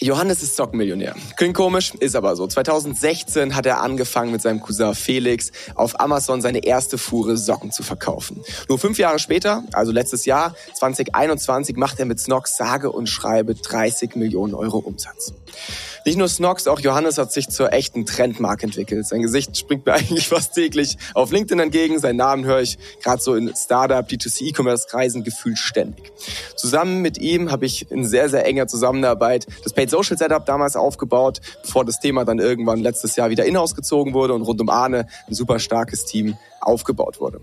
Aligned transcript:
Johannes 0.00 0.44
ist 0.44 0.54
Zockenmillionär. 0.54 1.16
Klingt 1.36 1.56
komisch, 1.56 1.92
ist 1.98 2.14
aber 2.14 2.36
so. 2.36 2.46
2016 2.46 3.56
hat 3.56 3.66
er 3.66 3.80
angefangen 3.80 4.30
mit 4.30 4.40
seinem 4.40 4.60
Cousin 4.60 4.94
Felix 4.94 5.50
auf 5.74 5.98
Amazon 5.98 6.40
seine 6.40 6.62
erste 6.64 6.98
Fuhre 6.98 7.36
Socken 7.36 7.72
zu 7.72 7.82
verkaufen. 7.82 8.40
Nur 8.68 8.78
fünf 8.78 8.98
Jahre 8.98 9.18
später, 9.18 9.64
also 9.72 9.90
letztes 9.90 10.24
Jahr, 10.24 10.54
2021, 10.74 11.76
macht 11.76 11.98
er 11.98 12.06
mit 12.06 12.20
Snox 12.20 12.56
sage 12.56 12.92
und 12.92 13.08
schreibe 13.08 13.56
30 13.56 14.14
Millionen 14.14 14.54
Euro 14.54 14.78
Umsatz. 14.78 15.32
Nicht 16.04 16.16
nur 16.16 16.28
Snox, 16.28 16.66
auch 16.68 16.80
Johannes 16.80 17.18
hat 17.18 17.32
sich 17.32 17.48
zur 17.48 17.72
echten 17.72 18.06
Trendmarke 18.06 18.64
entwickelt. 18.64 19.06
Sein 19.06 19.20
Gesicht 19.20 19.58
springt 19.58 19.84
mir 19.84 19.92
eigentlich 19.94 20.28
fast 20.28 20.54
täglich 20.54 20.96
auf 21.12 21.32
LinkedIn 21.32 21.60
entgegen. 21.60 21.98
Seinen 21.98 22.16
Namen 22.16 22.44
höre 22.44 22.60
ich 22.60 22.78
gerade 23.02 23.20
so 23.20 23.34
in 23.34 23.52
Startup, 23.54 24.08
D2C, 24.08 24.48
E-Commerce-Kreisen 24.48 25.24
gefühlt 25.24 25.58
ständig. 25.58 26.12
Zusammen 26.56 27.02
mit 27.02 27.18
ihm 27.18 27.50
habe 27.50 27.66
ich 27.66 27.90
in 27.90 28.06
sehr, 28.06 28.28
sehr 28.28 28.46
enger 28.46 28.68
Zusammenarbeit 28.68 29.46
das 29.64 29.72
Paid 29.88 29.90
Social 29.90 30.18
Setup 30.18 30.44
damals 30.44 30.76
aufgebaut, 30.76 31.40
bevor 31.62 31.84
das 31.84 32.00
Thema 32.00 32.24
dann 32.24 32.38
irgendwann 32.38 32.80
letztes 32.80 33.16
Jahr 33.16 33.30
wieder 33.30 33.44
in-house 33.44 33.74
gezogen 33.74 34.14
wurde 34.14 34.34
und 34.34 34.42
rund 34.42 34.60
um 34.60 34.68
Arne 34.68 35.06
ein 35.26 35.34
super 35.34 35.58
starkes 35.58 36.04
Team 36.04 36.36
aufgebaut 36.60 37.20
wurde. 37.20 37.40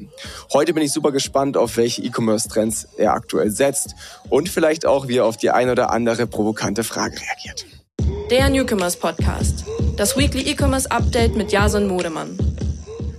Heute 0.53 0.73
bin 0.73 0.83
ich 0.83 0.91
super 0.91 1.11
gespannt, 1.11 1.57
auf 1.57 1.77
welche 1.77 2.03
E-Commerce-Trends 2.03 2.89
er 2.97 3.13
aktuell 3.13 3.49
setzt 3.49 3.95
und 4.29 4.49
vielleicht 4.49 4.85
auch, 4.85 5.07
wie 5.07 5.17
er 5.17 5.25
auf 5.25 5.37
die 5.37 5.49
ein 5.49 5.69
oder 5.69 5.91
andere 5.91 6.27
provokante 6.27 6.83
Frage 6.83 7.15
reagiert. 7.15 7.65
Der 8.29 8.49
Newcomers 8.49 8.97
Podcast. 8.97 9.65
Das 9.97 10.17
Weekly 10.17 10.41
E-Commerce 10.51 10.89
Update 10.91 11.35
mit 11.35 11.51
Jason 11.51 11.87
Modemann. 11.87 12.37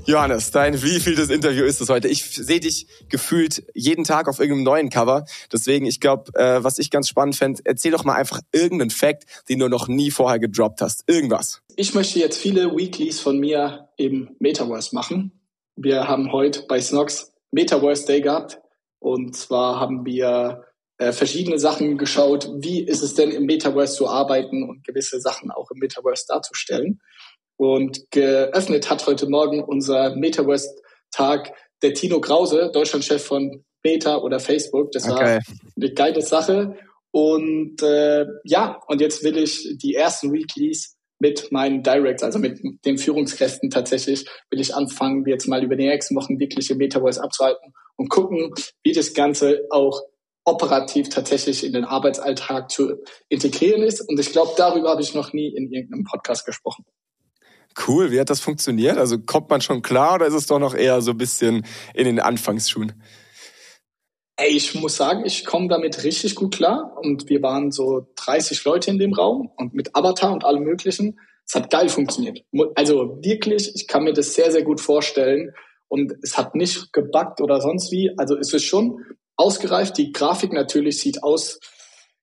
Johannes, 0.08 0.52
dein 0.52 0.80
wievieltes 0.84 1.30
Interview 1.30 1.64
ist 1.64 1.80
es 1.80 1.88
heute? 1.88 2.06
Ich 2.06 2.22
sehe 2.22 2.60
dich 2.60 2.86
gefühlt 3.08 3.64
jeden 3.74 4.04
Tag 4.04 4.28
auf 4.28 4.38
irgendeinem 4.38 4.62
neuen 4.62 4.88
Cover. 4.88 5.24
Deswegen, 5.52 5.84
ich 5.84 5.98
glaube, 5.98 6.32
äh, 6.38 6.62
was 6.62 6.78
ich 6.78 6.92
ganz 6.92 7.08
spannend 7.08 7.34
fände, 7.34 7.60
erzähl 7.64 7.90
doch 7.90 8.04
mal 8.04 8.14
einfach 8.14 8.40
irgendeinen 8.52 8.90
Fact, 8.90 9.24
den 9.48 9.58
du 9.58 9.68
noch 9.68 9.88
nie 9.88 10.12
vorher 10.12 10.38
gedroppt 10.38 10.80
hast. 10.80 11.02
Irgendwas. 11.08 11.60
Ich 11.74 11.92
möchte 11.94 12.20
jetzt 12.20 12.38
viele 12.38 12.76
Weeklies 12.76 13.18
von 13.18 13.40
mir 13.40 13.88
im 13.96 14.36
Metaverse 14.38 14.94
machen. 14.94 15.32
Wir 15.74 16.06
haben 16.06 16.30
heute 16.30 16.62
bei 16.68 16.80
Snox 16.80 17.32
Metaverse 17.50 18.06
Day 18.06 18.20
gehabt. 18.20 18.60
Und 19.00 19.34
zwar 19.34 19.80
haben 19.80 20.06
wir 20.06 20.62
äh, 20.98 21.10
verschiedene 21.10 21.58
Sachen 21.58 21.98
geschaut, 21.98 22.48
wie 22.58 22.80
ist 22.80 23.02
es 23.02 23.14
denn 23.14 23.32
im 23.32 23.44
Metaverse 23.44 23.96
zu 23.96 24.08
arbeiten 24.08 24.62
und 24.62 24.84
gewisse 24.84 25.20
Sachen 25.20 25.50
auch 25.50 25.72
im 25.72 25.80
Metaverse 25.80 26.26
darzustellen. 26.28 27.00
Und 27.56 28.10
geöffnet 28.10 28.90
hat 28.90 29.06
heute 29.06 29.28
Morgen 29.28 29.62
unser 29.62 30.14
Metaverse-Tag 30.14 31.52
der 31.82 31.94
Tino 31.94 32.20
Krause, 32.20 32.70
Deutschlandchef 32.72 33.24
von 33.24 33.64
Meta 33.82 34.18
oder 34.18 34.40
Facebook. 34.40 34.92
Das 34.92 35.08
okay. 35.08 35.14
war 35.14 35.40
eine 35.76 35.94
geile 35.94 36.22
Sache. 36.22 36.76
Und 37.10 37.82
äh, 37.82 38.26
ja, 38.44 38.80
und 38.88 39.00
jetzt 39.00 39.24
will 39.24 39.38
ich 39.38 39.78
die 39.78 39.94
ersten 39.94 40.32
Weeklies 40.32 40.96
mit 41.18 41.50
meinen 41.50 41.82
Directs, 41.82 42.22
also 42.22 42.38
mit 42.38 42.60
den 42.84 42.98
Führungskräften 42.98 43.70
tatsächlich, 43.70 44.26
will 44.50 44.60
ich 44.60 44.74
anfangen, 44.74 45.24
jetzt 45.26 45.48
mal 45.48 45.64
über 45.64 45.76
die 45.76 45.86
nächsten 45.86 46.14
Wochen 46.14 46.38
wirkliche 46.38 46.74
Metaverse 46.74 47.22
abzuhalten 47.22 47.72
und 47.96 48.10
gucken, 48.10 48.52
wie 48.82 48.92
das 48.92 49.14
Ganze 49.14 49.62
auch 49.70 50.02
operativ 50.44 51.08
tatsächlich 51.08 51.64
in 51.64 51.72
den 51.72 51.84
Arbeitsalltag 51.84 52.70
zu 52.70 53.02
integrieren 53.28 53.82
ist. 53.82 54.02
Und 54.02 54.20
ich 54.20 54.32
glaube, 54.32 54.52
darüber 54.56 54.90
habe 54.90 55.02
ich 55.02 55.14
noch 55.14 55.32
nie 55.32 55.48
in 55.48 55.72
irgendeinem 55.72 56.04
Podcast 56.04 56.44
gesprochen. 56.44 56.84
Cool, 57.86 58.10
wie 58.10 58.20
hat 58.20 58.30
das 58.30 58.40
funktioniert? 58.40 58.96
Also 58.96 59.18
kommt 59.18 59.50
man 59.50 59.60
schon 59.60 59.82
klar 59.82 60.14
oder 60.14 60.26
ist 60.26 60.34
es 60.34 60.46
doch 60.46 60.58
noch 60.58 60.74
eher 60.74 61.02
so 61.02 61.10
ein 61.10 61.18
bisschen 61.18 61.66
in 61.94 62.04
den 62.04 62.20
Anfangsschuhen? 62.20 62.92
Ey, 64.38 64.50
ich 64.50 64.74
muss 64.74 64.96
sagen, 64.96 65.24
ich 65.24 65.46
komme 65.46 65.68
damit 65.68 66.04
richtig 66.04 66.34
gut 66.34 66.54
klar. 66.54 66.96
Und 67.00 67.28
wir 67.28 67.42
waren 67.42 67.72
so 67.72 68.06
30 68.16 68.64
Leute 68.64 68.90
in 68.90 68.98
dem 68.98 69.14
Raum 69.14 69.50
und 69.56 69.72
mit 69.72 69.96
Avatar 69.96 70.32
und 70.32 70.44
allem 70.44 70.62
Möglichen. 70.62 71.18
Es 71.46 71.54
hat 71.54 71.70
geil 71.70 71.88
funktioniert. 71.88 72.44
Also 72.74 73.18
wirklich, 73.22 73.74
ich 73.74 73.86
kann 73.86 74.04
mir 74.04 74.12
das 74.12 74.34
sehr, 74.34 74.52
sehr 74.52 74.62
gut 74.62 74.80
vorstellen. 74.80 75.52
Und 75.88 76.12
es 76.22 76.36
hat 76.36 76.54
nicht 76.54 76.92
gebackt 76.92 77.40
oder 77.40 77.60
sonst 77.60 77.90
wie. 77.92 78.12
Also 78.18 78.36
es 78.36 78.52
ist 78.52 78.64
schon 78.64 79.04
ausgereift. 79.36 79.96
Die 79.96 80.12
Grafik 80.12 80.52
natürlich 80.52 81.00
sieht 81.00 81.22
aus, 81.22 81.58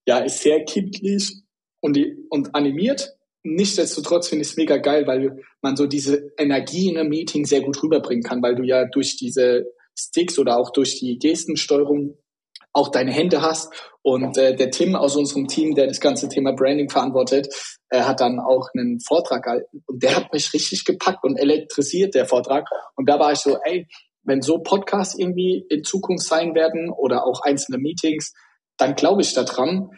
ja, 0.05 0.19
ist 0.19 0.41
sehr 0.41 0.65
kindlich 0.65 1.41
und, 1.79 1.95
die, 1.95 2.15
und 2.29 2.53
animiert. 2.53 3.15
Nichtsdestotrotz 3.43 4.29
finde 4.29 4.43
ich 4.43 4.51
es 4.51 4.57
mega 4.57 4.77
geil, 4.77 5.05
weil 5.05 5.43
man 5.61 5.75
so 5.75 5.85
diese 5.85 6.31
Energie 6.37 6.89
in 6.89 6.97
einem 6.97 7.09
Meeting 7.09 7.45
sehr 7.45 7.61
gut 7.61 7.81
rüberbringen 7.83 8.23
kann, 8.23 8.41
weil 8.41 8.55
du 8.55 8.63
ja 8.63 8.85
durch 8.85 9.17
diese 9.17 9.65
Sticks 9.97 10.39
oder 10.39 10.57
auch 10.57 10.71
durch 10.71 10.99
die 10.99 11.19
Gestensteuerung 11.19 12.17
auch 12.71 12.89
deine 12.89 13.11
Hände 13.11 13.41
hast. 13.41 13.71
Und 14.01 14.37
äh, 14.37 14.55
der 14.55 14.71
Tim 14.71 14.95
aus 14.95 15.15
unserem 15.15 15.47
Team, 15.47 15.75
der 15.75 15.87
das 15.87 15.99
ganze 15.99 16.27
Thema 16.27 16.53
Branding 16.53 16.89
verantwortet, 16.89 17.47
äh, 17.89 18.01
hat 18.01 18.19
dann 18.19 18.39
auch 18.39 18.67
einen 18.73 18.99
Vortrag 18.99 19.43
gehalten. 19.43 19.83
Und 19.85 20.03
der 20.03 20.15
hat 20.15 20.33
mich 20.33 20.53
richtig 20.53 20.83
gepackt 20.85 21.23
und 21.23 21.37
elektrisiert, 21.37 22.15
der 22.15 22.25
Vortrag. 22.25 22.67
Und 22.95 23.07
da 23.07 23.19
war 23.19 23.31
ich 23.31 23.39
so, 23.39 23.57
ey, 23.63 23.87
wenn 24.23 24.41
so 24.41 24.59
Podcasts 24.59 25.17
irgendwie 25.17 25.65
in 25.69 25.83
Zukunft 25.83 26.25
sein 26.25 26.55
werden 26.55 26.89
oder 26.89 27.25
auch 27.25 27.41
einzelne 27.41 27.77
Meetings, 27.77 28.33
dann 28.77 28.95
glaube 28.95 29.21
ich 29.21 29.33
daran. 29.33 29.89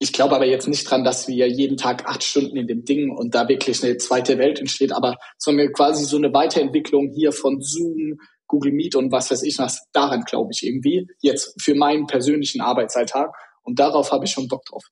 Ich 0.00 0.12
glaube 0.12 0.36
aber 0.36 0.46
jetzt 0.46 0.68
nicht 0.68 0.88
dran, 0.88 1.02
dass 1.02 1.26
wir 1.26 1.48
jeden 1.48 1.76
Tag 1.76 2.06
acht 2.06 2.22
Stunden 2.22 2.56
in 2.56 2.68
dem 2.68 2.84
Ding 2.84 3.10
und 3.10 3.34
da 3.34 3.48
wirklich 3.48 3.82
eine 3.82 3.96
zweite 3.96 4.38
Welt 4.38 4.60
entsteht, 4.60 4.92
aber 4.92 5.16
sondern 5.38 5.72
quasi 5.72 6.04
so 6.04 6.16
eine 6.16 6.32
Weiterentwicklung 6.32 7.10
hier 7.12 7.32
von 7.32 7.60
Zoom, 7.60 8.18
Google 8.46 8.72
Meet 8.72 8.94
und 8.94 9.10
was 9.10 9.30
weiß 9.30 9.42
ich 9.42 9.58
was. 9.58 9.86
Daran 9.92 10.22
glaube 10.22 10.50
ich 10.52 10.64
irgendwie 10.64 11.08
jetzt 11.20 11.60
für 11.60 11.74
meinen 11.74 12.06
persönlichen 12.06 12.60
Arbeitsalltag 12.60 13.30
und 13.62 13.80
darauf 13.80 14.12
habe 14.12 14.24
ich 14.24 14.30
schon 14.30 14.46
Bock 14.46 14.64
drauf. 14.66 14.84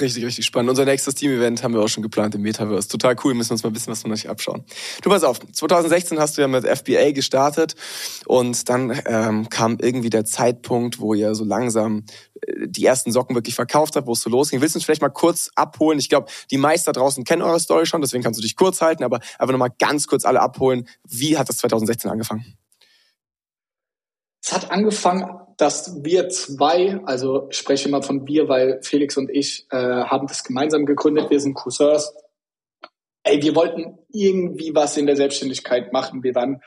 Richtig, 0.00 0.22
richtig 0.22 0.44
spannend. 0.44 0.68
Unser 0.68 0.84
nächstes 0.84 1.14
Team-Event 1.14 1.62
haben 1.62 1.72
wir 1.72 1.80
auch 1.80 1.88
schon 1.88 2.02
geplant 2.02 2.34
im 2.34 2.42
Metaverse. 2.42 2.88
Total 2.88 3.16
cool, 3.24 3.32
müssen 3.32 3.50
wir 3.50 3.54
uns 3.54 3.62
mal 3.62 3.70
ein 3.70 3.72
bisschen 3.72 3.90
was 3.90 4.02
von 4.02 4.12
euch 4.12 4.28
abschauen. 4.28 4.64
Du 5.02 5.08
pass 5.08 5.24
auf, 5.24 5.40
2016 5.40 6.20
hast 6.20 6.36
du 6.36 6.42
ja 6.42 6.48
mit 6.48 6.66
FBA 6.66 7.12
gestartet 7.12 7.74
und 8.26 8.68
dann 8.68 9.00
ähm, 9.06 9.48
kam 9.48 9.78
irgendwie 9.80 10.10
der 10.10 10.26
Zeitpunkt, 10.26 11.00
wo 11.00 11.14
ihr 11.14 11.34
so 11.34 11.42
langsam 11.42 12.04
äh, 12.42 12.68
die 12.68 12.84
ersten 12.84 13.12
Socken 13.12 13.34
wirklich 13.34 13.54
verkauft 13.54 13.96
habt, 13.96 14.06
wo 14.06 14.12
es 14.12 14.20
so 14.20 14.28
losging. 14.28 14.60
Willst 14.60 14.74
du 14.74 14.78
uns 14.78 14.84
vielleicht 14.84 15.02
mal 15.02 15.08
kurz 15.08 15.50
abholen? 15.54 15.98
Ich 15.98 16.10
glaube, 16.10 16.30
die 16.50 16.58
meisten 16.58 16.86
da 16.86 16.92
draußen 16.92 17.24
kennen 17.24 17.40
eure 17.40 17.58
Story 17.58 17.86
schon, 17.86 18.02
deswegen 18.02 18.22
kannst 18.22 18.38
du 18.38 18.42
dich 18.42 18.56
kurz 18.56 18.82
halten, 18.82 19.04
aber 19.04 19.20
einfach 19.38 19.52
nochmal 19.52 19.72
ganz 19.78 20.06
kurz 20.06 20.26
alle 20.26 20.40
abholen. 20.40 20.86
Wie 21.08 21.38
hat 21.38 21.48
das 21.48 21.56
2016 21.56 22.10
angefangen? 22.10 22.58
Es 24.44 24.52
hat 24.52 24.70
angefangen 24.70 25.47
dass 25.58 26.04
wir 26.04 26.28
zwei, 26.28 27.00
also 27.04 27.48
ich 27.50 27.58
spreche 27.58 27.88
immer 27.88 28.00
von 28.00 28.26
wir, 28.28 28.48
weil 28.48 28.80
Felix 28.82 29.16
und 29.16 29.28
ich 29.28 29.66
äh, 29.70 29.76
haben 29.76 30.28
das 30.28 30.44
gemeinsam 30.44 30.86
gegründet, 30.86 31.30
wir 31.30 31.40
sind 31.40 31.54
Cousins. 31.54 32.14
Ey, 33.24 33.42
wir 33.42 33.56
wollten 33.56 33.98
irgendwie 34.08 34.72
was 34.74 34.96
in 34.96 35.06
der 35.06 35.16
Selbstständigkeit 35.16 35.92
machen. 35.92 36.22
Wir 36.22 36.34
waren, 36.36 36.62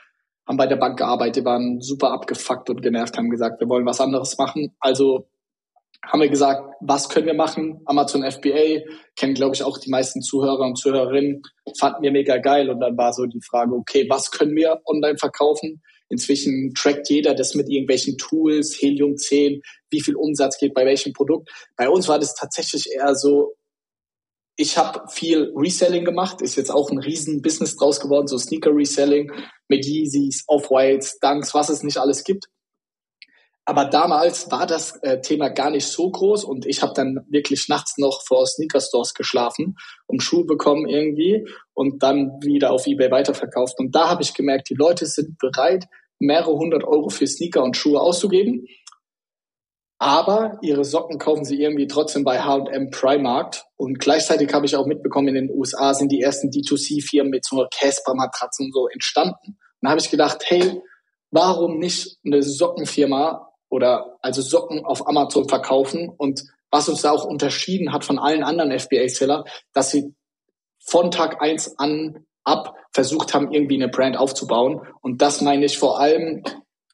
haben 0.46 0.58
bei 0.58 0.66
der 0.66 0.76
Bank 0.76 0.98
gearbeitet, 0.98 1.46
waren 1.46 1.80
super 1.80 2.12
abgefuckt 2.12 2.68
und 2.68 2.82
genervt, 2.82 3.16
haben 3.16 3.30
gesagt, 3.30 3.60
wir 3.60 3.68
wollen 3.68 3.86
was 3.86 4.00
anderes 4.00 4.36
machen. 4.36 4.76
Also 4.78 5.26
haben 6.04 6.20
wir 6.20 6.28
gesagt, 6.28 6.62
was 6.80 7.08
können 7.08 7.26
wir 7.26 7.34
machen? 7.34 7.80
Amazon 7.86 8.30
FBA, 8.30 8.82
kennen 9.16 9.34
glaube 9.34 9.54
ich 9.54 9.62
auch 9.62 9.78
die 9.78 9.90
meisten 9.90 10.20
Zuhörer 10.20 10.66
und 10.66 10.76
Zuhörerinnen, 10.76 11.42
fanden 11.78 12.02
wir 12.02 12.12
mega 12.12 12.36
geil. 12.36 12.68
Und 12.68 12.80
dann 12.80 12.98
war 12.98 13.14
so 13.14 13.24
die 13.24 13.40
Frage, 13.40 13.72
okay, 13.72 14.06
was 14.10 14.30
können 14.30 14.54
wir 14.54 14.82
online 14.84 15.16
verkaufen? 15.16 15.80
Inzwischen 16.12 16.74
trackt 16.74 17.08
jeder 17.08 17.34
das 17.34 17.54
mit 17.54 17.70
irgendwelchen 17.70 18.18
Tools, 18.18 18.76
Helium 18.78 19.16
10, 19.16 19.62
wie 19.88 20.02
viel 20.02 20.14
Umsatz 20.14 20.58
geht 20.58 20.74
bei 20.74 20.84
welchem 20.84 21.14
Produkt. 21.14 21.48
Bei 21.74 21.88
uns 21.88 22.06
war 22.06 22.18
das 22.18 22.34
tatsächlich 22.34 22.92
eher 22.92 23.14
so, 23.14 23.54
ich 24.56 24.76
habe 24.76 25.08
viel 25.08 25.50
Reselling 25.56 26.04
gemacht, 26.04 26.42
ist 26.42 26.56
jetzt 26.56 26.70
auch 26.70 26.90
ein 26.90 26.98
riesen 26.98 27.40
Business 27.40 27.76
draus 27.76 27.98
geworden, 27.98 28.26
so 28.26 28.36
Sneaker 28.36 28.76
Reselling 28.76 29.32
mit 29.68 29.86
Yeezys, 29.86 30.44
Off-Whites, 30.48 31.18
Dunks, 31.18 31.54
was 31.54 31.70
es 31.70 31.82
nicht 31.82 31.96
alles 31.96 32.24
gibt. 32.24 32.44
Aber 33.64 33.86
damals 33.86 34.50
war 34.50 34.66
das 34.66 34.96
äh, 35.02 35.22
Thema 35.22 35.48
gar 35.48 35.70
nicht 35.70 35.86
so 35.86 36.10
groß 36.10 36.44
und 36.44 36.66
ich 36.66 36.82
habe 36.82 36.92
dann 36.94 37.24
wirklich 37.30 37.68
nachts 37.68 37.96
noch 37.96 38.22
vor 38.26 38.46
Sneaker 38.46 38.80
Stores 38.80 39.14
geschlafen, 39.14 39.76
um 40.06 40.20
Schuhe 40.20 40.44
bekommen 40.44 40.86
irgendwie 40.86 41.46
und 41.72 42.02
dann 42.02 42.32
wieder 42.42 42.70
auf 42.70 42.86
eBay 42.86 43.10
weiterverkauft. 43.10 43.78
Und 43.78 43.94
da 43.94 44.10
habe 44.10 44.22
ich 44.22 44.34
gemerkt, 44.34 44.68
die 44.68 44.74
Leute 44.74 45.06
sind 45.06 45.38
bereit, 45.38 45.86
mehrere 46.22 46.54
hundert 46.56 46.84
Euro 46.84 47.10
für 47.10 47.26
Sneaker 47.26 47.62
und 47.62 47.76
Schuhe 47.76 48.00
auszugeben. 48.00 48.66
Aber 49.98 50.58
ihre 50.62 50.84
Socken 50.84 51.18
kaufen 51.18 51.44
sie 51.44 51.60
irgendwie 51.60 51.86
trotzdem 51.86 52.24
bei 52.24 52.40
H&M 52.40 52.90
Primark. 52.90 53.62
Und 53.76 54.00
gleichzeitig 54.00 54.52
habe 54.52 54.66
ich 54.66 54.74
auch 54.74 54.86
mitbekommen, 54.86 55.28
in 55.28 55.46
den 55.46 55.50
USA 55.50 55.94
sind 55.94 56.10
die 56.10 56.20
ersten 56.20 56.48
D2C-Firmen 56.48 57.30
mit 57.30 57.44
so 57.44 57.66
Casper-Matratzen 57.72 58.70
so 58.72 58.88
entstanden. 58.88 59.58
Und 59.80 59.88
habe 59.88 60.00
ich 60.00 60.10
gedacht, 60.10 60.42
hey, 60.46 60.80
warum 61.30 61.78
nicht 61.78 62.18
eine 62.24 62.42
Sockenfirma 62.42 63.48
oder 63.68 64.18
also 64.20 64.42
Socken 64.42 64.84
auf 64.84 65.06
Amazon 65.06 65.48
verkaufen? 65.48 66.08
Und 66.16 66.42
was 66.70 66.88
uns 66.88 67.02
da 67.02 67.12
auch 67.12 67.24
unterschieden 67.24 67.92
hat 67.92 68.04
von 68.04 68.18
allen 68.18 68.42
anderen 68.42 68.76
FBA-Seller, 68.76 69.44
dass 69.72 69.90
sie 69.90 70.14
von 70.84 71.10
Tag 71.10 71.40
eins 71.40 71.78
an 71.78 72.26
ab 72.44 72.74
versucht 72.92 73.34
haben, 73.34 73.52
irgendwie 73.52 73.76
eine 73.76 73.88
Brand 73.88 74.16
aufzubauen. 74.16 74.86
Und 75.00 75.22
das 75.22 75.40
meine 75.40 75.64
ich 75.64 75.78
vor 75.78 76.00
allem 76.00 76.42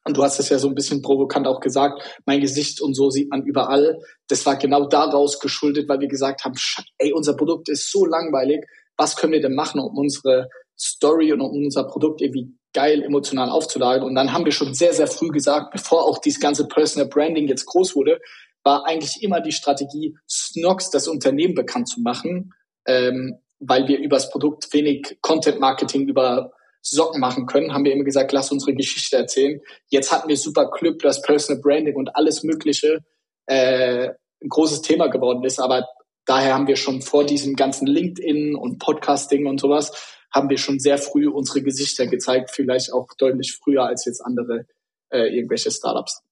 und 0.09 0.17
du 0.17 0.23
hast 0.23 0.41
es 0.41 0.49
ja 0.49 0.59
so 0.59 0.69
ein 0.69 0.75
bisschen 0.75 1.03
provokant 1.03 1.47
auch 1.47 1.61
gesagt, 1.61 2.03
mein 2.25 2.41
Gesicht 2.41 2.81
und 2.81 2.95
so 2.95 3.11
sieht 3.11 3.31
man 3.31 3.45
überall. 3.45 4.00
Das 4.27 4.47
war 4.47 4.56
genau 4.56 4.87
daraus 4.87 5.39
geschuldet, 5.39 5.87
weil 5.87 6.00
wir 6.00 6.09
gesagt 6.09 6.45
haben, 6.45 6.55
ey, 6.97 7.12
unser 7.12 7.37
Produkt 7.37 7.69
ist 7.69 7.93
so 7.93 8.06
langweilig, 8.06 8.65
was 8.97 9.17
können 9.17 9.35
wir 9.35 9.43
denn 9.43 9.55
machen, 9.55 9.81
um 9.81 9.99
unsere 9.99 10.49
Story 10.79 11.31
und 11.33 11.43
um 11.43 11.50
unser 11.50 11.85
Produkt 11.85 12.23
irgendwie 12.23 12.55
geil 12.73 13.03
emotional 13.03 13.50
aufzuladen. 13.50 14.03
Und 14.03 14.15
dann 14.15 14.33
haben 14.33 14.47
wir 14.47 14.53
schon 14.53 14.73
sehr, 14.73 14.95
sehr 14.95 15.09
früh 15.09 15.29
gesagt, 15.29 15.73
bevor 15.73 16.05
auch 16.05 16.19
dieses 16.19 16.41
ganze 16.41 16.67
Personal 16.67 17.09
Branding 17.09 17.47
jetzt 17.47 17.67
groß 17.67 17.95
wurde, 17.95 18.19
war 18.62 18.87
eigentlich 18.87 19.23
immer 19.23 19.43
die 19.43 19.53
Strategie, 19.53 20.17
Snox, 20.27 20.89
das 20.89 21.06
Unternehmen 21.06 21.55
bekannt 21.55 21.89
zu 21.89 22.00
machen, 22.00 22.55
ähm, 22.87 23.39
weil 23.60 23.88
wir 23.88 23.99
über 23.99 24.16
das 24.16 24.31
Produkt 24.31 24.72
wenig 24.72 25.19
Content 25.20 25.60
Marketing 25.60 26.08
über 26.08 26.52
Socken 26.81 27.20
machen 27.20 27.46
können, 27.46 27.75
haben 27.75 27.84
wir 27.84 27.93
immer 27.93 28.05
gesagt, 28.05 28.32
lass 28.32 28.52
unsere 28.52 28.75
Geschichte 28.75 29.16
erzählen. 29.16 29.60
Jetzt 29.88 30.12
hatten 30.12 30.28
wir 30.28 30.37
super 30.37 30.70
Glück, 30.70 31.00
dass 31.00 31.22
Personal 31.22 31.60
Branding 31.60 31.96
und 31.96 32.14
alles 32.14 32.44
Mögliche 32.44 33.00
äh, 33.46 34.08
ein 34.43 34.49
großes 34.49 34.82
Thema 34.82 35.08
geworden 35.08 35.44
ist. 35.44 35.58
Aber 35.58 35.87
daher 36.25 36.55
haben 36.55 36.66
wir 36.66 36.76
schon 36.76 37.02
vor 37.02 37.25
diesem 37.25 37.56
ganzen 37.56 37.87
LinkedIn 37.87 38.55
und 38.55 38.78
Podcasting 38.78 39.46
und 39.46 39.61
sowas, 39.61 39.93
haben 40.32 40.50
wir 40.50 40.58
schon 40.58 40.78
sehr 40.78 40.99
früh 40.99 41.28
unsere 41.28 41.62
Gesichter 41.62 42.06
gezeigt, 42.06 42.50
vielleicht 42.50 42.93
auch 42.93 43.08
deutlich 43.19 43.58
früher 43.62 43.84
als 43.84 44.04
jetzt 44.04 44.20
andere 44.20 44.66
äh, 45.11 45.34
irgendwelche 45.34 45.70
Startups. 45.70 46.22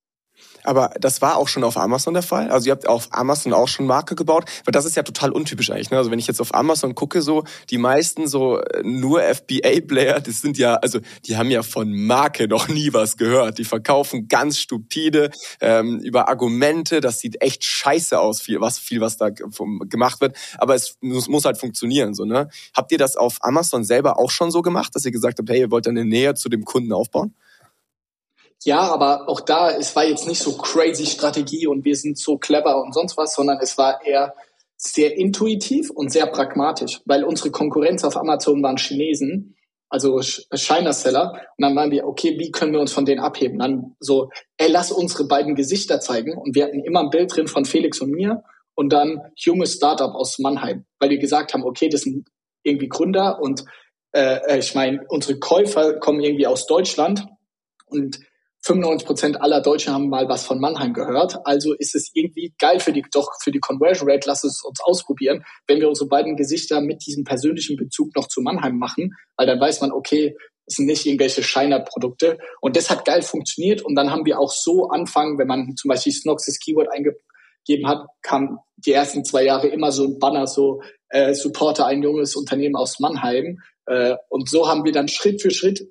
Aber 0.66 0.90
das 1.00 1.22
war 1.22 1.36
auch 1.36 1.48
schon 1.48 1.64
auf 1.64 1.76
Amazon 1.76 2.14
der 2.14 2.22
Fall. 2.22 2.50
Also 2.50 2.66
ihr 2.66 2.72
habt 2.72 2.88
auf 2.88 3.08
Amazon 3.12 3.52
auch 3.52 3.68
schon 3.68 3.86
Marke 3.86 4.14
gebaut, 4.14 4.44
weil 4.64 4.72
das 4.72 4.84
ist 4.84 4.96
ja 4.96 5.02
total 5.02 5.30
untypisch 5.30 5.70
eigentlich. 5.70 5.90
Ne? 5.90 5.96
Also 5.96 6.10
wenn 6.10 6.18
ich 6.18 6.26
jetzt 6.26 6.40
auf 6.40 6.54
Amazon 6.54 6.94
gucke, 6.94 7.22
so 7.22 7.44
die 7.70 7.78
meisten 7.78 8.26
so 8.26 8.58
äh, 8.60 8.82
nur 8.82 9.22
FBA-Player, 9.22 10.20
das 10.20 10.40
sind 10.40 10.58
ja, 10.58 10.74
also 10.74 11.00
die 11.24 11.36
haben 11.36 11.50
ja 11.50 11.62
von 11.62 11.92
Marke 11.92 12.48
noch 12.48 12.68
nie 12.68 12.92
was 12.92 13.16
gehört. 13.16 13.58
Die 13.58 13.64
verkaufen 13.64 14.28
ganz 14.28 14.58
stupide 14.58 15.30
ähm, 15.60 16.00
über 16.00 16.28
Argumente. 16.28 17.00
Das 17.00 17.20
sieht 17.20 17.40
echt 17.42 17.64
scheiße 17.64 18.18
aus, 18.18 18.40
viel 18.40 18.60
was 18.60 18.78
viel 18.78 19.00
was 19.00 19.16
da 19.16 19.30
gemacht 19.30 20.20
wird. 20.20 20.36
Aber 20.58 20.74
es 20.74 20.96
muss, 21.00 21.28
muss 21.28 21.44
halt 21.44 21.58
funktionieren. 21.58 22.14
So 22.14 22.24
ne? 22.24 22.48
Habt 22.74 22.92
ihr 22.92 22.98
das 22.98 23.16
auf 23.16 23.38
Amazon 23.40 23.84
selber 23.84 24.18
auch 24.18 24.30
schon 24.30 24.50
so 24.50 24.62
gemacht, 24.62 24.94
dass 24.94 25.04
ihr 25.04 25.12
gesagt 25.12 25.38
habt, 25.38 25.48
hey, 25.48 25.60
ihr 25.60 25.70
wollt 25.70 25.86
eine 25.86 26.04
Nähe 26.04 26.34
zu 26.34 26.48
dem 26.48 26.64
Kunden 26.64 26.92
aufbauen? 26.92 27.34
Ja, 28.64 28.80
aber 28.80 29.28
auch 29.28 29.40
da, 29.40 29.70
es 29.70 29.94
war 29.94 30.04
jetzt 30.04 30.26
nicht 30.26 30.40
so 30.40 30.56
crazy 30.56 31.06
Strategie 31.06 31.66
und 31.66 31.84
wir 31.84 31.94
sind 31.94 32.18
so 32.18 32.38
clever 32.38 32.82
und 32.82 32.94
sonst 32.94 33.16
was, 33.16 33.34
sondern 33.34 33.58
es 33.60 33.76
war 33.78 34.04
eher 34.04 34.34
sehr 34.76 35.16
intuitiv 35.16 35.90
und 35.90 36.10
sehr 36.10 36.26
pragmatisch, 36.26 37.00
weil 37.04 37.24
unsere 37.24 37.50
Konkurrenz 37.50 38.04
auf 38.04 38.16
Amazon 38.16 38.62
waren 38.62 38.76
Chinesen, 38.76 39.56
also 39.88 40.20
China-Seller. 40.20 41.32
Und 41.32 41.62
dann 41.62 41.76
waren 41.76 41.90
wir, 41.90 42.06
okay, 42.06 42.38
wie 42.38 42.50
können 42.50 42.72
wir 42.72 42.80
uns 42.80 42.92
von 42.92 43.04
denen 43.04 43.20
abheben? 43.20 43.58
Dann 43.58 43.96
so, 44.00 44.30
ey, 44.56 44.70
lass 44.70 44.90
unsere 44.90 45.28
beiden 45.28 45.54
Gesichter 45.54 46.00
zeigen. 46.00 46.36
Und 46.36 46.54
wir 46.54 46.64
hatten 46.64 46.82
immer 46.84 47.00
ein 47.00 47.10
Bild 47.10 47.34
drin 47.34 47.46
von 47.46 47.64
Felix 47.64 48.00
und 48.00 48.10
mir 48.10 48.42
und 48.74 48.92
dann 48.92 49.20
junges 49.36 49.74
Startup 49.74 50.14
aus 50.14 50.38
Mannheim, 50.38 50.84
weil 50.98 51.10
wir 51.10 51.18
gesagt 51.18 51.54
haben, 51.54 51.64
okay, 51.64 51.88
das 51.88 52.02
sind 52.02 52.28
irgendwie 52.62 52.88
Gründer 52.88 53.40
und 53.40 53.64
äh, 54.12 54.58
ich 54.58 54.74
meine, 54.74 55.04
unsere 55.08 55.38
Käufer 55.38 55.94
kommen 55.98 56.20
irgendwie 56.20 56.46
aus 56.46 56.66
Deutschland 56.66 57.26
und 57.86 58.20
95 58.66 59.06
Prozent 59.06 59.40
aller 59.40 59.60
Deutschen 59.60 59.94
haben 59.94 60.08
mal 60.08 60.28
was 60.28 60.44
von 60.44 60.58
Mannheim 60.58 60.92
gehört. 60.92 61.38
Also 61.44 61.72
ist 61.74 61.94
es 61.94 62.10
irgendwie 62.14 62.52
geil 62.58 62.80
für 62.80 62.92
die, 62.92 63.04
doch 63.12 63.30
für 63.40 63.52
die 63.52 63.60
Conversion 63.60 64.10
Rate. 64.10 64.26
Lass 64.26 64.42
es 64.42 64.62
uns 64.64 64.80
ausprobieren, 64.82 65.44
wenn 65.68 65.80
wir 65.80 65.88
unsere 65.88 66.08
beiden 66.08 66.36
Gesichter 66.36 66.80
mit 66.80 67.06
diesem 67.06 67.22
persönlichen 67.22 67.76
Bezug 67.76 68.16
noch 68.16 68.26
zu 68.26 68.40
Mannheim 68.40 68.76
machen, 68.76 69.14
weil 69.36 69.46
dann 69.46 69.60
weiß 69.60 69.82
man, 69.82 69.92
okay, 69.92 70.36
es 70.66 70.76
sind 70.76 70.86
nicht 70.86 71.06
irgendwelche 71.06 71.44
Shiner-Produkte. 71.44 72.38
Und 72.60 72.76
das 72.76 72.90
hat 72.90 73.04
geil 73.04 73.22
funktioniert. 73.22 73.82
Und 73.82 73.94
dann 73.94 74.10
haben 74.10 74.26
wir 74.26 74.40
auch 74.40 74.50
so 74.50 74.88
anfangen, 74.88 75.38
wenn 75.38 75.46
man 75.46 75.76
zum 75.76 75.88
Beispiel 75.88 76.12
Snox 76.12 76.46
das 76.46 76.58
Keyword 76.58 76.88
eingegeben 76.90 77.86
hat, 77.86 78.04
kam 78.22 78.58
die 78.78 78.92
ersten 78.92 79.24
zwei 79.24 79.44
Jahre 79.44 79.68
immer 79.68 79.92
so 79.92 80.06
ein 80.06 80.18
Banner, 80.18 80.48
so 80.48 80.82
äh, 81.10 81.34
Supporter 81.34 81.86
ein 81.86 82.02
junges 82.02 82.34
Unternehmen 82.34 82.74
aus 82.74 82.98
Mannheim. 82.98 83.60
Äh, 83.86 84.16
und 84.28 84.50
so 84.50 84.68
haben 84.68 84.84
wir 84.84 84.90
dann 84.90 85.06
Schritt 85.06 85.40
für 85.40 85.52
Schritt 85.52 85.86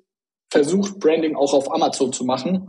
versucht, 0.50 0.98
Branding 0.98 1.36
auch 1.36 1.54
auf 1.54 1.72
Amazon 1.72 2.12
zu 2.12 2.24
machen. 2.24 2.68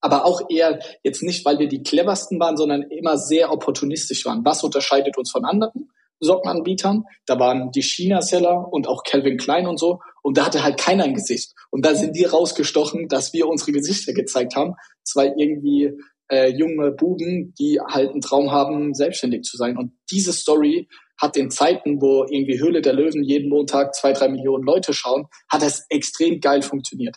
Aber 0.00 0.24
auch 0.24 0.42
eher 0.48 0.80
jetzt 1.02 1.22
nicht, 1.22 1.44
weil 1.44 1.58
wir 1.58 1.68
die 1.68 1.82
cleversten 1.82 2.38
waren, 2.38 2.56
sondern 2.56 2.82
immer 2.82 3.18
sehr 3.18 3.52
opportunistisch 3.52 4.24
waren. 4.26 4.44
Was 4.44 4.62
unterscheidet 4.62 5.16
uns 5.18 5.30
von 5.30 5.44
anderen 5.44 5.90
Sockenanbietern? 6.20 7.04
Da 7.26 7.38
waren 7.38 7.70
die 7.72 7.82
China-Seller 7.82 8.72
und 8.72 8.86
auch 8.88 9.02
Calvin 9.04 9.38
Klein 9.38 9.66
und 9.66 9.78
so. 9.78 10.00
Und 10.22 10.38
da 10.38 10.46
hatte 10.46 10.62
halt 10.62 10.78
keiner 10.78 11.04
ein 11.04 11.14
Gesicht. 11.14 11.52
Und 11.70 11.84
da 11.84 11.94
sind 11.94 12.16
die 12.16 12.24
rausgestochen, 12.24 13.08
dass 13.08 13.32
wir 13.32 13.48
unsere 13.48 13.72
Gesichter 13.72 14.12
gezeigt 14.12 14.54
haben. 14.54 14.74
Zwei 15.02 15.32
irgendwie 15.36 15.92
äh, 16.30 16.48
junge 16.48 16.92
Buben, 16.92 17.54
die 17.58 17.80
halt 17.80 18.10
einen 18.10 18.20
Traum 18.20 18.52
haben, 18.52 18.94
selbstständig 18.94 19.42
zu 19.42 19.56
sein. 19.56 19.76
Und 19.76 19.92
diese 20.10 20.32
Story 20.32 20.88
hat 21.22 21.36
in 21.36 21.50
Zeiten, 21.50 22.02
wo 22.02 22.24
irgendwie 22.28 22.60
Höhle 22.60 22.82
der 22.82 22.92
Löwen 22.92 23.22
jeden 23.22 23.48
Montag 23.48 23.94
zwei, 23.94 24.12
drei 24.12 24.28
Millionen 24.28 24.64
Leute 24.64 24.92
schauen, 24.92 25.28
hat 25.48 25.62
das 25.62 25.86
extrem 25.88 26.40
geil 26.40 26.62
funktioniert. 26.62 27.16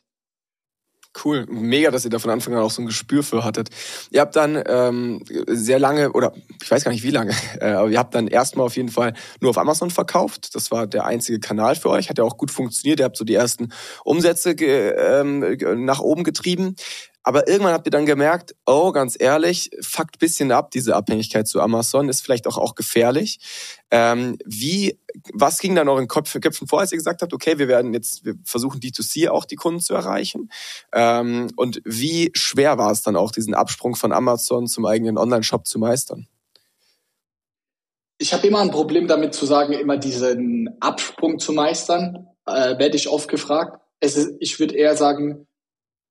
Cool, 1.23 1.45
mega, 1.47 1.91
dass 1.91 2.03
ihr 2.03 2.11
da 2.11 2.19
von 2.19 2.29
Anfang 2.29 2.53
an 2.53 2.59
auch 2.59 2.71
so 2.71 2.81
ein 2.81 2.87
Gespür 2.87 3.23
für 3.23 3.45
hattet. 3.45 3.69
Ihr 4.11 4.19
habt 4.19 4.35
dann 4.35 4.61
ähm, 4.67 5.23
sehr 5.47 5.79
lange, 5.79 6.11
oder 6.11 6.33
ich 6.61 6.69
weiß 6.69 6.83
gar 6.83 6.91
nicht 6.91 7.03
wie 7.03 7.11
lange, 7.11 7.31
äh, 7.61 7.71
aber 7.71 7.89
ihr 7.89 7.97
habt 7.97 8.13
dann 8.13 8.27
erstmal 8.27 8.65
auf 8.65 8.75
jeden 8.75 8.89
Fall 8.89 9.13
nur 9.39 9.49
auf 9.49 9.57
Amazon 9.57 9.91
verkauft. 9.91 10.53
Das 10.55 10.71
war 10.71 10.87
der 10.87 11.05
einzige 11.05 11.39
Kanal 11.39 11.75
für 11.75 11.89
euch, 11.89 12.09
hat 12.09 12.17
ja 12.17 12.25
auch 12.25 12.37
gut 12.37 12.51
funktioniert. 12.51 12.99
Ihr 12.99 13.05
habt 13.05 13.17
so 13.17 13.23
die 13.23 13.33
ersten 13.33 13.69
Umsätze 14.03 14.51
ähm, 14.51 15.57
nach 15.85 16.01
oben 16.01 16.25
getrieben. 16.25 16.75
Aber 17.27 17.47
irgendwann 17.47 17.73
habt 17.73 17.87
ihr 17.87 17.91
dann 17.91 18.05
gemerkt, 18.05 18.55
oh, 18.67 18.91
ganz 18.91 19.17
ehrlich, 19.19 19.71
fuckt 19.81 20.19
bisschen 20.19 20.51
ab, 20.51 20.69
diese 20.69 20.95
Abhängigkeit 20.95 21.47
zu 21.47 21.59
Amazon, 21.59 22.07
ist 22.07 22.21
vielleicht 22.21 22.45
auch, 22.45 22.59
auch 22.59 22.75
gefährlich. 22.75 23.39
Ähm, 23.89 24.37
wie, 24.45 24.99
was 25.33 25.57
ging 25.57 25.73
dann 25.73 25.87
noch 25.87 25.97
in 25.97 26.07
Köpfen, 26.07 26.39
Köpfen 26.39 26.67
vor, 26.67 26.81
als 26.81 26.91
ihr 26.91 26.99
gesagt 26.99 27.23
habt, 27.23 27.33
okay, 27.33 27.57
wir 27.57 27.67
werden 27.67 27.95
jetzt, 27.95 28.25
wir 28.25 28.35
versuchen 28.43 28.79
D2C 28.79 29.29
auch 29.29 29.45
die 29.45 29.55
Kunden 29.55 29.79
zu 29.79 29.95
erreichen? 29.95 30.51
Ähm, 30.93 31.49
und 31.55 31.81
wie 31.83 32.29
schwer 32.35 32.77
war 32.77 32.91
es 32.91 33.01
dann 33.01 33.15
auch, 33.15 33.31
diesen 33.31 33.55
Absprung 33.55 33.95
von 33.95 34.13
Amazon 34.13 34.67
zum 34.67 34.85
eigenen 34.85 35.17
Online-Shop 35.17 35.65
zu 35.65 35.79
meistern? 35.79 36.27
Ich 38.19 38.33
habe 38.33 38.45
immer 38.45 38.61
ein 38.61 38.69
Problem 38.69 39.07
damit 39.07 39.33
zu 39.33 39.47
sagen, 39.47 39.73
immer 39.73 39.97
diesen 39.97 40.77
Absprung 40.79 41.39
zu 41.39 41.53
meistern, 41.53 42.27
äh, 42.45 42.77
werde 42.77 42.97
ich 42.97 43.09
oft 43.09 43.27
gefragt. 43.29 43.81
Ist, 43.99 44.29
ich 44.39 44.59
würde 44.59 44.75
eher 44.75 44.95
sagen, 44.95 45.47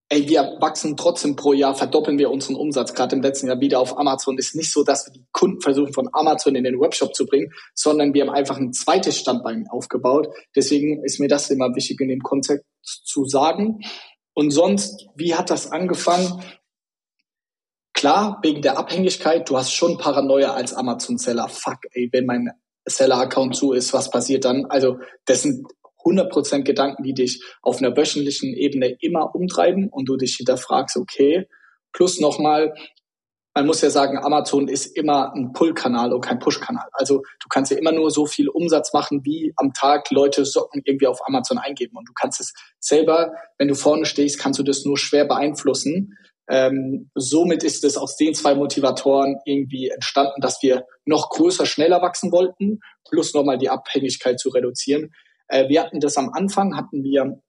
ey, 0.08 0.28
wir 0.28 0.56
wachsen 0.60 0.96
trotzdem 0.96 1.36
pro 1.36 1.52
Jahr, 1.52 1.74
verdoppeln 1.74 2.18
wir 2.18 2.30
unseren 2.30 2.56
Umsatz, 2.56 2.94
gerade 2.94 3.16
im 3.16 3.22
letzten 3.22 3.48
Jahr 3.48 3.60
wieder 3.60 3.80
auf 3.80 3.98
Amazon. 3.98 4.38
Ist 4.38 4.54
nicht 4.54 4.70
so, 4.70 4.84
dass 4.84 5.06
wir 5.06 5.12
die 5.12 5.24
Kunden 5.32 5.60
versuchen, 5.60 5.92
von 5.92 6.08
Amazon 6.12 6.54
in 6.54 6.64
den 6.64 6.80
Webshop 6.80 7.14
zu 7.14 7.26
bringen, 7.26 7.52
sondern 7.74 8.14
wir 8.14 8.22
haben 8.22 8.34
einfach 8.34 8.58
ein 8.58 8.72
zweites 8.72 9.18
Standbein 9.18 9.66
aufgebaut. 9.68 10.28
Deswegen 10.54 11.02
ist 11.04 11.20
mir 11.20 11.28
das 11.28 11.50
immer 11.50 11.74
wichtig 11.74 12.00
in 12.00 12.08
dem 12.08 12.20
Konzept 12.20 12.64
zu 12.82 13.24
sagen. 13.24 13.80
Und 14.34 14.50
sonst, 14.50 15.06
wie 15.14 15.34
hat 15.34 15.50
das 15.50 15.70
angefangen? 15.70 16.42
Klar, 17.92 18.40
wegen 18.42 18.60
der 18.60 18.76
Abhängigkeit, 18.76 19.48
du 19.48 19.56
hast 19.56 19.72
schon 19.72 19.96
Paranoia 19.96 20.52
als 20.52 20.74
Amazon-Seller. 20.74 21.48
Fuck, 21.48 21.78
ey, 21.92 22.08
wenn 22.12 22.26
mein 22.26 22.50
Seller-Account 22.86 23.56
zu 23.56 23.72
ist, 23.72 23.94
was 23.94 24.10
passiert 24.10 24.44
dann? 24.44 24.66
Also, 24.66 24.98
das 25.24 25.42
sind 25.42 25.66
100% 26.04 26.62
Gedanken, 26.62 27.02
die 27.02 27.14
dich 27.14 27.42
auf 27.62 27.78
einer 27.78 27.96
wöchentlichen 27.96 28.54
Ebene 28.54 28.96
immer 29.00 29.34
umtreiben 29.34 29.88
und 29.88 30.08
du 30.08 30.16
dich 30.16 30.36
hinterfragst, 30.36 30.96
okay, 30.96 31.48
plus 31.92 32.20
nochmal, 32.20 32.74
man 33.54 33.66
muss 33.66 33.80
ja 33.80 33.90
sagen, 33.90 34.18
Amazon 34.18 34.66
ist 34.66 34.96
immer 34.96 35.32
ein 35.32 35.52
Pull-Kanal 35.52 36.12
und 36.12 36.20
kein 36.20 36.40
Push-Kanal. 36.40 36.88
Also 36.92 37.18
du 37.18 37.48
kannst 37.48 37.70
ja 37.70 37.78
immer 37.78 37.92
nur 37.92 38.10
so 38.10 38.26
viel 38.26 38.48
Umsatz 38.48 38.92
machen, 38.92 39.24
wie 39.24 39.52
am 39.56 39.72
Tag 39.72 40.10
Leute 40.10 40.44
Socken 40.44 40.82
irgendwie 40.84 41.06
auf 41.06 41.26
Amazon 41.26 41.58
eingeben. 41.58 41.96
Und 41.96 42.08
du 42.08 42.12
kannst 42.12 42.40
es 42.40 42.52
selber, 42.80 43.32
wenn 43.58 43.68
du 43.68 43.76
vorne 43.76 44.06
stehst, 44.06 44.40
kannst 44.40 44.58
du 44.58 44.64
das 44.64 44.84
nur 44.84 44.98
schwer 44.98 45.24
beeinflussen. 45.24 46.18
Ähm, 46.48 47.10
somit 47.14 47.62
ist 47.62 47.84
es 47.84 47.96
aus 47.96 48.16
den 48.16 48.34
zwei 48.34 48.54
Motivatoren 48.54 49.36
irgendwie 49.46 49.88
entstanden, 49.88 50.40
dass 50.40 50.60
wir 50.62 50.84
noch 51.06 51.30
größer, 51.30 51.64
schneller 51.64 52.02
wachsen 52.02 52.32
wollten, 52.32 52.80
plus 53.08 53.34
nochmal 53.34 53.56
die 53.56 53.70
Abhängigkeit 53.70 54.38
zu 54.38 54.50
reduzieren. 54.50 55.14
Äh, 55.48 55.68
wir 55.68 55.82
hatten 55.82 56.00
das 56.00 56.16
am 56.16 56.30
Anfang, 56.32 56.76
hatten 56.76 57.02
wir 57.02 57.40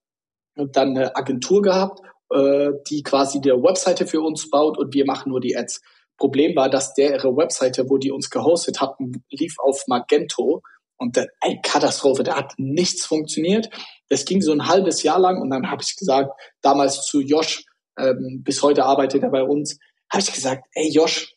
dann 0.56 0.90
eine 0.90 1.16
Agentur 1.16 1.62
gehabt, 1.62 2.02
äh, 2.32 2.72
die 2.90 3.04
quasi 3.04 3.42
die 3.42 3.50
Webseite 3.50 4.08
für 4.08 4.22
uns 4.22 4.50
baut 4.50 4.78
und 4.78 4.94
wir 4.94 5.06
machen 5.06 5.30
nur 5.30 5.42
die 5.42 5.56
Ads. 5.56 5.82
Problem 6.18 6.56
war, 6.56 6.70
dass 6.70 6.94
der 6.94 7.12
ihre 7.12 7.36
Webseite, 7.36 7.90
wo 7.90 7.98
die 7.98 8.12
uns 8.12 8.30
gehostet 8.30 8.80
hatten, 8.80 9.24
lief 9.30 9.60
auf 9.60 9.84
Magento 9.88 10.62
und 10.98 11.18
der, 11.18 11.28
ey, 11.42 11.60
Katastrophe, 11.62 12.24
da 12.24 12.38
hat 12.38 12.54
nichts 12.58 13.06
funktioniert. 13.06 13.70
Das 14.08 14.24
ging 14.24 14.42
so 14.42 14.54
ein 14.54 14.68
halbes 14.68 15.04
Jahr 15.04 15.20
lang 15.20 15.42
und 15.42 15.50
dann 15.50 15.70
habe 15.70 15.84
ich 15.84 15.96
gesagt, 15.98 16.32
damals 16.62 17.02
zu 17.02 17.20
Josh, 17.20 17.66
ähm, 18.00 18.44
bis 18.44 18.62
heute 18.62 18.86
arbeitet 18.86 19.24
er 19.24 19.30
bei 19.30 19.44
uns, 19.44 19.78
habe 20.10 20.24
ich 20.24 20.32
gesagt, 20.32 20.66
ey 20.74 20.90
Josh, 20.90 21.36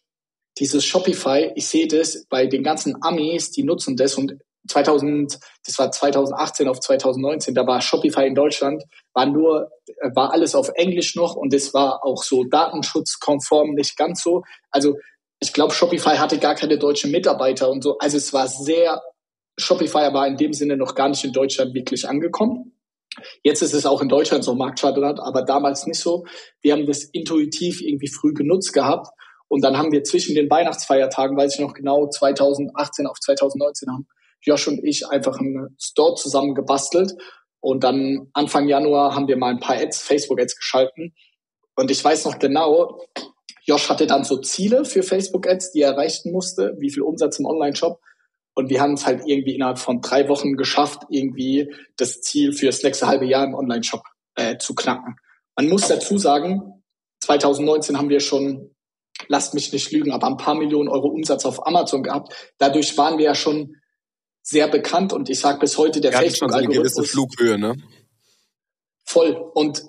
dieses 0.58 0.84
Shopify, 0.84 1.52
ich 1.54 1.66
sehe 1.66 1.88
das 1.88 2.26
bei 2.28 2.46
den 2.46 2.62
ganzen 2.62 2.96
Amis, 3.02 3.50
die 3.50 3.64
nutzen 3.64 3.96
das 3.96 4.14
und 4.14 4.36
2000, 4.68 5.38
das 5.64 5.78
war 5.78 5.90
2018 5.90 6.68
auf 6.68 6.80
2019, 6.80 7.54
da 7.54 7.66
war 7.66 7.80
Shopify 7.80 8.26
in 8.26 8.34
Deutschland, 8.34 8.84
war 9.12 9.26
nur, 9.26 9.70
äh, 9.86 10.10
war 10.14 10.32
alles 10.32 10.54
auf 10.54 10.70
Englisch 10.74 11.16
noch 11.16 11.34
und 11.34 11.52
es 11.54 11.74
war 11.74 12.04
auch 12.04 12.22
so 12.22 12.44
datenschutzkonform, 12.44 13.74
nicht 13.74 13.96
ganz 13.96 14.22
so. 14.22 14.42
Also 14.70 14.96
ich 15.40 15.52
glaube, 15.52 15.74
Shopify 15.74 16.16
hatte 16.16 16.38
gar 16.38 16.54
keine 16.54 16.78
deutschen 16.78 17.10
Mitarbeiter 17.10 17.70
und 17.70 17.82
so. 17.82 17.98
Also 17.98 18.16
es 18.16 18.32
war 18.32 18.48
sehr, 18.48 19.02
Shopify 19.56 20.12
war 20.12 20.26
in 20.26 20.36
dem 20.36 20.52
Sinne 20.52 20.76
noch 20.76 20.94
gar 20.94 21.08
nicht 21.08 21.24
in 21.24 21.32
Deutschland 21.32 21.74
wirklich 21.74 22.08
angekommen. 22.08 22.74
Jetzt 23.42 23.62
ist 23.62 23.72
es 23.72 23.86
auch 23.86 24.00
in 24.00 24.08
Deutschland 24.08 24.44
so 24.44 24.54
Marktstandard, 24.54 25.18
aber 25.20 25.42
damals 25.42 25.86
nicht 25.86 25.98
so. 25.98 26.24
Wir 26.60 26.72
haben 26.72 26.86
das 26.86 27.04
intuitiv 27.04 27.80
irgendwie 27.80 28.08
früh 28.08 28.32
genutzt 28.32 28.72
gehabt 28.72 29.08
und 29.48 29.64
dann 29.64 29.78
haben 29.78 29.92
wir 29.92 30.04
zwischen 30.04 30.34
den 30.34 30.50
Weihnachtsfeiertagen, 30.50 31.36
weiß 31.36 31.54
ich 31.54 31.60
noch 31.60 31.72
genau, 31.72 32.08
2018 32.08 33.06
auf 33.06 33.18
2019 33.18 33.90
haben 33.90 34.06
Josh 34.40 34.68
und 34.68 34.84
ich 34.84 35.08
einfach 35.08 35.38
einen 35.38 35.76
Store 35.78 36.14
zusammen 36.14 36.54
gebastelt 36.54 37.14
und 37.60 37.84
dann 37.84 38.28
Anfang 38.32 38.68
Januar 38.68 39.14
haben 39.14 39.28
wir 39.28 39.36
mal 39.36 39.50
ein 39.50 39.60
paar 39.60 39.76
Ads, 39.76 40.02
Facebook-Ads 40.02 40.56
geschalten 40.56 41.14
und 41.74 41.90
ich 41.90 42.04
weiß 42.04 42.24
noch 42.24 42.38
genau, 42.38 43.00
Josh 43.68 43.90
hatte 43.90 44.06
dann 44.06 44.24
so 44.24 44.38
Ziele 44.38 44.84
für 44.84 45.02
Facebook-Ads, 45.02 45.72
die 45.72 45.82
er 45.82 45.90
erreichen 45.90 46.32
musste, 46.32 46.74
wie 46.78 46.90
viel 46.90 47.02
Umsatz 47.02 47.38
im 47.38 47.44
Online-Shop. 47.44 48.00
Und 48.54 48.70
wir 48.70 48.80
haben 48.80 48.94
es 48.94 49.06
halt 49.06 49.22
irgendwie 49.26 49.54
innerhalb 49.54 49.78
von 49.78 50.00
drei 50.00 50.28
Wochen 50.28 50.56
geschafft, 50.56 51.02
irgendwie 51.10 51.72
das 51.96 52.22
Ziel 52.22 52.52
für 52.52 52.66
das 52.66 52.82
nächste 52.82 53.06
halbe 53.06 53.26
Jahr 53.26 53.44
im 53.44 53.54
Online-Shop 53.54 54.02
äh, 54.34 54.56
zu 54.56 54.74
knacken. 54.74 55.16
Man 55.54 55.68
muss 55.68 55.86
dazu 55.86 56.18
sagen, 56.18 56.82
2019 57.20 57.98
haben 57.98 58.08
wir 58.08 58.20
schon, 58.20 58.74
lasst 59.28 59.54
mich 59.54 59.72
nicht 59.72 59.92
lügen, 59.92 60.12
aber 60.12 60.26
ein 60.26 60.38
paar 60.38 60.54
Millionen 60.54 60.88
Euro 60.88 61.08
Umsatz 61.08 61.44
auf 61.44 61.64
Amazon 61.66 62.02
gehabt. 62.02 62.32
Dadurch 62.58 62.96
waren 62.96 63.18
wir 63.18 63.26
ja 63.26 63.34
schon 63.34 63.76
sehr 64.48 64.68
bekannt 64.68 65.12
und 65.12 65.28
ich 65.28 65.40
sage 65.40 65.58
bis 65.58 65.76
heute 65.76 66.00
der 66.00 66.12
Facebook-Algorithmus. 66.12 66.94
So 66.94 67.00
eine 67.00 67.04
gewisse 67.04 67.04
Flughöhe, 67.04 67.58
ne? 67.58 67.76
Voll. 69.04 69.50
Und 69.54 69.82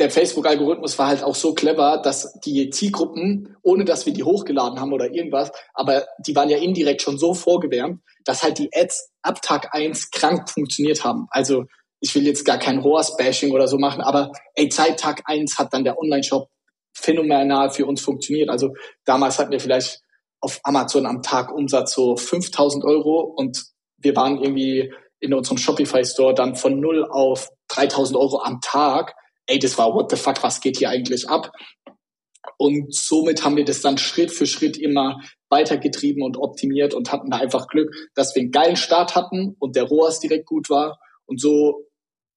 der 0.00 0.10
Facebook-Algorithmus 0.10 0.98
war 0.98 1.06
halt 1.06 1.22
auch 1.22 1.36
so 1.36 1.54
clever, 1.54 1.98
dass 2.02 2.32
die 2.40 2.70
Zielgruppen, 2.70 3.56
ohne 3.62 3.84
dass 3.84 4.04
wir 4.04 4.12
die 4.12 4.24
hochgeladen 4.24 4.80
haben 4.80 4.92
oder 4.92 5.12
irgendwas, 5.12 5.52
aber 5.74 6.06
die 6.26 6.34
waren 6.34 6.50
ja 6.50 6.58
indirekt 6.58 7.02
schon 7.02 7.18
so 7.18 7.34
vorgewärmt, 7.34 8.00
dass 8.24 8.42
halt 8.42 8.58
die 8.58 8.70
Ads 8.74 9.10
ab 9.22 9.40
Tag 9.42 9.72
eins 9.72 10.10
krank 10.10 10.50
funktioniert 10.50 11.04
haben. 11.04 11.28
Also 11.30 11.66
ich 12.00 12.12
will 12.16 12.26
jetzt 12.26 12.44
gar 12.44 12.58
kein 12.58 12.80
ROAS-Bashing 12.80 13.52
oder 13.52 13.68
so 13.68 13.78
machen, 13.78 14.00
aber 14.00 14.32
ey, 14.54 14.68
seit 14.72 14.98
Tag 14.98 15.22
eins 15.26 15.56
hat 15.56 15.72
dann 15.72 15.84
der 15.84 15.98
Online-Shop 15.98 16.48
phänomenal 16.92 17.70
für 17.70 17.86
uns 17.86 18.00
funktioniert. 18.00 18.50
Also 18.50 18.74
damals 19.04 19.38
hatten 19.38 19.52
wir 19.52 19.60
vielleicht 19.60 20.00
auf 20.40 20.58
Amazon 20.64 21.06
am 21.06 21.22
Tag 21.22 21.52
Umsatz 21.52 21.94
so 21.94 22.16
5000 22.16 22.84
Euro 22.84 23.20
und 23.20 23.73
wir 24.04 24.14
waren 24.16 24.42
irgendwie 24.42 24.92
in 25.20 25.34
unserem 25.34 25.58
Shopify-Store 25.58 26.34
dann 26.34 26.54
von 26.54 26.78
null 26.78 27.04
auf 27.10 27.48
3000 27.68 28.18
Euro 28.18 28.42
am 28.42 28.60
Tag 28.60 29.14
ey, 29.46 29.58
das 29.58 29.78
war 29.78 29.94
what 29.94 30.10
the 30.10 30.16
fuck, 30.16 30.42
was 30.42 30.60
geht 30.60 30.78
hier 30.78 30.90
eigentlich 30.90 31.28
ab? 31.28 31.52
Und 32.58 32.94
somit 32.94 33.44
haben 33.44 33.56
wir 33.56 33.64
das 33.64 33.80
dann 33.80 33.98
Schritt 33.98 34.30
für 34.30 34.46
Schritt 34.46 34.76
immer 34.76 35.20
weitergetrieben 35.48 36.22
und 36.22 36.36
optimiert 36.36 36.94
und 36.94 37.10
hatten 37.10 37.30
da 37.30 37.38
einfach 37.38 37.68
Glück, 37.68 37.94
dass 38.14 38.34
wir 38.34 38.42
einen 38.42 38.50
geilen 38.50 38.76
Start 38.76 39.14
hatten 39.14 39.56
und 39.58 39.76
der 39.76 39.84
ROAS 39.84 40.20
direkt 40.20 40.46
gut 40.46 40.68
war. 40.70 40.98
Und 41.26 41.40
so 41.40 41.86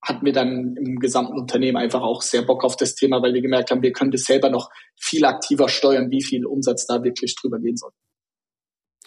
hatten 0.02 0.24
wir 0.24 0.32
dann 0.32 0.76
im 0.76 0.98
gesamten 0.98 1.38
Unternehmen 1.38 1.76
einfach 1.76 2.02
auch 2.02 2.22
sehr 2.22 2.42
Bock 2.42 2.64
auf 2.64 2.76
das 2.76 2.94
Thema, 2.94 3.22
weil 3.22 3.34
wir 3.34 3.42
gemerkt 3.42 3.70
haben, 3.70 3.82
wir 3.82 3.92
können 3.92 4.10
das 4.10 4.24
selber 4.24 4.48
noch 4.48 4.70
viel 4.96 5.24
aktiver 5.24 5.68
steuern, 5.68 6.10
wie 6.10 6.22
viel 6.22 6.46
Umsatz 6.46 6.86
da 6.86 7.02
wirklich 7.02 7.34
drüber 7.34 7.58
gehen 7.58 7.76
soll. 7.76 7.92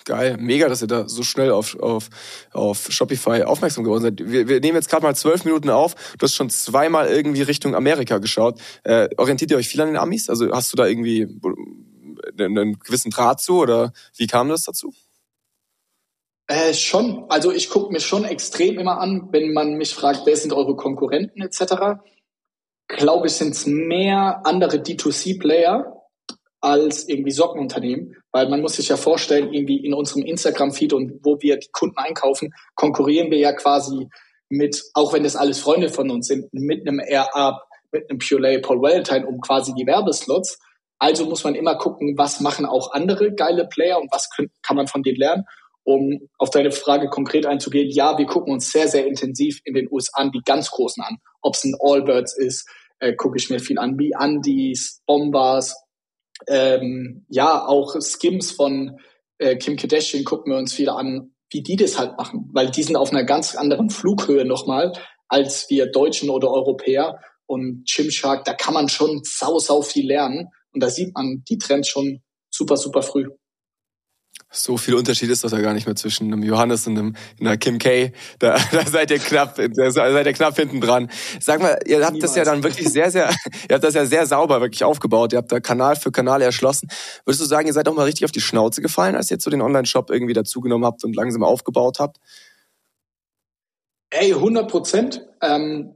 Geil, 0.05 0.37
mega, 0.39 0.67
dass 0.67 0.81
ihr 0.81 0.87
da 0.87 1.07
so 1.07 1.23
schnell 1.23 1.51
auf, 1.51 1.77
auf, 1.79 2.09
auf 2.51 2.87
Shopify 2.91 3.43
aufmerksam 3.43 3.83
geworden 3.83 4.01
seid. 4.01 4.19
Wir, 4.19 4.47
wir 4.47 4.59
nehmen 4.59 4.75
jetzt 4.75 4.89
gerade 4.89 5.03
mal 5.03 5.15
zwölf 5.15 5.45
Minuten 5.45 5.69
auf. 5.69 5.95
Du 6.17 6.23
hast 6.23 6.35
schon 6.35 6.49
zweimal 6.49 7.07
irgendwie 7.07 7.43
Richtung 7.43 7.75
Amerika 7.75 8.17
geschaut. 8.17 8.59
Äh, 8.83 9.09
orientiert 9.17 9.51
ihr 9.51 9.57
euch 9.57 9.67
viel 9.67 9.81
an 9.81 9.87
den 9.87 9.97
Amis? 9.97 10.29
Also 10.29 10.51
hast 10.51 10.71
du 10.73 10.77
da 10.77 10.87
irgendwie 10.87 11.27
einen 12.39 12.79
gewissen 12.79 13.11
Draht 13.11 13.41
zu 13.41 13.59
oder 13.59 13.93
wie 14.15 14.27
kam 14.27 14.49
das 14.49 14.63
dazu? 14.63 14.93
Äh, 16.47 16.73
schon. 16.73 17.25
Also 17.29 17.51
ich 17.51 17.69
gucke 17.69 17.93
mir 17.93 17.99
schon 17.99 18.25
extrem 18.25 18.77
immer 18.77 18.99
an, 18.99 19.29
wenn 19.31 19.53
man 19.53 19.75
mich 19.75 19.93
fragt, 19.93 20.21
wer 20.25 20.35
sind 20.35 20.51
eure 20.51 20.75
Konkurrenten 20.75 21.41
etc. 21.41 22.01
Glaube 22.87 23.27
ich, 23.27 23.33
sind 23.33 23.51
es 23.51 23.65
mehr 23.65 24.41
andere 24.45 24.77
D2C-Player, 24.77 26.00
als 26.61 27.09
irgendwie 27.09 27.31
Sockenunternehmen, 27.31 28.15
weil 28.31 28.47
man 28.47 28.61
muss 28.61 28.75
sich 28.75 28.89
ja 28.89 28.97
vorstellen, 28.97 29.51
irgendwie 29.51 29.83
in 29.83 29.93
unserem 29.93 30.23
Instagram-Feed 30.23 30.93
und 30.93 31.19
wo 31.23 31.41
wir 31.41 31.57
die 31.57 31.69
Kunden 31.71 31.97
einkaufen, 31.97 32.53
konkurrieren 32.75 33.31
wir 33.31 33.39
ja 33.39 33.51
quasi 33.51 34.07
mit, 34.49 34.83
auch 34.93 35.13
wenn 35.13 35.23
das 35.23 35.35
alles 35.35 35.59
Freunde 35.59 35.89
von 35.89 36.11
uns 36.11 36.27
sind, 36.27 36.53
mit 36.53 36.87
einem 36.87 36.99
Air-Up, 36.99 37.63
mit 37.91 38.09
einem 38.09 38.19
Purelay, 38.19 38.59
Paul 38.59 38.81
Valentine 38.81 39.25
um 39.25 39.41
quasi 39.41 39.73
die 39.73 39.87
Werbeslots. 39.87 40.59
Also 40.99 41.25
muss 41.25 41.43
man 41.43 41.55
immer 41.55 41.75
gucken, 41.77 42.15
was 42.17 42.41
machen 42.41 42.65
auch 42.65 42.93
andere 42.93 43.33
geile 43.33 43.67
Player 43.67 43.99
und 43.99 44.11
was 44.11 44.29
können, 44.29 44.51
kann 44.61 44.77
man 44.77 44.87
von 44.87 45.01
denen 45.01 45.17
lernen. 45.17 45.45
Um 45.83 46.29
auf 46.37 46.51
deine 46.51 46.71
Frage 46.71 47.09
konkret 47.09 47.47
einzugehen, 47.47 47.89
ja, 47.89 48.19
wir 48.19 48.27
gucken 48.27 48.53
uns 48.53 48.71
sehr, 48.71 48.87
sehr 48.87 49.07
intensiv 49.07 49.61
in 49.63 49.73
den 49.73 49.87
USA 49.91 50.29
die 50.29 50.41
ganz 50.45 50.69
Großen 50.69 51.03
an. 51.03 51.17
Ob 51.41 51.55
es 51.55 51.63
ein 51.63 51.75
Allbirds 51.81 52.37
ist, 52.37 52.69
äh, 52.99 53.15
gucke 53.15 53.37
ich 53.37 53.49
mir 53.49 53.59
viel 53.59 53.79
an, 53.79 53.97
wie 53.97 54.15
Andys, 54.15 55.01
Bombas, 55.07 55.75
ähm, 56.47 57.25
ja, 57.29 57.65
auch 57.65 57.95
Skims 57.99 58.51
von 58.51 58.99
äh, 59.37 59.55
Kim 59.57 59.75
Kardashian 59.75 60.23
gucken 60.23 60.51
wir 60.51 60.59
uns 60.59 60.77
wieder 60.77 60.97
an, 60.97 61.33
wie 61.49 61.63
die 61.63 61.75
das 61.75 61.99
halt 61.99 62.17
machen, 62.17 62.49
weil 62.53 62.71
die 62.71 62.83
sind 62.83 62.95
auf 62.95 63.11
einer 63.11 63.23
ganz 63.23 63.55
anderen 63.55 63.89
Flughöhe 63.89 64.45
nochmal 64.45 64.93
als 65.31 65.69
wir 65.69 65.89
Deutschen 65.89 66.29
oder 66.29 66.51
Europäer. 66.51 67.19
Und 67.45 67.85
Gymshark, 67.89 68.43
da 68.45 68.53
kann 68.53 68.73
man 68.73 68.89
schon 68.89 69.21
sau, 69.23 69.59
sau 69.59 69.81
viel 69.81 70.07
lernen. 70.07 70.49
Und 70.73 70.83
da 70.83 70.89
sieht 70.89 71.13
man 71.15 71.43
die 71.49 71.57
Trends 71.57 71.87
schon 71.87 72.21
super, 72.49 72.77
super 72.77 73.01
früh. 73.01 73.27
So 74.53 74.75
viel 74.75 74.95
Unterschied 74.95 75.29
ist 75.29 75.45
doch 75.45 75.49
da 75.49 75.61
gar 75.61 75.73
nicht 75.73 75.85
mehr 75.85 75.95
zwischen 75.95 76.31
einem 76.31 76.43
Johannes 76.43 76.85
und 76.85 76.97
einem, 76.97 77.15
einer 77.39 77.55
Kim 77.55 77.79
K. 77.79 78.11
Da, 78.37 78.57
da 78.73 78.85
seid 78.85 79.09
ihr 79.09 79.19
knapp, 79.19 79.55
da 79.55 79.91
seid 79.91 80.25
ihr 80.25 80.33
knapp 80.33 80.57
hinten 80.57 80.81
dran. 80.81 81.09
Sag 81.39 81.61
mal, 81.61 81.79
ihr 81.85 82.03
habt 82.03 82.15
Niemals. 82.15 82.33
das 82.33 82.35
ja 82.35 82.43
dann 82.43 82.61
wirklich 82.61 82.89
sehr, 82.89 83.11
sehr, 83.11 83.29
ihr 83.69 83.75
habt 83.75 83.83
das 83.83 83.93
ja 83.93 84.05
sehr 84.05 84.25
sauber 84.25 84.59
wirklich 84.59 84.83
aufgebaut. 84.83 85.31
Ihr 85.31 85.37
habt 85.37 85.53
da 85.53 85.61
Kanal 85.61 85.95
für 85.95 86.11
Kanal 86.11 86.41
erschlossen. 86.41 86.89
Würdest 87.23 87.41
du 87.41 87.45
sagen, 87.45 87.67
ihr 87.67 87.73
seid 87.73 87.87
auch 87.87 87.93
mal 87.93 88.03
richtig 88.03 88.25
auf 88.25 88.31
die 88.31 88.41
Schnauze 88.41 88.81
gefallen, 88.81 89.15
als 89.15 89.31
ihr 89.31 89.35
jetzt 89.35 89.45
so 89.45 89.49
den 89.49 89.61
Online-Shop 89.61 90.09
irgendwie 90.09 90.33
dazugenommen 90.33 90.85
habt 90.85 91.05
und 91.05 91.15
langsam 91.15 91.43
aufgebaut 91.43 91.99
habt? 91.99 92.17
Ey, 94.09 94.33
100 94.33 94.69
Prozent. 94.69 95.25
Ähm, 95.41 95.95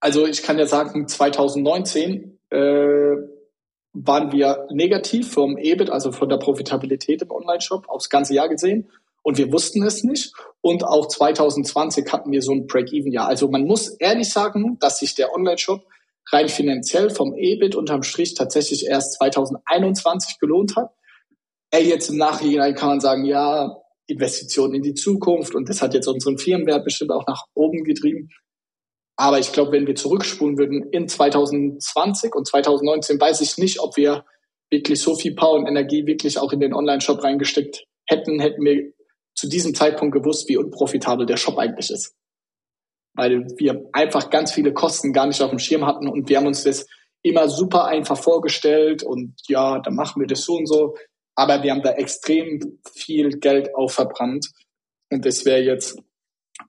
also 0.00 0.26
ich 0.26 0.42
kann 0.42 0.58
ja 0.58 0.66
sagen, 0.66 1.06
2019 1.06 2.38
äh, 2.48 3.16
waren 3.94 4.32
wir 4.32 4.66
negativ 4.70 5.32
vom 5.32 5.56
EBIT, 5.56 5.88
also 5.88 6.12
von 6.12 6.28
der 6.28 6.36
Profitabilität 6.36 7.22
im 7.22 7.30
Online-Shop 7.30 7.88
aufs 7.88 8.10
ganze 8.10 8.34
Jahr 8.34 8.48
gesehen. 8.48 8.90
Und 9.22 9.38
wir 9.38 9.50
wussten 9.52 9.82
es 9.84 10.04
nicht. 10.04 10.34
Und 10.60 10.84
auch 10.84 11.08
2020 11.08 12.12
hatten 12.12 12.30
wir 12.30 12.42
so 12.42 12.52
ein 12.52 12.66
Break-Even-Jahr. 12.66 13.26
Also 13.26 13.48
man 13.48 13.64
muss 13.64 13.88
ehrlich 13.88 14.30
sagen, 14.30 14.78
dass 14.80 14.98
sich 14.98 15.14
der 15.14 15.32
Online-Shop 15.32 15.86
rein 16.32 16.48
finanziell 16.48 17.08
vom 17.10 17.34
EBIT 17.34 17.76
unterm 17.76 18.02
Strich 18.02 18.34
tatsächlich 18.34 18.86
erst 18.86 19.14
2021 19.14 20.38
gelohnt 20.40 20.76
hat. 20.76 20.90
Ey, 21.70 21.88
jetzt 21.88 22.10
im 22.10 22.16
Nachhinein 22.16 22.74
kann 22.74 22.88
man 22.88 23.00
sagen, 23.00 23.24
ja, 23.24 23.76
Investitionen 24.06 24.74
in 24.74 24.82
die 24.82 24.94
Zukunft 24.94 25.54
und 25.54 25.68
das 25.68 25.80
hat 25.80 25.94
jetzt 25.94 26.08
unseren 26.08 26.36
Firmenwert 26.36 26.84
bestimmt 26.84 27.10
auch 27.10 27.26
nach 27.26 27.44
oben 27.54 27.84
getrieben. 27.84 28.28
Aber 29.16 29.38
ich 29.38 29.52
glaube, 29.52 29.72
wenn 29.72 29.86
wir 29.86 29.94
zurückspulen 29.94 30.58
würden 30.58 30.90
in 30.90 31.08
2020 31.08 32.34
und 32.34 32.46
2019, 32.46 33.20
weiß 33.20 33.40
ich 33.42 33.58
nicht, 33.58 33.80
ob 33.80 33.96
wir 33.96 34.24
wirklich 34.70 35.00
so 35.00 35.14
viel 35.14 35.34
Power 35.34 35.54
und 35.54 35.66
Energie 35.66 36.06
wirklich 36.06 36.38
auch 36.38 36.52
in 36.52 36.60
den 36.60 36.74
Online-Shop 36.74 37.22
reingesteckt 37.22 37.84
hätten, 38.08 38.40
hätten 38.40 38.64
wir 38.64 38.92
zu 39.34 39.48
diesem 39.48 39.74
Zeitpunkt 39.74 40.14
gewusst, 40.14 40.48
wie 40.48 40.56
unprofitabel 40.56 41.26
der 41.26 41.36
Shop 41.36 41.58
eigentlich 41.58 41.90
ist. 41.90 42.14
Weil 43.14 43.46
wir 43.56 43.88
einfach 43.92 44.30
ganz 44.30 44.52
viele 44.52 44.72
Kosten 44.72 45.12
gar 45.12 45.26
nicht 45.26 45.40
auf 45.42 45.50
dem 45.50 45.58
Schirm 45.60 45.86
hatten 45.86 46.08
und 46.08 46.28
wir 46.28 46.38
haben 46.38 46.46
uns 46.46 46.64
das 46.64 46.86
immer 47.22 47.48
super 47.48 47.86
einfach 47.86 48.18
vorgestellt 48.18 49.02
und 49.02 49.34
ja, 49.48 49.78
dann 49.78 49.94
machen 49.94 50.20
wir 50.20 50.26
das 50.26 50.44
so 50.44 50.56
und 50.56 50.66
so. 50.66 50.96
Aber 51.36 51.62
wir 51.62 51.72
haben 51.72 51.82
da 51.82 51.92
extrem 51.92 52.80
viel 52.92 53.38
Geld 53.38 53.74
auch 53.74 53.90
verbrannt. 53.90 54.50
Und 55.10 55.24
das 55.24 55.44
wäre 55.44 55.62
jetzt 55.62 55.98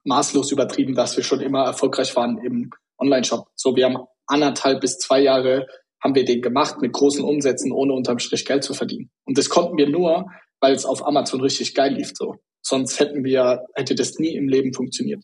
maßlos 0.06 0.52
übertrieben, 0.52 0.94
dass 0.94 1.16
wir 1.16 1.24
schon 1.24 1.40
immer 1.40 1.64
erfolgreich 1.64 2.14
waren 2.16 2.38
im 2.38 2.70
Online-Shop. 2.98 3.48
So, 3.54 3.76
wir 3.76 3.84
haben 3.86 3.98
anderthalb 4.26 4.80
bis 4.80 4.98
zwei 4.98 5.20
Jahre 5.20 5.66
haben 6.02 6.14
wir 6.14 6.24
den 6.24 6.42
gemacht 6.42 6.80
mit 6.80 6.92
großen 6.92 7.24
Umsätzen, 7.24 7.72
ohne 7.72 7.92
unterm 7.92 8.18
Strich 8.18 8.44
Geld 8.44 8.62
zu 8.62 8.74
verdienen. 8.74 9.10
Und 9.24 9.38
das 9.38 9.48
konnten 9.48 9.76
wir 9.76 9.88
nur, 9.88 10.26
weil 10.60 10.74
es 10.74 10.84
auf 10.84 11.06
Amazon 11.06 11.40
richtig 11.40 11.74
geil 11.74 11.94
lief. 11.94 12.12
So, 12.14 12.36
sonst 12.62 13.00
hätten 13.00 13.24
wir 13.24 13.64
hätte 13.74 13.94
das 13.94 14.18
nie 14.18 14.34
im 14.34 14.48
Leben 14.48 14.72
funktioniert. 14.72 15.22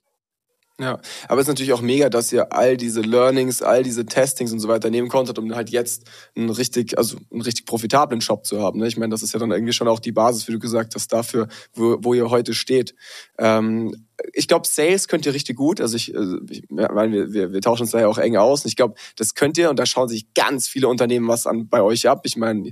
Ja, 0.80 1.00
aber 1.28 1.40
es 1.40 1.44
ist 1.44 1.48
natürlich 1.48 1.74
auch 1.74 1.82
mega, 1.82 2.08
dass 2.08 2.32
ihr 2.32 2.52
all 2.52 2.76
diese 2.76 3.02
Learnings, 3.02 3.62
all 3.62 3.82
diese 3.82 4.06
Testings 4.06 4.52
und 4.52 4.58
so 4.58 4.68
weiter 4.68 4.90
nehmen 4.90 5.08
konntet, 5.08 5.38
um 5.38 5.54
halt 5.54 5.70
jetzt 5.70 6.10
einen 6.34 6.50
richtig, 6.50 6.98
also 6.98 7.18
einen 7.30 7.42
richtig 7.42 7.66
profitablen 7.66 8.20
Shop 8.20 8.46
zu 8.46 8.60
haben. 8.60 8.80
Ne? 8.80 8.88
Ich 8.88 8.96
meine, 8.96 9.10
das 9.10 9.22
ist 9.22 9.32
ja 9.32 9.38
dann 9.38 9.52
irgendwie 9.52 9.74
schon 9.74 9.86
auch 9.86 10.00
die 10.00 10.12
Basis, 10.12 10.48
wie 10.48 10.52
du 10.52 10.58
gesagt 10.58 10.94
hast, 10.94 11.12
dafür, 11.12 11.46
wo, 11.74 11.98
wo 12.00 12.14
ihr 12.14 12.30
heute 12.30 12.54
steht. 12.54 12.94
Ähm, 13.38 14.08
ich 14.32 14.48
glaube, 14.48 14.66
Sales 14.66 15.08
könnt 15.08 15.26
ihr 15.26 15.34
richtig 15.34 15.56
gut. 15.56 15.80
Also 15.80 15.96
ich, 15.96 16.14
äh, 16.14 16.36
ich 16.50 16.64
weil 16.68 17.12
wir, 17.12 17.32
wir, 17.32 17.52
wir 17.52 17.60
tauschen 17.60 17.82
uns 17.82 17.90
da 17.90 18.00
ja 18.00 18.08
auch 18.08 18.18
eng 18.18 18.36
aus. 18.36 18.64
Und 18.64 18.68
ich 18.68 18.76
glaube, 18.76 18.94
das 19.16 19.34
könnt 19.34 19.58
ihr 19.58 19.70
und 19.70 19.78
da 19.78 19.86
schauen 19.86 20.08
sich 20.08 20.32
ganz 20.34 20.68
viele 20.68 20.88
Unternehmen 20.88 21.28
was 21.28 21.46
an 21.46 21.68
bei 21.68 21.82
euch 21.82 22.08
ab. 22.08 22.22
Ich 22.24 22.36
meine, 22.36 22.70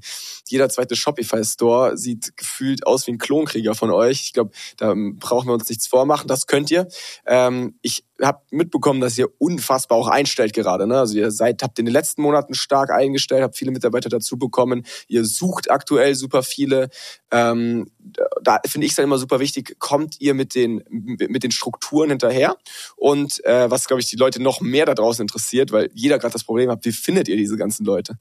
jeder 0.48 0.68
zweite 0.68 0.96
Shopify-Store 0.96 1.96
sieht 1.96 2.36
gefühlt 2.36 2.86
aus 2.86 3.06
wie 3.06 3.12
ein 3.12 3.18
Klonkrieger 3.18 3.74
von 3.74 3.90
euch. 3.90 4.22
Ich 4.22 4.32
glaube, 4.32 4.50
da 4.76 4.94
brauchen 4.96 5.48
wir 5.48 5.54
uns 5.54 5.68
nichts 5.68 5.86
vormachen. 5.86 6.28
Das 6.28 6.46
könnt 6.46 6.70
ihr. 6.70 6.88
Ähm, 7.26 7.74
ich 7.82 8.04
habe 8.22 8.40
mitbekommen, 8.50 9.00
dass 9.00 9.18
ihr 9.18 9.28
unfassbar 9.38 9.98
auch 9.98 10.08
einstellt 10.08 10.52
gerade. 10.52 10.86
Ne? 10.86 10.98
Also 10.98 11.16
ihr 11.16 11.30
seid, 11.30 11.62
habt 11.62 11.78
in 11.78 11.86
den 11.86 11.92
letzten 11.92 12.22
Monaten 12.22 12.54
stark 12.54 12.90
eingestellt, 12.90 13.42
habt 13.42 13.56
viele 13.56 13.70
Mitarbeiter 13.70 14.08
dazu 14.08 14.38
bekommen. 14.38 14.84
Ihr 15.08 15.24
sucht 15.24 15.70
aktuell 15.70 16.14
super 16.14 16.42
viele. 16.42 16.90
Ähm, 17.30 17.90
da 18.42 18.60
finde 18.66 18.86
ich 18.86 18.92
es 18.92 18.96
dann 18.96 19.04
immer 19.04 19.18
super 19.18 19.40
wichtig, 19.40 19.78
kommt 19.78 20.20
ihr 20.20 20.34
mit 20.34 20.54
den, 20.54 20.82
mit 20.88 21.42
den 21.42 21.50
Strukturen 21.50 22.10
hinterher? 22.10 22.56
Und 22.96 23.44
äh, 23.44 23.70
was, 23.70 23.86
glaube 23.86 24.00
ich, 24.00 24.08
die 24.08 24.16
Leute 24.16 24.42
noch 24.42 24.60
mehr 24.60 24.86
da 24.86 24.94
draußen 24.94 25.22
interessiert, 25.22 25.72
weil 25.72 25.90
jeder 25.94 26.18
gerade 26.18 26.32
das 26.32 26.44
Problem 26.44 26.70
hat, 26.70 26.84
wie 26.84 26.92
findet 26.92 27.28
ihr 27.28 27.36
diese 27.36 27.56
ganzen 27.56 27.84
Leute? 27.84 28.18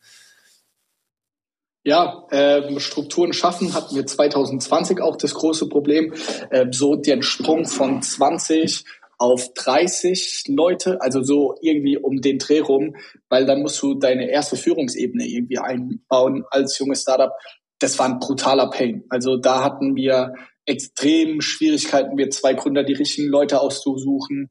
Ja, 1.84 2.25
äh, 2.29 2.79
Strukturen 2.79 3.32
schaffen 3.32 3.74
hatten 3.74 3.96
wir 3.96 4.06
2020 4.06 5.01
auch 5.01 5.15
das 5.15 5.34
große 5.34 5.70
Problem. 5.70 6.13
Äh, 6.50 6.68
so 6.72 6.96
den 6.96 7.24
Sprung 7.24 7.65
von 7.65 8.01
20 8.01 8.84
auf 9.20 9.54
30 9.54 10.46
Leute, 10.48 11.02
also 11.02 11.22
so 11.22 11.56
irgendwie 11.62 11.98
um 11.98 12.22
den 12.22 12.40
Dreh 12.40 12.60
rum, 12.60 12.96
weil 13.28 13.46
dann 13.46 13.62
musst 13.62 13.82
du 13.82 13.94
deine 13.94 14.32
erste 14.32 14.56
Führungsebene 14.56 15.28
irgendwie 15.28 15.60
einbauen 15.60 16.46
als 16.50 16.80
junges 16.80 17.02
Startup. 17.02 17.34
Das 17.80 18.00
war 18.00 18.08
ein 18.08 18.20
brutaler 18.20 18.70
Pain. 18.70 19.04
Also 19.10 19.36
da 19.36 19.64
hatten 19.64 19.96
wir 19.96 20.34
extrem 20.66 21.42
Schwierigkeiten, 21.42 22.18
wir 22.18 22.30
zwei 22.30 22.54
Gründer 22.54 22.84
die 22.84 22.94
richtigen 22.94 23.28
Leute 23.28 23.60
auszusuchen, 23.60 24.50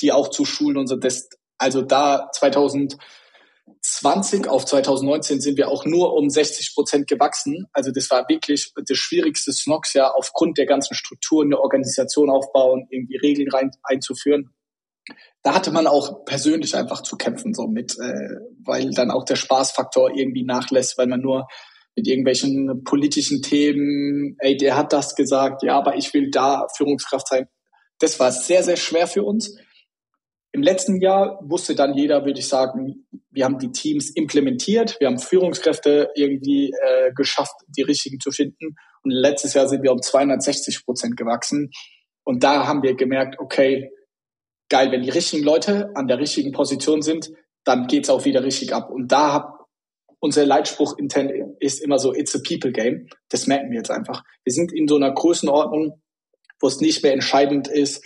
die 0.00 0.10
auch 0.10 0.28
zu 0.28 0.44
schulen 0.44 0.76
und 0.76 0.88
so. 0.88 0.96
Das, 0.96 1.28
also 1.58 1.80
da 1.80 2.30
2000 2.32 2.96
20 3.82 4.48
auf 4.48 4.64
2019 4.66 5.40
sind 5.40 5.56
wir 5.56 5.68
auch 5.68 5.84
nur 5.84 6.14
um 6.14 6.28
60 6.28 6.74
Prozent 6.74 7.06
gewachsen. 7.08 7.66
Also 7.72 7.90
das 7.90 8.10
war 8.10 8.28
wirklich 8.28 8.72
das 8.76 8.98
schwierigste 8.98 9.52
Snox 9.52 9.94
ja 9.94 10.10
aufgrund 10.10 10.58
der 10.58 10.66
ganzen 10.66 10.94
Strukturen, 10.94 11.48
eine 11.48 11.60
Organisation 11.60 12.30
aufbauen, 12.30 12.86
irgendwie 12.90 13.16
Regeln 13.16 13.50
rein 13.50 13.70
einzuführen. 13.82 14.50
Da 15.42 15.54
hatte 15.54 15.70
man 15.70 15.86
auch 15.86 16.24
persönlich 16.24 16.76
einfach 16.76 17.02
zu 17.02 17.16
kämpfen 17.16 17.54
so 17.54 17.66
mit, 17.66 17.96
äh, 17.98 18.36
weil 18.64 18.90
dann 18.90 19.10
auch 19.10 19.24
der 19.24 19.36
Spaßfaktor 19.36 20.14
irgendwie 20.14 20.44
nachlässt, 20.44 20.98
weil 20.98 21.06
man 21.06 21.20
nur 21.20 21.48
mit 21.96 22.06
irgendwelchen 22.06 22.84
politischen 22.84 23.42
Themen, 23.42 24.36
ey, 24.38 24.56
der 24.56 24.76
hat 24.76 24.92
das 24.92 25.14
gesagt, 25.14 25.62
ja, 25.62 25.76
aber 25.76 25.96
ich 25.96 26.12
will 26.14 26.30
da 26.30 26.66
Führungskraft 26.76 27.28
sein. 27.28 27.48
Das 27.98 28.20
war 28.20 28.30
sehr, 28.32 28.62
sehr 28.62 28.76
schwer 28.76 29.06
für 29.06 29.24
uns. 29.24 29.56
Im 30.52 30.62
letzten 30.62 31.00
Jahr 31.00 31.38
wusste 31.42 31.74
dann 31.76 31.94
jeder, 31.94 32.24
würde 32.24 32.40
ich 32.40 32.48
sagen, 32.48 33.06
wir 33.30 33.44
haben 33.44 33.58
die 33.58 33.70
Teams 33.70 34.10
implementiert, 34.10 34.98
wir 34.98 35.06
haben 35.06 35.18
Führungskräfte 35.18 36.10
irgendwie 36.16 36.70
äh, 36.72 37.12
geschafft, 37.14 37.54
die 37.68 37.82
richtigen 37.82 38.18
zu 38.18 38.32
finden. 38.32 38.74
Und 39.02 39.12
letztes 39.12 39.54
Jahr 39.54 39.68
sind 39.68 39.82
wir 39.82 39.92
um 39.92 40.02
260 40.02 40.84
Prozent 40.84 41.16
gewachsen. 41.16 41.70
Und 42.24 42.42
da 42.42 42.66
haben 42.66 42.82
wir 42.82 42.94
gemerkt, 42.94 43.38
okay, 43.38 43.90
geil, 44.68 44.90
wenn 44.90 45.02
die 45.02 45.10
richtigen 45.10 45.44
Leute 45.44 45.90
an 45.94 46.08
der 46.08 46.18
richtigen 46.18 46.52
Position 46.52 47.02
sind, 47.02 47.30
dann 47.64 47.86
geht's 47.86 48.10
auch 48.10 48.24
wieder 48.24 48.42
richtig 48.42 48.74
ab. 48.74 48.90
Und 48.90 49.12
da 49.12 49.32
hab, 49.32 49.66
unser 50.18 50.44
Leitspruch 50.44 50.98
intern 50.98 51.30
ist 51.60 51.80
immer 51.80 51.98
so, 51.98 52.12
it's 52.12 52.34
a 52.34 52.40
people 52.46 52.72
game. 52.72 53.08
Das 53.28 53.46
merken 53.46 53.70
wir 53.70 53.78
jetzt 53.78 53.90
einfach. 53.90 54.22
Wir 54.44 54.52
sind 54.52 54.72
in 54.72 54.88
so 54.88 54.96
einer 54.96 55.12
Größenordnung, 55.12 56.02
wo 56.60 56.66
es 56.66 56.80
nicht 56.80 57.02
mehr 57.02 57.12
entscheidend 57.12 57.68
ist, 57.68 58.04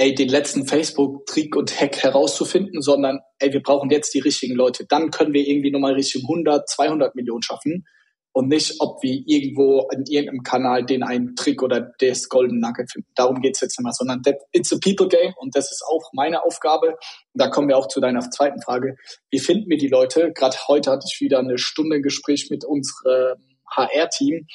ey, 0.00 0.14
den 0.14 0.30
letzten 0.30 0.66
Facebook-Trick 0.66 1.54
und 1.56 1.78
Hack 1.78 2.02
herauszufinden, 2.02 2.80
sondern 2.80 3.20
ey, 3.38 3.52
wir 3.52 3.62
brauchen 3.62 3.90
jetzt 3.90 4.14
die 4.14 4.20
richtigen 4.20 4.54
Leute. 4.54 4.86
Dann 4.88 5.10
können 5.10 5.34
wir 5.34 5.46
irgendwie 5.46 5.70
nochmal 5.70 5.92
Richtung 5.92 6.22
100, 6.22 6.66
200 6.70 7.14
Millionen 7.14 7.42
schaffen 7.42 7.84
und 8.32 8.48
nicht, 8.48 8.76
ob 8.78 9.02
wir 9.02 9.22
irgendwo 9.26 9.86
in 9.92 10.04
irgendeinem 10.08 10.42
Kanal 10.42 10.86
den 10.86 11.02
einen 11.02 11.36
Trick 11.36 11.62
oder 11.62 11.92
das 11.98 12.30
Golden 12.30 12.60
Nugget 12.60 12.90
finden. 12.90 13.10
Darum 13.14 13.42
geht's 13.42 13.60
jetzt 13.60 13.78
immer, 13.78 13.92
sondern 13.92 14.22
that, 14.22 14.36
it's 14.52 14.72
a 14.72 14.78
people 14.82 15.06
game 15.06 15.34
und 15.36 15.54
das 15.54 15.70
ist 15.70 15.84
auch 15.86 16.10
meine 16.14 16.44
Aufgabe. 16.44 16.92
Und 16.92 16.96
da 17.34 17.48
kommen 17.48 17.68
wir 17.68 17.76
auch 17.76 17.88
zu 17.88 18.00
deiner 18.00 18.20
zweiten 18.30 18.62
Frage. 18.62 18.96
Wie 19.30 19.38
finden 19.38 19.68
wir 19.68 19.76
die 19.76 19.88
Leute? 19.88 20.32
Gerade 20.32 20.56
heute 20.66 20.92
hatte 20.92 21.04
ich 21.12 21.20
wieder 21.20 21.40
eine 21.40 21.58
Stunde 21.58 22.00
Gespräch 22.00 22.48
mit 22.48 22.64
unserem 22.64 23.36
HR-Team 23.76 24.46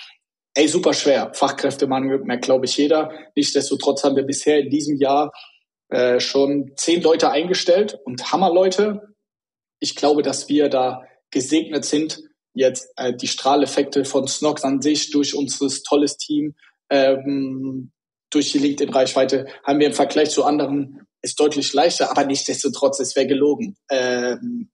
ey, 0.55 0.67
super 0.67 0.93
schwer. 0.93 1.31
Fachkräftemangel 1.33 2.19
merkt, 2.19 2.45
glaube 2.45 2.65
ich, 2.65 2.75
jeder. 2.77 3.11
Nichtsdestotrotz 3.35 4.03
haben 4.03 4.15
wir 4.15 4.23
bisher 4.23 4.59
in 4.59 4.69
diesem 4.69 4.97
Jahr 4.97 5.31
äh, 5.89 6.19
schon 6.19 6.71
zehn 6.75 7.01
Leute 7.01 7.29
eingestellt 7.29 7.99
und 8.05 8.31
Hammerleute. 8.31 9.13
Ich 9.79 9.95
glaube, 9.95 10.23
dass 10.23 10.49
wir 10.49 10.69
da 10.69 11.03
gesegnet 11.29 11.85
sind, 11.85 12.21
jetzt 12.53 12.91
äh, 12.95 13.13
die 13.13 13.27
Strahleffekte 13.27 14.05
von 14.05 14.27
Snox 14.27 14.63
an 14.63 14.81
sich 14.81 15.11
durch 15.11 15.35
unser 15.35 15.67
tolles 15.87 16.17
Team, 16.17 16.55
ähm, 16.89 17.91
durch 18.31 18.51
die 18.51 18.59
LinkedIn-Reichweite 18.59 19.47
haben 19.63 19.79
wir 19.79 19.87
im 19.87 19.93
Vergleich 19.93 20.31
zu 20.31 20.43
anderen 20.43 21.05
ist 21.21 21.39
deutlich 21.39 21.73
leichter, 21.73 22.11
aber 22.11 22.23
nichtsdestotrotz, 22.23 22.99
es 22.99 23.15
wäre 23.15 23.25
gelogen. 23.25 23.75
Ähm, 23.89 24.69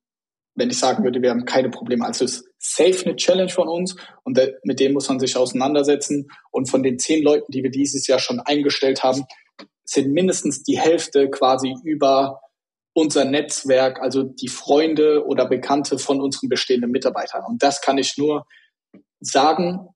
wenn 0.56 0.70
ich 0.70 0.80
sagen 0.80 1.04
würde, 1.04 1.22
wir 1.22 1.30
haben 1.30 1.46
keine 1.46 1.70
Probleme. 1.70 2.06
Also 2.06 2.26
es 2.26 2.34
ist 2.34 2.50
safe 2.60 3.06
eine 3.06 3.16
Challenge 3.16 3.50
von 3.50 3.68
uns 3.68 3.96
und 4.24 4.40
mit 4.64 4.80
dem 4.80 4.94
muss 4.94 5.08
man 5.08 5.20
sich 5.20 5.38
auseinandersetzen. 5.38 6.28
Und 6.52 6.70
von 6.70 6.84
den 6.84 7.00
zehn 7.00 7.24
Leuten, 7.24 7.52
die 7.52 7.64
wir 7.64 7.72
dieses 7.72 8.08
Jahr 8.08 8.20
schon 8.20 8.40
eingestellt 8.40 9.04
haben, 9.04 9.24
sind 9.84 10.12
mindestens 10.12 10.64
die 10.64 10.80
Hälfte 10.80 11.30
quasi 11.30 11.76
über 11.84 12.42
unser 12.94 13.24
Netzwerk, 13.26 14.02
also 14.02 14.24
die 14.24 14.50
Freunde 14.50 15.26
oder 15.26 15.48
Bekannte 15.48 15.98
von 15.98 16.22
unseren 16.22 16.50
bestehenden 16.50 16.92
Mitarbeitern. 16.92 17.44
Und 17.48 17.64
das 17.64 17.82
kann 17.82 17.98
ich 17.98 18.18
nur 18.18 18.46
sagen. 19.20 19.88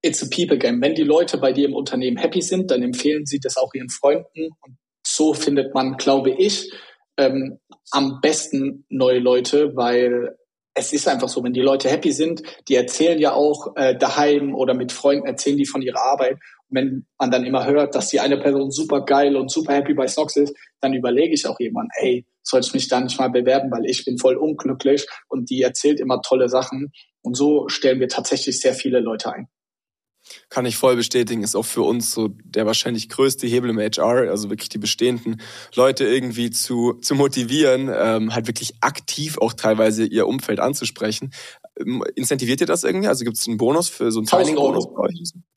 It's 0.00 0.22
a 0.22 0.28
people 0.30 0.58
game. 0.58 0.80
Wenn 0.80 0.94
die 0.94 1.02
Leute 1.02 1.38
bei 1.38 1.52
dir 1.52 1.66
im 1.66 1.74
Unternehmen 1.74 2.18
happy 2.18 2.40
sind, 2.40 2.70
dann 2.70 2.82
empfehlen 2.82 3.26
sie 3.26 3.40
das 3.40 3.56
auch 3.56 3.74
ihren 3.74 3.88
Freunden. 3.88 4.50
Und 4.60 4.76
so 5.04 5.34
findet 5.34 5.74
man, 5.74 5.96
glaube 5.96 6.30
ich, 6.30 6.70
ähm, 7.18 7.58
am 7.90 8.20
besten 8.20 8.86
neue 8.88 9.18
Leute, 9.18 9.76
weil 9.76 10.36
es 10.74 10.92
ist 10.92 11.08
einfach 11.08 11.28
so, 11.28 11.42
wenn 11.42 11.52
die 11.52 11.60
Leute 11.60 11.90
happy 11.90 12.12
sind, 12.12 12.42
die 12.68 12.76
erzählen 12.76 13.18
ja 13.18 13.32
auch 13.32 13.74
äh, 13.76 13.96
daheim 13.96 14.54
oder 14.54 14.74
mit 14.74 14.92
Freunden 14.92 15.26
erzählen 15.26 15.56
die 15.56 15.66
von 15.66 15.82
ihrer 15.82 16.00
Arbeit. 16.00 16.38
Und 16.68 16.76
wenn 16.76 17.06
man 17.18 17.30
dann 17.30 17.44
immer 17.44 17.66
hört, 17.66 17.94
dass 17.94 18.08
die 18.08 18.20
eine 18.20 18.38
Person 18.38 18.70
super 18.70 19.04
geil 19.04 19.36
und 19.36 19.50
super 19.50 19.74
happy 19.74 19.94
bei 19.94 20.06
Snox 20.06 20.36
ist, 20.36 20.56
dann 20.80 20.94
überlege 20.94 21.34
ich 21.34 21.46
auch 21.46 21.58
jemand, 21.58 21.90
ey, 21.98 22.26
soll 22.42 22.60
ich 22.60 22.72
mich 22.72 22.88
da 22.88 23.00
nicht 23.00 23.18
mal 23.18 23.28
bewerben, 23.28 23.70
weil 23.70 23.86
ich 23.86 24.04
bin 24.04 24.18
voll 24.18 24.36
unglücklich 24.36 25.06
und 25.28 25.50
die 25.50 25.62
erzählt 25.62 26.00
immer 26.00 26.22
tolle 26.22 26.48
Sachen. 26.48 26.92
Und 27.22 27.36
so 27.36 27.68
stellen 27.68 28.00
wir 28.00 28.08
tatsächlich 28.08 28.60
sehr 28.60 28.74
viele 28.74 29.00
Leute 29.00 29.32
ein 29.32 29.48
kann 30.48 30.66
ich 30.66 30.76
voll 30.76 30.96
bestätigen, 30.96 31.42
ist 31.42 31.56
auch 31.56 31.64
für 31.64 31.82
uns 31.82 32.12
so 32.12 32.28
der 32.28 32.66
wahrscheinlich 32.66 33.08
größte 33.08 33.46
Hebel 33.46 33.70
im 33.70 33.78
HR, 33.78 34.30
also 34.30 34.50
wirklich 34.50 34.68
die 34.68 34.78
bestehenden 34.78 35.40
Leute 35.74 36.04
irgendwie 36.04 36.50
zu, 36.50 36.94
zu 36.94 37.14
motivieren, 37.14 37.90
ähm, 37.94 38.34
halt 38.34 38.46
wirklich 38.46 38.74
aktiv 38.80 39.38
auch 39.38 39.52
teilweise 39.52 40.04
ihr 40.04 40.26
Umfeld 40.26 40.60
anzusprechen. 40.60 41.32
Ähm, 41.78 42.04
incentiviert 42.14 42.60
ihr 42.60 42.66
das 42.66 42.84
irgendwie? 42.84 43.08
Also 43.08 43.24
gibt 43.24 43.36
es 43.36 43.46
einen 43.46 43.58
Bonus 43.58 43.88
für 43.88 44.10
so 44.10 44.20
einen 44.20 44.28
1000 44.28 44.58
Euro. 44.58 45.06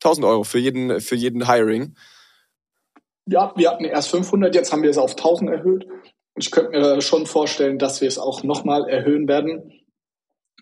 1000 0.03 0.25
Euro 0.25 0.43
für 0.43 0.59
jeden, 0.59 0.99
für 1.01 1.15
jeden 1.15 1.47
Hiring? 1.47 1.95
Ja, 3.27 3.53
wir 3.55 3.69
hatten 3.69 3.85
erst 3.85 4.09
500, 4.09 4.53
jetzt 4.55 4.71
haben 4.71 4.83
wir 4.83 4.89
es 4.89 4.97
auf 4.97 5.11
1000 5.11 5.51
erhöht. 5.51 5.85
Ich 6.35 6.51
könnte 6.51 6.71
mir 6.71 7.01
schon 7.01 7.25
vorstellen, 7.25 7.77
dass 7.77 8.01
wir 8.01 8.07
es 8.07 8.17
auch 8.17 8.43
nochmal 8.43 8.89
erhöhen 8.89 9.27
werden. 9.27 9.71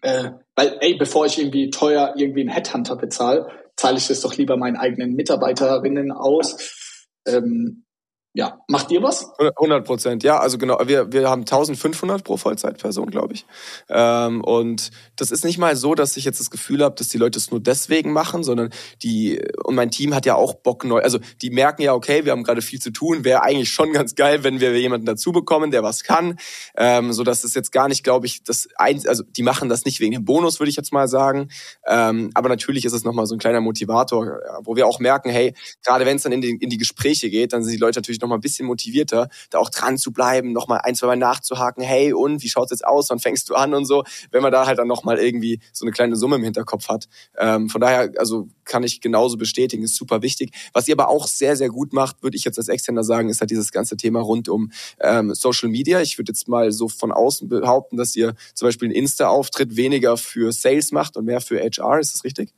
Äh, 0.01 0.31
weil, 0.55 0.77
ey, 0.81 0.95
bevor 0.95 1.25
ich 1.25 1.39
irgendwie 1.39 1.69
teuer 1.69 2.13
irgendwie 2.15 2.41
einen 2.41 2.49
Headhunter 2.49 2.95
bezahle, 2.95 3.47
zahle 3.79 3.97
ich 3.97 4.07
das 4.07 4.21
doch 4.21 4.35
lieber 4.35 4.57
meinen 4.57 4.77
eigenen 4.77 5.15
Mitarbeiterinnen 5.15 6.11
aus. 6.11 7.15
Ähm, 7.25 7.85
ja, 8.33 8.59
macht 8.67 8.91
ihr 8.91 9.01
was? 9.01 9.27
100 9.39 9.83
Prozent, 9.83 10.23
ja. 10.23 10.37
Also 10.39 10.59
genau, 10.59 10.79
wir, 10.85 11.11
wir 11.11 11.27
haben 11.27 11.41
1500 11.41 12.23
pro 12.23 12.37
Vollzeitperson, 12.37 13.09
glaube 13.09 13.33
ich. 13.33 13.45
Ähm, 13.89 14.43
und 14.43 14.91
das 15.15 15.31
ist 15.31 15.43
nicht 15.43 15.57
mal 15.57 15.75
so, 15.75 15.95
dass 15.95 16.15
ich 16.15 16.25
jetzt 16.25 16.39
das 16.39 16.51
Gefühl 16.51 16.83
habe, 16.83 16.93
dass 16.93 17.07
die 17.07 17.17
Leute 17.17 17.39
es 17.39 17.49
nur 17.49 17.59
deswegen 17.59 18.13
machen, 18.13 18.43
sondern 18.43 18.69
die, 19.01 19.41
und 19.63 19.73
mein 19.73 19.89
Team 19.89 20.13
hat 20.13 20.27
ja 20.27 20.35
auch 20.35 20.53
Bock 20.53 20.85
neu, 20.85 20.99
also 21.01 21.17
die 21.41 21.49
merken 21.49 21.81
ja, 21.81 21.95
okay, 21.95 22.23
wir 22.23 22.31
haben 22.31 22.43
gerade 22.43 22.61
viel 22.61 22.79
zu 22.79 22.91
tun, 22.91 23.23
wäre 23.23 23.41
eigentlich 23.41 23.71
schon 23.71 23.93
ganz 23.93 24.13
geil, 24.13 24.43
wenn 24.43 24.59
wir 24.59 24.79
jemanden 24.79 25.07
dazu 25.07 25.31
bekommen, 25.31 25.71
der 25.71 25.81
was 25.81 26.03
kann. 26.03 26.37
Ähm, 26.77 27.13
so 27.13 27.23
dass 27.23 27.43
es 27.43 27.55
jetzt 27.55 27.71
gar 27.71 27.87
nicht, 27.87 28.03
glaube 28.03 28.27
ich, 28.27 28.43
das 28.43 28.67
ein, 28.75 29.01
also 29.07 29.23
die 29.23 29.43
machen 29.43 29.69
das 29.69 29.85
nicht 29.85 29.99
wegen 30.01 30.13
dem 30.13 30.25
Bonus, 30.25 30.59
würde 30.59 30.69
ich 30.69 30.75
jetzt 30.75 30.93
mal 30.93 31.07
sagen. 31.07 31.49
Ähm, 31.87 32.29
aber 32.35 32.47
natürlich 32.49 32.85
ist 32.85 32.93
es 32.93 33.03
nochmal 33.03 33.25
so 33.25 33.33
ein 33.33 33.39
kleiner 33.39 33.59
Motivator, 33.59 34.37
wo 34.63 34.75
wir 34.75 34.85
auch 34.85 34.99
merken, 34.99 35.31
hey, 35.31 35.55
gerade 35.83 36.05
wenn 36.05 36.17
es 36.17 36.23
dann 36.23 36.31
in 36.31 36.41
die, 36.41 36.51
in 36.51 36.69
die 36.69 36.77
Gespräche 36.77 37.31
geht, 37.31 37.53
dann 37.53 37.63
sind 37.63 37.73
die 37.73 37.79
Leute 37.79 37.99
natürlich 37.99 38.18
natürlich 38.19 38.21
nochmal 38.21 38.37
ein 38.37 38.41
bisschen 38.41 38.67
motivierter, 38.67 39.29
da 39.49 39.59
auch 39.59 39.69
dran 39.69 39.97
zu 39.97 40.11
bleiben, 40.11 40.51
nochmal 40.51 40.81
ein, 40.83 40.95
zwei 40.95 41.07
Mal 41.07 41.17
nachzuhaken, 41.17 41.83
hey 41.83 42.13
und, 42.13 42.43
wie 42.43 42.49
schaut's 42.49 42.71
jetzt 42.71 42.85
aus, 42.85 43.09
wann 43.09 43.19
fängst 43.19 43.49
du 43.49 43.55
an 43.55 43.73
und 43.73 43.85
so, 43.85 44.03
wenn 44.31 44.41
man 44.41 44.51
da 44.51 44.65
halt 44.65 44.79
dann 44.79 44.87
nochmal 44.87 45.17
irgendwie 45.17 45.59
so 45.73 45.85
eine 45.85 45.91
kleine 45.91 46.15
Summe 46.15 46.37
im 46.37 46.43
Hinterkopf 46.43 46.89
hat. 46.89 47.07
Ähm, 47.37 47.69
von 47.69 47.81
daher, 47.81 48.11
also 48.17 48.49
kann 48.65 48.83
ich 48.83 49.01
genauso 49.01 49.37
bestätigen, 49.37 49.83
ist 49.83 49.95
super 49.95 50.21
wichtig. 50.21 50.51
Was 50.73 50.87
ihr 50.87 50.95
aber 50.95 51.09
auch 51.09 51.27
sehr, 51.27 51.55
sehr 51.55 51.69
gut 51.69 51.93
macht, 51.93 52.21
würde 52.21 52.37
ich 52.37 52.43
jetzt 52.43 52.57
als 52.57 52.67
Externer 52.67 53.03
sagen, 53.03 53.29
ist 53.29 53.41
halt 53.41 53.51
dieses 53.51 53.71
ganze 53.71 53.97
Thema 53.97 54.19
rund 54.19 54.49
um 54.49 54.71
ähm, 54.99 55.33
Social 55.33 55.69
Media. 55.69 56.01
Ich 56.01 56.17
würde 56.17 56.31
jetzt 56.31 56.47
mal 56.47 56.71
so 56.71 56.87
von 56.87 57.11
außen 57.11 57.47
behaupten, 57.49 57.97
dass 57.97 58.15
ihr 58.15 58.35
zum 58.53 58.67
Beispiel 58.67 58.87
einen 58.87 58.95
Insta-Auftritt 58.95 59.75
weniger 59.75 60.17
für 60.17 60.51
Sales 60.51 60.91
macht 60.91 61.17
und 61.17 61.25
mehr 61.25 61.41
für 61.41 61.59
HR. 61.59 61.99
Ist 61.99 62.13
das 62.13 62.23
richtig? 62.23 62.53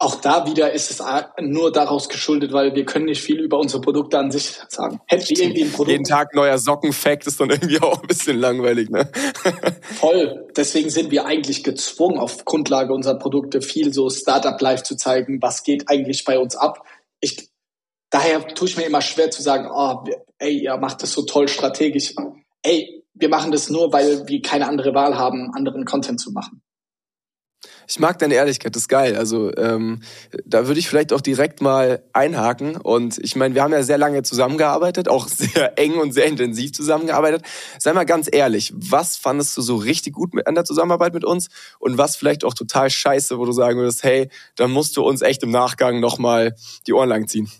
Auch 0.00 0.14
da 0.20 0.46
wieder 0.46 0.72
ist 0.72 0.92
es 0.92 1.02
nur 1.40 1.72
daraus 1.72 2.08
geschuldet, 2.08 2.52
weil 2.52 2.72
wir 2.76 2.84
können 2.84 3.06
nicht 3.06 3.20
viel 3.20 3.40
über 3.40 3.58
unsere 3.58 3.80
Produkte 3.80 4.16
an 4.16 4.30
sich 4.30 4.60
sagen. 4.68 5.00
Hätten 5.06 5.28
wir 5.28 5.42
irgendwie 5.42 5.64
ein 5.64 5.72
Produkt. 5.72 5.90
Jeden 5.90 6.04
Tag 6.04 6.36
neuer 6.36 6.56
Sockenfact 6.56 7.26
ist 7.26 7.40
dann 7.40 7.50
irgendwie 7.50 7.78
auch 7.82 8.00
ein 8.00 8.06
bisschen 8.06 8.38
langweilig, 8.38 8.90
ne? 8.90 9.10
Voll. 9.98 10.46
Deswegen 10.56 10.88
sind 10.90 11.10
wir 11.10 11.26
eigentlich 11.26 11.64
gezwungen, 11.64 12.18
auf 12.18 12.44
Grundlage 12.44 12.92
unserer 12.92 13.18
Produkte 13.18 13.60
viel 13.60 13.92
so 13.92 14.08
Startup 14.08 14.60
Live 14.60 14.84
zu 14.84 14.96
zeigen. 14.96 15.42
Was 15.42 15.64
geht 15.64 15.88
eigentlich 15.88 16.24
bei 16.24 16.38
uns 16.38 16.54
ab? 16.54 16.84
Ich, 17.18 17.48
daher 18.10 18.46
tue 18.46 18.68
ich 18.68 18.76
mir 18.76 18.84
immer 18.84 19.02
schwer 19.02 19.32
zu 19.32 19.42
sagen, 19.42 19.68
oh, 19.68 20.04
ey, 20.38 20.62
ihr 20.62 20.76
macht 20.76 21.02
das 21.02 21.10
so 21.12 21.22
toll 21.22 21.48
strategisch. 21.48 22.14
Ey, 22.62 23.02
wir 23.14 23.28
machen 23.28 23.50
das 23.50 23.68
nur, 23.68 23.92
weil 23.92 24.28
wir 24.28 24.42
keine 24.42 24.68
andere 24.68 24.94
Wahl 24.94 25.18
haben, 25.18 25.52
anderen 25.56 25.84
Content 25.84 26.20
zu 26.20 26.30
machen. 26.30 26.62
Ich 27.90 27.98
mag 27.98 28.18
deine 28.18 28.34
Ehrlichkeit, 28.34 28.76
das 28.76 28.82
ist 28.82 28.88
geil. 28.88 29.16
Also 29.16 29.50
ähm, 29.56 30.02
da 30.44 30.66
würde 30.66 30.78
ich 30.78 30.88
vielleicht 30.90 31.10
auch 31.14 31.22
direkt 31.22 31.62
mal 31.62 32.02
einhaken. 32.12 32.76
Und 32.76 33.16
ich 33.16 33.34
meine, 33.34 33.54
wir 33.54 33.62
haben 33.62 33.72
ja 33.72 33.82
sehr 33.82 33.96
lange 33.96 34.22
zusammengearbeitet, 34.22 35.08
auch 35.08 35.26
sehr 35.28 35.78
eng 35.78 35.94
und 35.94 36.12
sehr 36.12 36.26
intensiv 36.26 36.72
zusammengearbeitet. 36.72 37.42
Sei 37.78 37.94
mal 37.94 38.04
ganz 38.04 38.28
ehrlich, 38.30 38.74
was 38.76 39.16
fandest 39.16 39.56
du 39.56 39.62
so 39.62 39.76
richtig 39.76 40.12
gut 40.12 40.32
an 40.46 40.54
der 40.54 40.66
Zusammenarbeit 40.66 41.14
mit 41.14 41.24
uns 41.24 41.48
und 41.78 41.96
was 41.96 42.14
vielleicht 42.14 42.44
auch 42.44 42.52
total 42.52 42.90
scheiße, 42.90 43.38
wo 43.38 43.46
du 43.46 43.52
sagen 43.52 43.78
würdest, 43.78 44.02
hey, 44.02 44.28
da 44.56 44.68
musst 44.68 44.94
du 44.98 45.02
uns 45.02 45.22
echt 45.22 45.42
im 45.42 45.50
Nachgang 45.50 45.98
nochmal 45.98 46.54
die 46.86 46.92
Ohren 46.92 47.08
lang 47.08 47.26
ziehen? 47.26 47.50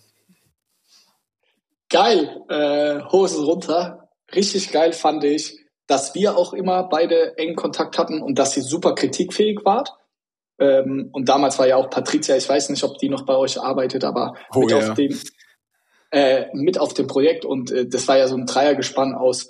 Geil, 1.88 2.42
äh, 2.50 3.00
Hosen 3.10 3.44
runter. 3.44 4.10
Richtig 4.34 4.72
geil 4.72 4.92
fand 4.92 5.24
ich, 5.24 5.58
dass 5.86 6.14
wir 6.14 6.36
auch 6.36 6.52
immer 6.52 6.82
beide 6.82 7.38
engen 7.38 7.56
Kontakt 7.56 7.96
hatten 7.96 8.20
und 8.20 8.38
dass 8.38 8.52
sie 8.52 8.60
super 8.60 8.94
kritikfähig 8.94 9.60
wart. 9.64 9.94
Ähm, 10.58 11.10
und 11.12 11.28
damals 11.28 11.58
war 11.58 11.66
ja 11.66 11.76
auch 11.76 11.90
Patricia, 11.90 12.36
ich 12.36 12.48
weiß 12.48 12.70
nicht, 12.70 12.82
ob 12.84 12.98
die 12.98 13.08
noch 13.08 13.24
bei 13.24 13.36
euch 13.36 13.60
arbeitet, 13.60 14.04
aber 14.04 14.34
oh, 14.54 14.60
mit, 14.60 14.70
ja. 14.70 14.78
auf 14.78 14.94
dem, 14.94 15.20
äh, 16.10 16.46
mit 16.52 16.78
auf 16.78 16.94
dem 16.94 17.06
Projekt. 17.06 17.44
Und 17.44 17.70
äh, 17.70 17.86
das 17.86 18.08
war 18.08 18.18
ja 18.18 18.28
so 18.28 18.36
ein 18.36 18.46
Dreiergespann 18.46 19.14
aus 19.14 19.48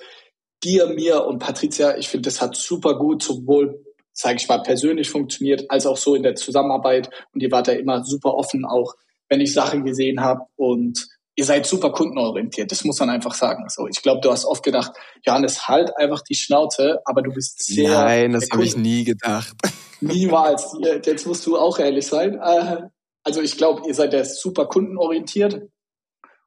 dir, 0.62 0.88
mir 0.88 1.24
und 1.24 1.38
Patricia. 1.38 1.96
Ich 1.96 2.08
finde, 2.08 2.28
das 2.28 2.40
hat 2.40 2.56
super 2.56 2.98
gut 2.98 3.22
sowohl, 3.22 3.84
sage 4.12 4.36
ich 4.36 4.48
mal, 4.48 4.62
persönlich 4.62 5.08
funktioniert, 5.08 5.70
als 5.70 5.86
auch 5.86 5.96
so 5.96 6.14
in 6.14 6.22
der 6.22 6.34
Zusammenarbeit. 6.34 7.10
Und 7.32 7.42
ihr 7.42 7.50
wart 7.50 7.68
da 7.68 7.72
immer 7.72 8.04
super 8.04 8.34
offen, 8.34 8.64
auch 8.64 8.94
wenn 9.28 9.40
ich 9.40 9.52
Sachen 9.52 9.84
gesehen 9.84 10.20
habe. 10.20 10.42
Und 10.56 11.06
ihr 11.36 11.44
seid 11.44 11.66
super 11.66 11.92
kundenorientiert, 11.92 12.72
das 12.72 12.84
muss 12.84 12.98
man 12.98 13.10
einfach 13.10 13.32
sagen. 13.32 13.68
So, 13.68 13.86
ich 13.86 14.02
glaube, 14.02 14.20
du 14.20 14.30
hast 14.30 14.44
oft 14.44 14.64
gedacht, 14.64 14.90
Johannes, 15.24 15.68
halt 15.68 15.96
einfach 15.96 16.20
die 16.22 16.34
Schnauze, 16.34 16.98
aber 17.04 17.22
du 17.22 17.32
bist 17.32 17.64
sehr. 17.64 17.90
Nein, 17.90 18.32
das 18.32 18.50
habe 18.50 18.64
ich 18.64 18.76
nie 18.76 19.04
gedacht. 19.04 19.54
Niemals. 20.00 20.76
Jetzt 21.04 21.26
musst 21.26 21.46
du 21.46 21.56
auch 21.56 21.78
ehrlich 21.78 22.06
sein. 22.06 22.38
Äh, 22.40 22.88
also 23.24 23.42
ich 23.42 23.56
glaube, 23.56 23.86
ihr 23.86 23.94
seid 23.94 24.12
ja 24.12 24.24
super 24.24 24.66
kundenorientiert 24.66 25.62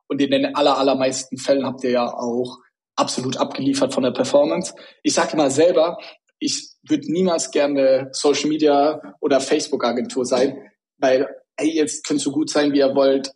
und 0.08 0.22
in 0.22 0.32
den 0.32 0.56
aller, 0.56 0.78
allermeisten 0.78 1.38
Fällen 1.38 1.66
habt 1.66 1.84
ihr 1.84 1.92
ja 1.92 2.14
auch 2.14 2.58
absolut 2.96 3.38
abgeliefert 3.38 3.94
von 3.94 4.04
der 4.04 4.12
Performance. 4.12 4.74
Ich 5.04 5.14
sage 5.14 5.34
immer 5.34 5.50
selber, 5.50 5.98
ich 6.40 6.72
würde 6.88 7.12
niemals 7.12 7.52
gerne 7.52 8.10
Social 8.12 8.50
Media 8.50 9.16
oder 9.20 9.40
Facebook 9.40 9.86
Agentur 9.86 10.26
sein, 10.26 10.72
weil, 10.98 11.30
ey, 11.58 11.72
jetzt 11.72 12.06
könnt 12.06 12.20
so 12.20 12.32
gut 12.32 12.50
sein, 12.50 12.74
wie 12.74 12.80
ihr 12.80 12.96
wollt. 12.96 13.32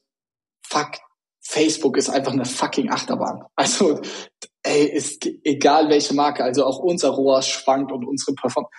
Fuck, 0.67 0.97
Facebook 1.41 1.97
ist 1.97 2.09
einfach 2.09 2.33
eine 2.33 2.45
fucking 2.45 2.89
Achterbahn. 2.89 3.45
Also, 3.55 4.01
ey, 4.63 4.85
ist 4.87 5.25
egal 5.43 5.89
welche 5.89 6.15
Marke, 6.15 6.43
also 6.43 6.65
auch 6.65 6.79
unser 6.79 7.09
Rohr 7.09 7.41
schwankt 7.43 7.91
und 7.91 8.05
unsere 8.05 8.33
Performance, 8.33 8.75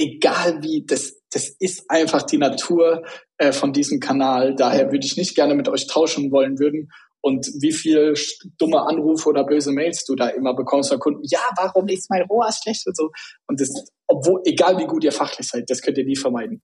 egal 0.00 0.62
wie, 0.62 0.84
das, 0.86 1.20
das 1.30 1.48
ist 1.58 1.90
einfach 1.90 2.22
die 2.22 2.38
Natur 2.38 3.04
äh, 3.36 3.52
von 3.52 3.72
diesem 3.72 4.00
Kanal. 4.00 4.54
Daher 4.56 4.90
würde 4.90 5.06
ich 5.06 5.16
nicht 5.16 5.34
gerne 5.34 5.54
mit 5.54 5.68
euch 5.68 5.86
tauschen 5.86 6.32
wollen 6.32 6.58
würden. 6.58 6.90
Und 7.22 7.46
wie 7.60 7.72
viel 7.72 8.14
dumme 8.56 8.80
Anrufe 8.80 9.28
oder 9.28 9.44
böse 9.44 9.72
Mails 9.72 10.06
du 10.06 10.14
da 10.14 10.28
immer 10.28 10.54
bekommst 10.54 10.88
von 10.88 10.98
Kunden. 10.98 11.20
Ja, 11.24 11.40
warum 11.56 11.86
ist 11.88 12.08
mein 12.08 12.22
Rohr 12.22 12.48
schlecht 12.50 12.86
und 12.86 12.96
so. 12.96 13.10
Und 13.46 13.60
das, 13.60 13.68
obwohl, 14.06 14.40
egal 14.46 14.78
wie 14.78 14.86
gut 14.86 15.04
ihr 15.04 15.12
fachlich 15.12 15.46
seid, 15.46 15.68
das 15.68 15.82
könnt 15.82 15.98
ihr 15.98 16.06
nie 16.06 16.16
vermeiden. 16.16 16.62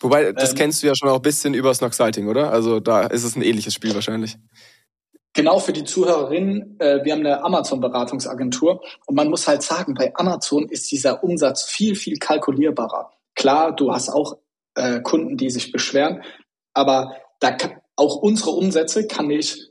Wobei, 0.00 0.32
das 0.32 0.50
ähm, 0.50 0.56
kennst 0.56 0.82
du 0.82 0.88
ja 0.88 0.94
schon 0.94 1.08
auch 1.08 1.16
ein 1.16 1.22
bisschen 1.22 1.54
über 1.54 1.72
Snoxiting, 1.72 2.28
oder? 2.28 2.52
Also 2.52 2.80
da 2.80 3.06
ist 3.06 3.24
es 3.24 3.34
ein 3.34 3.42
ähnliches 3.42 3.72
Spiel 3.72 3.94
wahrscheinlich. 3.94 4.36
Genau 5.32 5.60
für 5.60 5.72
die 5.72 5.84
Zuhörerinnen, 5.84 6.80
äh, 6.80 7.04
wir 7.04 7.12
haben 7.12 7.20
eine 7.20 7.44
Amazon-Beratungsagentur 7.44 8.82
und 9.06 9.14
man 9.14 9.28
muss 9.28 9.46
halt 9.46 9.62
sagen, 9.62 9.94
bei 9.94 10.12
Amazon 10.16 10.68
ist 10.68 10.90
dieser 10.90 11.22
Umsatz 11.22 11.62
viel, 11.62 11.94
viel 11.94 12.18
kalkulierbarer. 12.18 13.12
Klar, 13.36 13.74
du 13.74 13.92
hast 13.92 14.08
auch 14.08 14.38
äh, 14.74 15.00
Kunden, 15.00 15.36
die 15.36 15.50
sich 15.50 15.70
beschweren, 15.70 16.22
aber 16.74 17.16
da 17.38 17.52
kann, 17.52 17.80
auch 17.94 18.16
unsere 18.16 18.50
Umsätze 18.50 19.06
kann 19.06 19.30
ich 19.30 19.70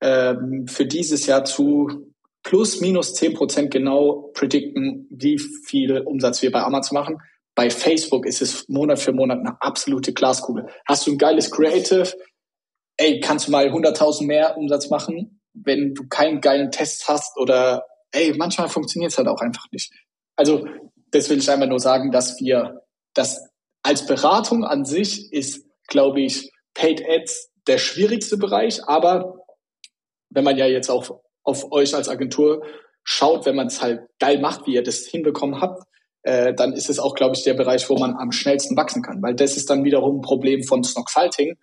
ähm, 0.00 0.66
für 0.68 0.86
dieses 0.86 1.26
Jahr 1.26 1.44
zu 1.44 2.12
plus 2.42 2.80
minus 2.80 3.14
zehn 3.14 3.34
Prozent 3.34 3.70
genau 3.70 4.30
predikten, 4.34 5.06
wie 5.10 5.38
viel 5.38 6.00
Umsatz 6.00 6.42
wir 6.42 6.52
bei 6.52 6.62
Amazon 6.62 6.98
machen. 6.98 7.18
Bei 7.54 7.70
Facebook 7.70 8.26
ist 8.26 8.42
es 8.42 8.68
Monat 8.68 8.98
für 8.98 9.12
Monat 9.12 9.40
eine 9.40 9.60
absolute 9.60 10.12
Glaskugel. 10.12 10.68
Hast 10.86 11.06
du 11.06 11.12
ein 11.12 11.18
geiles 11.18 11.50
Creative? 11.50 12.12
Ey, 12.96 13.20
kannst 13.20 13.48
du 13.48 13.52
mal 13.52 13.68
100.000 13.68 14.26
mehr 14.26 14.56
Umsatz 14.56 14.90
machen, 14.90 15.40
wenn 15.54 15.94
du 15.94 16.06
keinen 16.08 16.40
geilen 16.40 16.70
Test 16.70 17.08
hast 17.08 17.36
oder 17.38 17.84
ey, 18.12 18.34
manchmal 18.36 18.68
funktioniert 18.68 19.12
es 19.12 19.18
halt 19.18 19.28
auch 19.28 19.40
einfach 19.40 19.66
nicht. 19.72 19.92
Also, 20.36 20.66
das 21.10 21.28
will 21.28 21.38
ich 21.38 21.50
einfach 21.50 21.66
nur 21.66 21.80
sagen, 21.80 22.10
dass 22.10 22.40
wir 22.40 22.82
das 23.14 23.48
als 23.82 24.06
Beratung 24.06 24.64
an 24.64 24.84
sich 24.84 25.32
ist, 25.32 25.66
glaube 25.88 26.20
ich, 26.20 26.50
Paid 26.74 27.02
Ads 27.06 27.50
der 27.66 27.78
schwierigste 27.78 28.36
Bereich, 28.36 28.82
aber 28.84 29.38
wenn 30.30 30.44
man 30.44 30.56
ja 30.56 30.66
jetzt 30.66 30.90
auch 30.90 31.20
auf 31.42 31.70
euch 31.72 31.94
als 31.94 32.08
Agentur 32.08 32.64
schaut, 33.04 33.46
wenn 33.46 33.56
man 33.56 33.66
es 33.66 33.82
halt 33.82 34.02
geil 34.18 34.40
macht, 34.40 34.66
wie 34.66 34.74
ihr 34.74 34.82
das 34.82 35.06
hinbekommen 35.06 35.60
habt, 35.60 35.82
äh, 36.22 36.54
dann 36.54 36.72
ist 36.72 36.88
es 36.88 36.98
auch, 36.98 37.14
glaube 37.14 37.34
ich, 37.36 37.42
der 37.42 37.54
Bereich, 37.54 37.88
wo 37.90 37.98
man 37.98 38.16
am 38.16 38.32
schnellsten 38.32 38.76
wachsen 38.76 39.02
kann. 39.02 39.22
Weil 39.22 39.34
das 39.34 39.56
ist 39.56 39.68
dann 39.68 39.84
wiederum 39.84 40.18
ein 40.18 40.22
Problem 40.22 40.62
von 40.62 40.84
Snocksalting. 40.84 41.56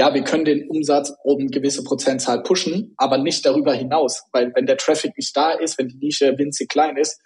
Ja, 0.00 0.14
wir 0.14 0.24
können 0.24 0.46
den 0.46 0.66
Umsatz 0.70 1.12
um 1.24 1.48
gewisse 1.48 1.84
Prozentzahl 1.84 2.42
pushen, 2.42 2.94
aber 2.96 3.18
nicht 3.18 3.44
darüber 3.44 3.74
hinaus. 3.74 4.22
Weil 4.32 4.50
wenn 4.54 4.64
der 4.64 4.78
Traffic 4.78 5.14
nicht 5.14 5.36
da 5.36 5.52
ist, 5.52 5.76
wenn 5.76 5.88
die 5.88 5.98
Nische 5.98 6.38
winzig 6.38 6.70
klein 6.70 6.96
ist, 6.96 7.20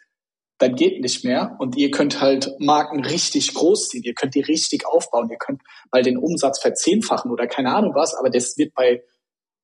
dann 0.59 0.75
geht 0.75 1.01
nicht 1.01 1.25
mehr. 1.25 1.55
Und 1.61 1.77
ihr 1.77 1.93
könnt 1.93 2.21
halt 2.21 2.51
Marken 2.59 3.05
richtig 3.05 3.55
groß 3.55 3.91
ziehen. 3.91 4.03
Ihr 4.03 4.15
könnt 4.15 4.35
die 4.35 4.41
richtig 4.41 4.89
aufbauen. 4.89 5.29
Ihr 5.31 5.37
könnt 5.39 5.63
mal 5.93 6.03
den 6.03 6.19
Umsatz 6.19 6.61
verzehnfachen 6.61 7.31
oder 7.31 7.47
keine 7.47 7.73
Ahnung 7.73 7.93
was. 7.95 8.13
Aber 8.17 8.29
das 8.29 8.59
wird 8.59 8.75
bei 8.75 9.05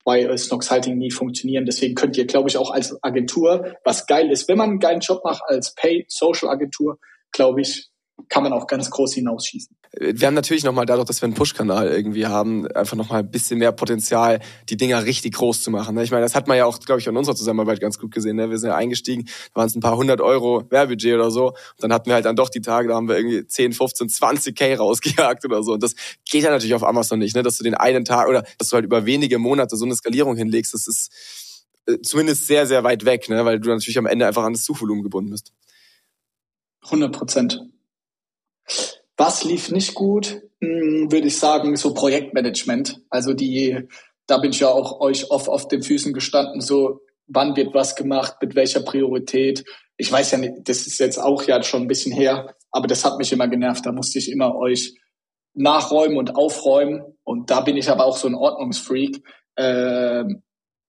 bei 0.05 0.37
Snox 0.37 0.71
Halting 0.71 0.97
nie 0.97 1.11
funktionieren. 1.11 1.67
Deswegen 1.67 1.97
könnt 1.97 2.17
ihr, 2.17 2.29
glaube 2.29 2.49
ich, 2.49 2.59
auch 2.59 2.71
als 2.71 2.97
Agentur, 3.03 3.75
was 3.85 4.07
geil 4.07 4.31
ist, 4.31 4.47
wenn 4.47 4.57
man 4.57 4.71
einen 4.71 4.79
geilen 4.79 5.01
Job 5.01 5.25
macht 5.25 5.43
als 5.47 5.75
Paid 5.75 6.13
Social 6.13 6.49
Agentur, 6.49 7.01
glaube 7.33 7.63
ich, 7.63 7.91
kann 8.29 8.45
man 8.45 8.53
auch 8.53 8.69
ganz 8.69 8.89
groß 8.89 9.15
hinausschießen. 9.15 9.80
Wir 9.99 10.29
haben 10.29 10.35
natürlich 10.35 10.63
nochmal 10.63 10.87
dadurch, 10.87 11.09
dass 11.09 11.21
wir 11.21 11.27
einen 11.27 11.35
Push-Kanal 11.35 11.89
irgendwie 11.89 12.25
haben, 12.25 12.69
einfach 12.69 12.97
nochmal 12.97 13.21
ein 13.21 13.31
bisschen 13.31 13.59
mehr 13.59 13.73
Potenzial, 13.73 14.39
die 14.69 14.77
Dinger 14.77 15.05
richtig 15.05 15.35
groß 15.35 15.63
zu 15.63 15.73
machen. 15.73 15.97
Ne? 15.97 16.05
Ich 16.05 16.13
meine, 16.13 16.23
das 16.23 16.37
hat 16.37 16.47
man 16.47 16.57
ja 16.57 16.65
auch, 16.65 16.79
glaube 16.79 17.01
ich, 17.01 17.09
in 17.09 17.17
unserer 17.17 17.35
Zusammenarbeit 17.35 17.81
ganz 17.81 17.99
gut 17.99 18.13
gesehen. 18.13 18.37
Ne? 18.37 18.51
Wir 18.51 18.59
sind 18.59 18.69
ja 18.69 18.77
eingestiegen, 18.77 19.25
da 19.53 19.61
waren 19.61 19.67
es 19.67 19.75
ein 19.75 19.81
paar 19.81 19.97
hundert 19.97 20.21
Euro 20.21 20.65
Werbudget 20.71 21.15
oder 21.15 21.33
so. 21.33 21.49
Und 21.49 21.57
dann 21.81 21.93
hatten 21.93 22.07
wir 22.07 22.15
halt 22.15 22.25
dann 22.25 22.37
doch 22.37 22.51
die 22.51 22.61
Tage, 22.61 22.87
da 22.87 22.95
haben 22.95 23.09
wir 23.09 23.17
irgendwie 23.17 23.45
10, 23.45 23.73
15, 23.73 24.09
20 24.09 24.57
K 24.57 24.75
rausgejagt 24.77 25.45
oder 25.45 25.65
so. 25.65 25.73
Und 25.73 25.83
das 25.83 25.97
geht 26.31 26.45
ja 26.45 26.51
natürlich 26.51 26.75
auf 26.75 26.85
Amazon 26.85 27.19
nicht, 27.19 27.35
ne? 27.35 27.43
dass 27.43 27.59
du 27.59 27.65
den 27.65 27.75
einen 27.75 28.05
Tag 28.05 28.29
oder 28.29 28.45
dass 28.59 28.69
du 28.69 28.77
halt 28.77 28.85
über 28.85 29.07
wenige 29.07 29.41
Monate 29.41 29.77
so 29.77 29.87
eine 29.87 29.97
Skalierung 29.97 30.37
hinlegst. 30.37 30.73
Das 30.73 30.87
ist 30.87 31.67
äh, 31.87 31.99
zumindest 32.01 32.47
sehr, 32.47 32.65
sehr 32.69 32.85
weit 32.85 33.05
weg, 33.05 33.29
ne? 33.29 33.45
weil 33.45 33.59
du 33.59 33.69
natürlich 33.71 33.99
am 33.99 34.07
Ende 34.07 34.29
einfach 34.29 34.45
an 34.45 34.53
das 34.53 34.65
Suchvolumen 34.65 35.03
gebunden 35.03 35.31
bist. 35.33 35.53
100 36.85 37.13
Prozent. 37.13 37.61
Was 39.21 39.45
lief 39.45 39.71
nicht 39.71 39.93
gut? 39.95 40.41
Hm, 40.63 41.13
würde 41.13 41.27
ich 41.27 41.39
sagen, 41.39 41.77
so 41.77 41.93
Projektmanagement. 41.93 43.03
Also 43.11 43.35
die, 43.35 43.87
da 44.27 44.39
bin 44.39 44.51
ich 44.51 44.61
ja 44.61 44.69
auch 44.69 45.03
euch 45.03 45.31
oft 45.31 45.47
auf 45.47 45.69
den 45.69 45.83
Füßen 45.83 46.15
gestanden, 46.15 46.63
so 46.63 47.03
wann 47.27 47.55
wird 47.55 47.75
was 47.75 47.97
gemacht, 47.97 48.37
mit 48.41 48.55
welcher 48.55 48.81
Priorität. 48.81 49.63
Ich 49.99 50.11
weiß 50.11 50.31
ja 50.31 50.39
nicht, 50.39 50.55
das 50.65 50.87
ist 50.87 50.99
jetzt 51.01 51.19
auch 51.19 51.43
ja 51.43 51.63
schon 51.63 51.83
ein 51.83 51.87
bisschen 51.87 52.13
her, 52.13 52.57
aber 52.71 52.87
das 52.87 53.05
hat 53.05 53.19
mich 53.19 53.31
immer 53.31 53.47
genervt. 53.47 53.85
Da 53.85 53.93
musste 53.93 54.19
ich 54.19 54.33
immer 54.33 54.57
euch 54.57 54.95
nachräumen 55.53 56.17
und 56.17 56.37
aufräumen. 56.37 57.03
Und 57.23 57.51
da 57.51 57.61
bin 57.61 57.77
ich 57.77 57.91
aber 57.91 58.07
auch 58.07 58.17
so 58.17 58.27
ein 58.27 58.35
Ordnungsfreak. 58.35 59.23
äh, 59.57 60.25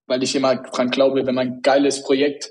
weil 0.07 0.23
ich 0.23 0.35
immer 0.35 0.55
dran 0.55 0.89
glaube, 0.89 1.25
wenn 1.25 1.35
man 1.35 1.47
ein 1.47 1.61
geiles 1.61 2.01
Projekt 2.01 2.49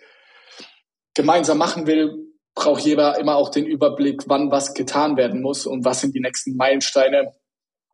gemeinsam 1.14 1.56
machen 1.56 1.86
will, 1.86 2.29
braucht 2.54 2.82
jeder 2.82 3.18
immer 3.18 3.36
auch 3.36 3.50
den 3.50 3.66
Überblick, 3.66 4.22
wann 4.26 4.50
was 4.50 4.74
getan 4.74 5.16
werden 5.16 5.40
muss 5.40 5.66
und 5.66 5.84
was 5.84 6.00
sind 6.00 6.14
die 6.14 6.20
nächsten 6.20 6.56
Meilensteine. 6.56 7.32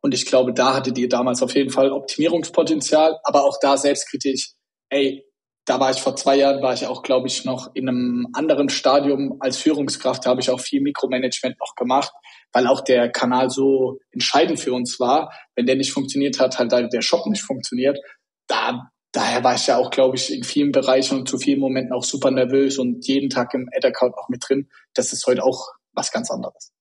Und 0.01 0.13
ich 0.13 0.25
glaube, 0.25 0.53
da 0.53 0.75
hattet 0.75 0.97
ihr 0.97 1.09
damals 1.09 1.41
auf 1.41 1.55
jeden 1.55 1.69
Fall 1.69 1.91
Optimierungspotenzial, 1.91 3.19
aber 3.23 3.43
auch 3.43 3.57
da 3.61 3.77
selbstkritisch, 3.77 4.51
ey, 4.89 5.23
da 5.65 5.81
war 5.81 5.91
ich 5.91 6.01
vor 6.01 6.15
zwei 6.15 6.37
Jahren, 6.37 6.61
war 6.61 6.73
ich 6.73 6.87
auch, 6.87 7.03
glaube 7.03 7.27
ich, 7.27 7.43
noch 7.43 7.75
in 7.75 7.89
einem 7.89 8.27
anderen 8.33 8.69
Stadium 8.69 9.35
als 9.41 9.57
Führungskraft, 9.57 10.25
da 10.25 10.29
habe 10.29 10.39
ich 10.39 10.49
auch 10.49 10.61
viel 10.61 10.81
Mikromanagement 10.81 11.59
noch 11.59 11.75
gemacht, 11.75 12.13
weil 12.53 12.67
auch 12.67 12.81
der 12.81 13.09
Kanal 13.11 13.49
so 13.49 13.99
entscheidend 14.11 14.61
für 14.61 14.71
uns 14.71 14.97
war. 14.99 15.33
Wenn 15.55 15.65
der 15.65 15.75
nicht 15.75 15.91
funktioniert 15.91 16.39
hat, 16.39 16.57
halt 16.57 16.93
der 16.93 17.01
Shop 17.01 17.25
nicht 17.27 17.43
funktioniert. 17.43 17.99
Da, 18.47 18.89
daher 19.17 19.43
war 19.43 19.55
ich 19.55 19.65
ja 19.65 19.77
auch, 19.77 19.89
glaube 19.89 20.15
ich, 20.15 20.31
in 20.31 20.43
vielen 20.43 20.71
Bereichen 20.71 21.17
und 21.17 21.27
zu 21.27 21.39
vielen 21.39 21.59
Momenten 21.59 21.91
auch 21.91 22.03
super 22.03 22.29
nervös 22.29 22.77
und 22.77 23.07
jeden 23.07 23.31
Tag 23.31 23.51
im 23.55 23.67
Ad-Account 23.75 24.15
auch 24.15 24.29
mit 24.29 24.47
drin. 24.47 24.69
Das 24.93 25.11
ist 25.11 25.25
heute 25.25 25.43
auch 25.43 25.71
was 25.93 26.11
ganz 26.11 26.29
anderes. 26.29 26.71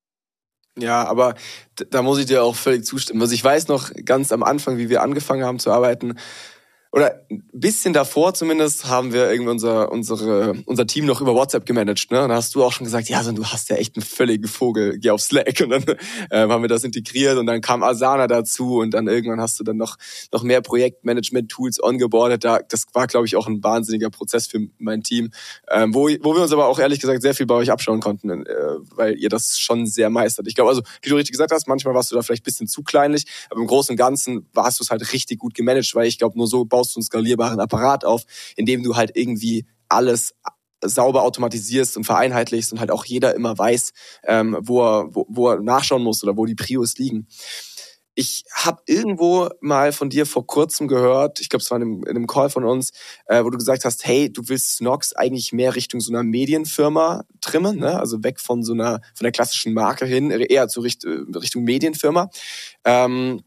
Ja, 0.78 1.06
aber 1.06 1.34
da 1.88 2.02
muss 2.02 2.18
ich 2.18 2.26
dir 2.26 2.44
auch 2.44 2.54
völlig 2.54 2.84
zustimmen. 2.84 3.22
Also 3.22 3.32
ich 3.32 3.42
weiß 3.42 3.68
noch 3.68 3.90
ganz 4.04 4.32
am 4.32 4.42
Anfang, 4.42 4.76
wie 4.76 4.90
wir 4.90 5.00
angefangen 5.00 5.44
haben 5.44 5.58
zu 5.58 5.70
arbeiten, 5.70 6.18
oder 6.92 7.20
ein 7.30 7.42
bisschen 7.52 7.92
davor 7.92 8.34
zumindest 8.34 8.86
haben 8.86 9.12
wir 9.12 9.30
irgendwie 9.30 9.50
unser, 9.50 9.92
unsere, 9.92 10.54
unser 10.66 10.86
Team 10.86 11.06
noch 11.06 11.20
über 11.20 11.34
WhatsApp 11.34 11.66
gemanagt. 11.66 12.10
Ne? 12.10 12.22
Und 12.22 12.28
da 12.30 12.36
hast 12.36 12.54
du 12.54 12.64
auch 12.64 12.72
schon 12.72 12.84
gesagt, 12.84 13.08
ja, 13.08 13.22
du 13.22 13.44
hast 13.44 13.68
ja 13.68 13.76
echt 13.76 13.96
einen 13.96 14.04
völligen 14.04 14.48
Vogel, 14.48 14.98
geh 14.98 15.10
auf 15.10 15.20
Slack. 15.20 15.60
Und 15.62 15.70
dann 15.70 15.84
äh, 16.30 16.48
haben 16.48 16.62
wir 16.62 16.68
das 16.68 16.84
integriert 16.84 17.38
und 17.38 17.46
dann 17.46 17.60
kam 17.60 17.82
Asana 17.82 18.26
dazu 18.26 18.78
und 18.78 18.92
dann 18.92 19.08
irgendwann 19.08 19.40
hast 19.40 19.58
du 19.60 19.64
dann 19.64 19.76
noch, 19.76 19.96
noch 20.32 20.42
mehr 20.42 20.60
Projektmanagement-Tools 20.60 21.82
ongeboardet. 21.82 22.44
Da, 22.44 22.60
das 22.60 22.86
war, 22.92 23.06
glaube 23.06 23.26
ich, 23.26 23.36
auch 23.36 23.46
ein 23.46 23.62
wahnsinniger 23.62 24.10
Prozess 24.10 24.46
für 24.46 24.60
mein 24.78 25.02
Team, 25.02 25.30
ähm, 25.70 25.94
wo, 25.94 26.08
wo 26.22 26.34
wir 26.34 26.42
uns 26.42 26.52
aber 26.52 26.66
auch 26.66 26.78
ehrlich 26.78 27.00
gesagt 27.00 27.22
sehr 27.22 27.34
viel 27.34 27.46
bei 27.46 27.54
euch 27.56 27.70
abschauen 27.70 28.00
konnten, 28.00 28.30
äh, 28.30 28.54
weil 28.94 29.18
ihr 29.18 29.28
das 29.28 29.58
schon 29.58 29.86
sehr 29.86 30.10
meistert. 30.10 30.46
Ich 30.46 30.54
glaube, 30.54 30.70
also, 30.70 30.82
wie 31.02 31.10
du 31.10 31.16
richtig 31.16 31.32
gesagt 31.32 31.52
hast, 31.52 31.68
manchmal 31.68 31.94
warst 31.94 32.10
du 32.10 32.14
da 32.14 32.22
vielleicht 32.22 32.44
bisschen 32.44 32.68
zu 32.68 32.82
kleinlich, 32.82 33.24
aber 33.50 33.60
im 33.60 33.66
Großen 33.66 33.92
und 33.92 33.96
Ganzen 33.96 34.48
warst 34.52 34.80
du 34.80 34.84
es 34.84 34.90
halt 34.90 35.12
richtig 35.12 35.38
gut 35.38 35.54
gemanagt, 35.54 35.94
weil 35.94 36.06
ich 36.06 36.18
glaube, 36.18 36.38
nur 36.38 36.46
so 36.46 36.64
baust 36.76 36.94
du 36.94 36.98
einen 36.98 37.04
skalierbaren 37.04 37.58
Apparat 37.58 38.04
auf, 38.04 38.24
in 38.56 38.66
dem 38.66 38.82
du 38.82 38.96
halt 38.96 39.12
irgendwie 39.14 39.66
alles 39.88 40.34
sauber 40.84 41.22
automatisierst 41.22 41.96
und 41.96 42.04
vereinheitlichst 42.04 42.70
und 42.72 42.80
halt 42.80 42.90
auch 42.90 43.06
jeder 43.06 43.34
immer 43.34 43.56
weiß, 43.56 43.92
ähm, 44.24 44.58
wo, 44.60 44.82
er, 44.82 45.14
wo, 45.14 45.26
wo 45.28 45.48
er 45.48 45.60
nachschauen 45.60 46.02
muss 46.02 46.22
oder 46.22 46.36
wo 46.36 46.44
die 46.44 46.54
Prios 46.54 46.98
liegen. 46.98 47.28
Ich 48.14 48.44
habe 48.52 48.82
irgendwo 48.86 49.48
mal 49.60 49.92
von 49.92 50.10
dir 50.10 50.26
vor 50.26 50.46
kurzem 50.46 50.86
gehört, 50.86 51.40
ich 51.40 51.48
glaube, 51.48 51.62
es 51.62 51.70
war 51.70 51.76
in 51.76 51.82
einem, 51.82 52.02
in 52.04 52.16
einem 52.16 52.26
Call 52.26 52.50
von 52.50 52.64
uns, 52.64 52.92
äh, 53.26 53.42
wo 53.42 53.50
du 53.50 53.56
gesagt 53.56 53.84
hast, 53.86 54.06
hey, 54.06 54.30
du 54.30 54.42
willst 54.48 54.76
Snox 54.76 55.14
eigentlich 55.14 55.52
mehr 55.52 55.74
Richtung 55.74 56.00
so 56.00 56.12
einer 56.12 56.22
Medienfirma 56.22 57.24
trimmen, 57.40 57.78
ne? 57.78 57.98
also 57.98 58.22
weg 58.22 58.38
von 58.40 58.62
so 58.62 58.74
einer 58.74 59.00
von 59.14 59.24
der 59.24 59.32
klassischen 59.32 59.72
Marke 59.72 60.04
hin, 60.04 60.30
eher 60.30 60.68
zu 60.68 60.80
Richt, 60.80 61.04
Richtung 61.04 61.64
Medienfirma. 61.64 62.28
Ähm, 62.84 63.42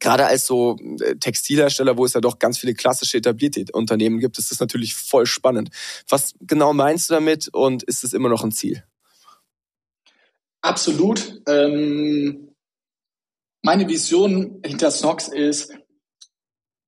gerade 0.00 0.26
als 0.26 0.46
so 0.46 0.76
äh, 1.00 1.16
Textilhersteller, 1.16 1.96
wo 1.96 2.04
es 2.04 2.14
ja 2.14 2.20
doch 2.20 2.38
ganz 2.38 2.58
viele 2.58 2.74
klassische 2.74 3.18
etablierte 3.18 3.64
Unternehmen 3.72 4.18
gibt, 4.18 4.38
ist 4.38 4.50
das 4.50 4.60
natürlich 4.60 4.94
voll 4.94 5.26
spannend. 5.26 5.70
Was 6.08 6.34
genau 6.40 6.72
meinst 6.72 7.10
du 7.10 7.14
damit 7.14 7.48
und 7.52 7.82
ist 7.84 8.02
es 8.02 8.12
immer 8.12 8.28
noch 8.28 8.42
ein 8.42 8.52
Ziel? 8.52 8.82
Absolut. 10.62 11.42
Ähm, 11.48 12.54
meine 13.62 13.88
Vision 13.88 14.60
hinter 14.64 14.90
Snox 14.90 15.28
ist 15.28 15.72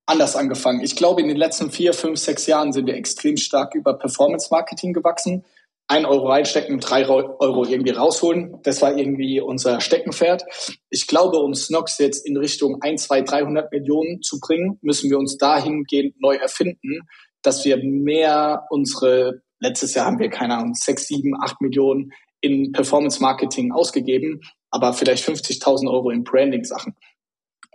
anders 0.05 0.35
angefangen. 0.35 0.81
Ich 0.81 0.95
glaube, 0.95 1.21
in 1.21 1.27
den 1.27 1.37
letzten 1.37 1.71
vier, 1.71 1.93
fünf, 1.93 2.19
sechs 2.19 2.45
Jahren 2.45 2.73
sind 2.73 2.87
wir 2.87 2.95
extrem 2.95 3.37
stark 3.37 3.73
über 3.75 3.97
Performance 3.97 4.49
Marketing 4.51 4.93
gewachsen 4.93 5.45
ein 5.87 6.05
Euro 6.05 6.27
reinstecken, 6.27 6.79
drei 6.79 7.07
Euro 7.07 7.65
irgendwie 7.65 7.91
rausholen. 7.91 8.57
Das 8.63 8.81
war 8.81 8.97
irgendwie 8.97 9.41
unser 9.41 9.81
Steckenpferd. 9.81 10.43
Ich 10.89 11.07
glaube, 11.07 11.39
um 11.39 11.53
Snox 11.53 11.97
jetzt 11.99 12.25
in 12.25 12.37
Richtung 12.37 12.81
1, 12.81 13.03
2, 13.03 13.21
300 13.21 13.71
Millionen 13.71 14.21
zu 14.21 14.39
bringen, 14.39 14.79
müssen 14.81 15.09
wir 15.09 15.17
uns 15.17 15.37
dahingehend 15.37 16.19
neu 16.21 16.35
erfinden, 16.35 17.01
dass 17.41 17.65
wir 17.65 17.77
mehr 17.83 18.65
unsere, 18.69 19.41
letztes 19.59 19.93
Jahr 19.93 20.05
haben 20.05 20.19
wir, 20.19 20.29
keine 20.29 20.55
Ahnung, 20.57 20.73
6, 20.73 21.07
7, 21.07 21.33
8 21.41 21.61
Millionen 21.61 22.11
in 22.39 22.71
Performance 22.71 23.21
Marketing 23.21 23.71
ausgegeben, 23.71 24.41
aber 24.69 24.93
vielleicht 24.93 25.27
50.000 25.27 25.89
Euro 25.91 26.09
in 26.09 26.23
Branding 26.23 26.63
Sachen. 26.63 26.95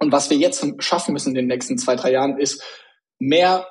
Und 0.01 0.13
was 0.13 0.31
wir 0.31 0.37
jetzt 0.37 0.65
schaffen 0.79 1.13
müssen 1.13 1.31
in 1.31 1.35
den 1.35 1.47
nächsten 1.47 1.79
zwei, 1.79 1.97
drei 1.97 2.13
Jahren 2.13 2.39
ist, 2.39 2.63
mehr 3.19 3.67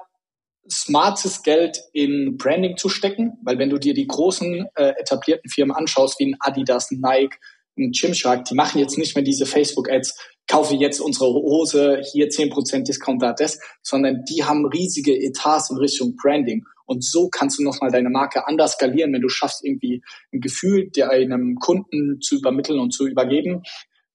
smartes 0.70 1.44
Geld 1.44 1.82
in 1.94 2.38
Branding 2.38 2.78
zu 2.78 2.90
stecken, 2.90 3.38
weil 3.44 3.58
wenn 3.58 3.70
du 3.70 3.78
dir 3.78 3.94
die 3.94 4.08
großen 4.08 4.68
äh, 4.76 4.94
etablierten 5.00 5.50
Firmen 5.50 5.76
anschaust, 5.76 6.20
wie 6.20 6.32
ein 6.32 6.38
Adidas, 6.40 6.92
ein 6.92 7.02
Nike, 7.02 7.38
ein 7.78 7.92
Gymshark, 7.92 8.46
die 8.46 8.56
machen 8.56 8.80
jetzt 8.80 8.98
nicht 8.98 9.16
mehr 9.16 9.24
diese 9.24 9.46
Facebook-Ads, 9.46 10.18
kaufe 10.48 10.76
jetzt 10.76 11.00
unsere 11.00 11.26
Hose, 11.26 12.02
hier 12.12 12.30
10% 12.30 12.84
Discount 12.84 13.22
da 13.22 13.34
das, 13.34 13.60
sondern 13.82 14.24
die 14.26 14.44
haben 14.44 14.66
riesige 14.66 15.14
Etats 15.14 15.70
in 15.70 15.78
Richtung 15.78 16.16
Branding. 16.16 16.66
Und 16.86 17.04
so 17.04 17.30
kannst 17.30 17.60
du 17.60 17.64
nochmal 17.64 17.92
deine 17.92 18.10
Marke 18.10 18.48
anders 18.48 18.74
skalieren, 18.74 19.14
wenn 19.14 19.22
du 19.22 19.30
schaffst, 19.30 19.64
irgendwie 19.64 20.02
ein 20.34 20.40
Gefühl 20.40 20.90
dir 20.90 21.10
einem 21.10 21.56
Kunden 21.56 22.22
zu 22.22 22.38
übermitteln 22.38 22.80
und 22.80 22.92
zu 22.92 23.08
übergeben. 23.08 23.64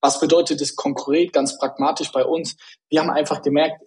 Was 0.00 0.18
bedeutet 0.18 0.60
das 0.60 0.74
konkret, 0.74 1.32
ganz 1.32 1.58
pragmatisch 1.58 2.10
bei 2.12 2.24
uns? 2.24 2.56
Wir 2.88 3.00
haben 3.00 3.10
einfach 3.10 3.42
gemerkt, 3.42 3.82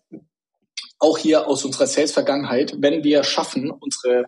auch 0.99 1.17
hier 1.17 1.47
aus 1.47 1.65
unserer 1.65 1.87
Sales-Vergangenheit, 1.87 2.75
wenn 2.79 3.03
wir 3.03 3.23
schaffen, 3.23 3.71
unsere 3.71 4.25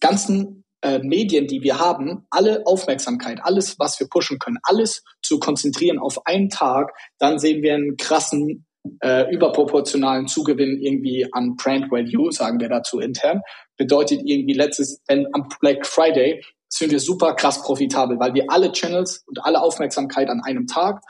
ganzen 0.00 0.64
äh, 0.82 0.98
Medien, 0.98 1.46
die 1.46 1.62
wir 1.62 1.78
haben, 1.78 2.26
alle 2.30 2.66
Aufmerksamkeit, 2.66 3.38
alles, 3.42 3.78
was 3.78 3.98
wir 4.00 4.08
pushen 4.08 4.38
können, 4.38 4.58
alles 4.62 5.04
zu 5.22 5.38
konzentrieren 5.38 5.98
auf 5.98 6.26
einen 6.26 6.48
Tag, 6.50 6.92
dann 7.18 7.38
sehen 7.38 7.62
wir 7.62 7.74
einen 7.74 7.96
krassen, 7.96 8.66
äh, 9.00 9.32
überproportionalen 9.32 10.26
Zugewinn 10.26 10.78
irgendwie 10.80 11.28
an 11.32 11.56
Brand 11.56 11.90
Value, 11.90 12.32
sagen 12.32 12.58
wir 12.60 12.68
dazu 12.68 12.98
intern. 12.98 13.42
Bedeutet 13.76 14.22
irgendwie 14.24 14.54
letztes, 14.54 15.00
wenn 15.06 15.26
am 15.32 15.48
Black 15.60 15.86
Friday 15.86 16.44
sind 16.68 16.90
wir 16.90 17.00
super 17.00 17.34
krass 17.34 17.62
profitabel, 17.62 18.18
weil 18.18 18.34
wir 18.34 18.46
alle 18.48 18.72
Channels 18.72 19.22
und 19.26 19.44
alle 19.44 19.60
Aufmerksamkeit 19.60 20.28
an 20.28 20.40
einem 20.42 20.66
Tag, 20.66 21.02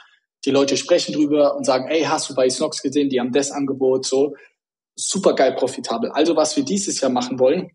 die 0.44 0.50
Leute 0.50 0.76
sprechen 0.76 1.14
drüber 1.14 1.56
und 1.56 1.64
sagen, 1.64 1.88
ey, 1.88 2.02
hast 2.02 2.28
du 2.28 2.34
bei 2.34 2.50
Snox 2.50 2.82
gesehen, 2.82 3.08
die 3.08 3.20
haben 3.20 3.32
das 3.32 3.52
Angebot, 3.52 4.04
so 4.04 4.34
super 4.94 5.34
geil 5.34 5.54
profitabel. 5.54 6.10
Also 6.12 6.36
was 6.36 6.56
wir 6.56 6.64
dieses 6.64 7.00
Jahr 7.00 7.10
machen 7.10 7.38
wollen, 7.38 7.70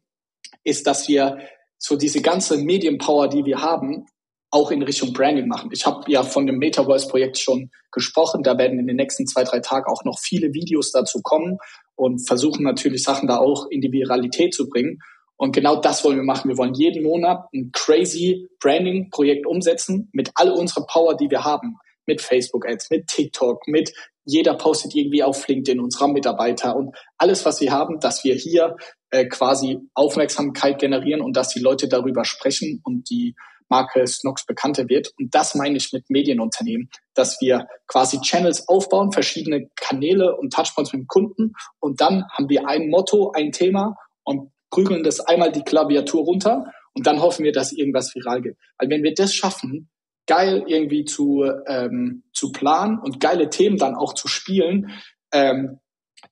ist, 0.63 0.87
dass 0.87 1.07
wir 1.07 1.37
so 1.77 1.95
diese 1.95 2.21
ganze 2.21 2.57
Medienpower, 2.57 3.27
die 3.27 3.45
wir 3.45 3.61
haben, 3.61 4.05
auch 4.49 4.71
in 4.71 4.81
Richtung 4.81 5.13
Branding 5.13 5.47
machen. 5.47 5.69
Ich 5.73 5.85
habe 5.85 6.09
ja 6.09 6.23
von 6.23 6.47
dem 6.47 6.57
Metaverse-Projekt 6.57 7.37
schon 7.37 7.69
gesprochen. 7.91 8.43
Da 8.43 8.57
werden 8.57 8.79
in 8.79 8.87
den 8.87 8.95
nächsten 8.95 9.27
zwei, 9.27 9.43
drei 9.43 9.59
Tagen 9.59 9.91
auch 9.91 10.05
noch 10.05 10.19
viele 10.19 10.53
Videos 10.53 10.91
dazu 10.91 11.21
kommen 11.21 11.57
und 11.95 12.25
versuchen 12.25 12.63
natürlich 12.63 13.03
Sachen 13.03 13.27
da 13.27 13.37
auch 13.37 13.67
in 13.69 13.81
die 13.81 13.91
Viralität 13.91 14.53
zu 14.53 14.69
bringen. 14.69 14.99
Und 15.35 15.53
genau 15.53 15.75
das 15.81 16.03
wollen 16.03 16.15
wir 16.15 16.23
machen. 16.23 16.49
Wir 16.49 16.57
wollen 16.57 16.73
jeden 16.73 17.03
Monat 17.03 17.45
ein 17.53 17.71
crazy 17.73 18.47
Branding-Projekt 18.59 19.45
umsetzen 19.45 20.09
mit 20.13 20.31
all 20.35 20.51
unserer 20.51 20.85
Power, 20.87 21.15
die 21.15 21.29
wir 21.29 21.43
haben. 21.43 21.77
Mit 22.07 22.21
Facebook-Ads, 22.21 22.89
mit 22.89 23.07
TikTok, 23.07 23.67
mit 23.67 23.93
jeder 24.23 24.55
postet 24.55 24.95
irgendwie 24.95 25.23
auf 25.23 25.47
LinkedIn, 25.47 25.79
unserer 25.79 26.07
Mitarbeiter 26.09 26.75
und 26.75 26.95
alles, 27.17 27.45
was 27.45 27.61
wir 27.61 27.71
haben, 27.71 27.99
dass 27.99 28.23
wir 28.23 28.35
hier 28.35 28.75
äh, 29.09 29.25
quasi 29.25 29.77
Aufmerksamkeit 29.93 30.79
generieren 30.79 31.21
und 31.21 31.37
dass 31.37 31.49
die 31.49 31.61
Leute 31.61 31.87
darüber 31.87 32.25
sprechen 32.25 32.81
und 32.83 33.09
die 33.09 33.35
Marke 33.69 34.05
Snox 34.05 34.45
bekannter 34.45 34.89
wird. 34.89 35.13
Und 35.19 35.33
das 35.33 35.55
meine 35.55 35.77
ich 35.77 35.91
mit 35.93 36.09
Medienunternehmen, 36.09 36.89
dass 37.13 37.39
wir 37.41 37.67
quasi 37.87 38.19
Channels 38.21 38.67
aufbauen, 38.67 39.11
verschiedene 39.11 39.69
Kanäle 39.75 40.35
und 40.35 40.53
Touchpoints 40.53 40.93
mit 40.93 41.03
dem 41.03 41.07
Kunden. 41.07 41.53
Und 41.79 42.01
dann 42.01 42.25
haben 42.31 42.49
wir 42.49 42.67
ein 42.67 42.89
Motto, 42.89 43.31
ein 43.31 43.51
Thema 43.51 43.95
und 44.23 44.51
prügeln 44.69 45.03
das 45.03 45.19
einmal 45.19 45.51
die 45.51 45.63
Klaviatur 45.63 46.23
runter 46.23 46.65
und 46.93 47.07
dann 47.07 47.21
hoffen 47.21 47.45
wir, 47.45 47.51
dass 47.51 47.71
irgendwas 47.71 48.13
viral 48.15 48.41
geht. 48.41 48.57
Weil 48.77 48.89
wenn 48.89 49.03
wir 49.03 49.13
das 49.13 49.33
schaffen, 49.33 49.89
geil 50.27 50.63
irgendwie 50.67 51.05
zu, 51.05 51.45
ähm, 51.67 52.23
zu 52.33 52.51
planen 52.51 52.99
und 52.99 53.19
geile 53.19 53.49
Themen 53.49 53.77
dann 53.77 53.95
auch 53.95 54.13
zu 54.13 54.27
spielen, 54.27 54.91
ähm, 55.31 55.79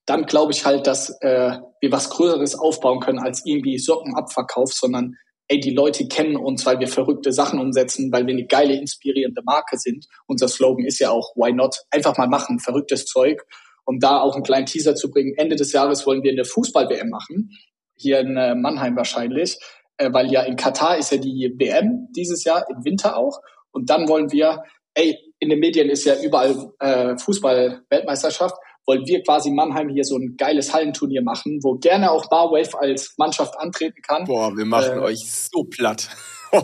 dann 0.05 0.25
glaube 0.25 0.51
ich 0.51 0.65
halt, 0.65 0.87
dass 0.87 1.09
äh, 1.21 1.57
wir 1.79 1.91
was 1.91 2.09
Größeres 2.09 2.55
aufbauen 2.55 2.99
können 2.99 3.19
als 3.19 3.45
irgendwie 3.45 3.77
Sockenabverkauf, 3.77 4.73
sondern 4.73 5.15
ey, 5.47 5.59
die 5.59 5.71
Leute 5.71 6.07
kennen 6.07 6.35
uns, 6.35 6.65
weil 6.65 6.79
wir 6.79 6.87
verrückte 6.87 7.31
Sachen 7.31 7.59
umsetzen, 7.59 8.11
weil 8.11 8.25
wir 8.25 8.33
eine 8.33 8.47
geile, 8.47 8.75
inspirierende 8.75 9.41
Marke 9.43 9.77
sind. 9.77 10.07
Unser 10.27 10.47
Slogan 10.47 10.85
ist 10.85 10.99
ja 10.99 11.11
auch, 11.11 11.35
why 11.35 11.53
not? 11.53 11.77
Einfach 11.91 12.17
mal 12.17 12.27
machen, 12.27 12.59
verrücktes 12.59 13.05
Zeug. 13.05 13.43
Um 13.85 13.99
da 13.99 14.19
auch 14.19 14.33
einen 14.33 14.43
kleinen 14.43 14.65
Teaser 14.65 14.95
zu 14.95 15.11
bringen, 15.11 15.35
Ende 15.37 15.55
des 15.55 15.71
Jahres 15.71 16.07
wollen 16.07 16.23
wir 16.23 16.31
eine 16.31 16.45
Fußball-WM 16.45 17.09
machen, 17.09 17.51
hier 17.95 18.19
in 18.19 18.35
äh, 18.35 18.55
Mannheim 18.55 18.95
wahrscheinlich, 18.95 19.59
äh, 19.97 20.11
weil 20.11 20.31
ja 20.31 20.41
in 20.41 20.55
Katar 20.55 20.97
ist 20.97 21.11
ja 21.11 21.17
die 21.17 21.53
WM 21.57 22.07
dieses 22.15 22.43
Jahr, 22.43 22.65
im 22.69 22.83
Winter 22.83 23.15
auch. 23.15 23.39
Und 23.75 23.89
dann 23.89 24.07
wollen 24.07 24.31
wir, 24.31 24.63
ey, 24.93 25.17
in 25.39 25.49
den 25.49 25.59
Medien 25.59 25.89
ist 25.89 26.05
ja 26.05 26.15
überall 26.21 26.71
äh, 26.79 27.17
Fußball-Weltmeisterschaft, 27.17 28.55
wollen 28.87 29.05
wir 29.05 29.21
quasi 29.23 29.51
Mannheim 29.51 29.89
hier 29.89 30.05
so 30.05 30.15
ein 30.17 30.35
geiles 30.37 30.73
Hallenturnier 30.73 31.21
machen, 31.23 31.59
wo 31.61 31.73
gerne 31.73 32.09
auch 32.11 32.29
Barwave 32.29 32.79
als 32.79 33.15
Mannschaft 33.17 33.57
antreten 33.57 34.01
kann. 34.01 34.23
Boah, 34.25 34.55
wir 34.55 34.65
machen 34.65 34.99
äh, 34.99 35.01
euch 35.01 35.29
so 35.29 35.65
platt. 35.65 36.09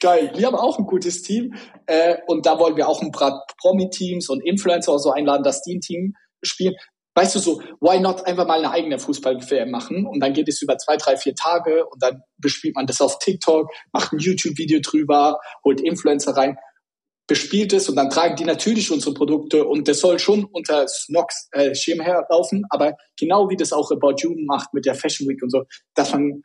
Geil. 0.00 0.30
Wir 0.36 0.46
haben 0.46 0.54
auch 0.54 0.78
ein 0.78 0.86
gutes 0.86 1.22
Team. 1.22 1.54
Äh, 1.86 2.18
und 2.26 2.46
da 2.46 2.60
wollen 2.60 2.76
wir 2.76 2.88
auch 2.88 3.02
ein 3.02 3.10
paar 3.10 3.44
Promi-Teams 3.58 4.28
und 4.28 4.40
Influencer 4.44 4.98
so 5.00 5.10
einladen, 5.10 5.42
dass 5.42 5.62
die 5.62 5.76
ein 5.76 5.80
Team 5.80 6.14
spielen. 6.42 6.74
Weißt 7.14 7.34
du 7.36 7.38
so, 7.38 7.62
why 7.80 8.00
not 8.00 8.26
einfach 8.26 8.46
mal 8.46 8.58
eine 8.58 8.72
eigene 8.72 8.98
Fußball-WM 8.98 9.70
machen? 9.70 10.04
Und 10.06 10.20
dann 10.20 10.32
geht 10.32 10.48
es 10.48 10.60
über 10.62 10.76
zwei, 10.78 10.96
drei, 10.96 11.16
vier 11.16 11.34
Tage 11.34 11.86
und 11.86 12.02
dann 12.02 12.22
bespielt 12.38 12.74
man 12.74 12.86
das 12.86 13.00
auf 13.00 13.18
TikTok, 13.20 13.70
macht 13.92 14.12
ein 14.12 14.18
YouTube-Video 14.18 14.80
drüber, 14.80 15.38
holt 15.64 15.80
Influencer 15.80 16.36
rein, 16.36 16.58
bespielt 17.26 17.72
es 17.72 17.88
und 17.88 17.96
dann 17.96 18.10
tragen 18.10 18.36
die 18.36 18.44
natürlich 18.44 18.90
unsere 18.90 19.14
Produkte 19.14 19.64
und 19.64 19.88
das 19.88 20.00
soll 20.00 20.18
schon 20.18 20.44
unter 20.44 20.86
Snox 20.88 21.48
äh, 21.52 21.74
herlaufen, 21.74 22.64
aber 22.68 22.96
genau 23.18 23.48
wie 23.48 23.56
das 23.56 23.72
auch 23.72 23.90
About 23.90 24.16
You 24.18 24.34
macht 24.46 24.74
mit 24.74 24.84
der 24.84 24.94
Fashion 24.94 25.28
Week 25.28 25.42
und 25.42 25.50
so, 25.50 25.64
dass 25.94 26.12
man 26.12 26.42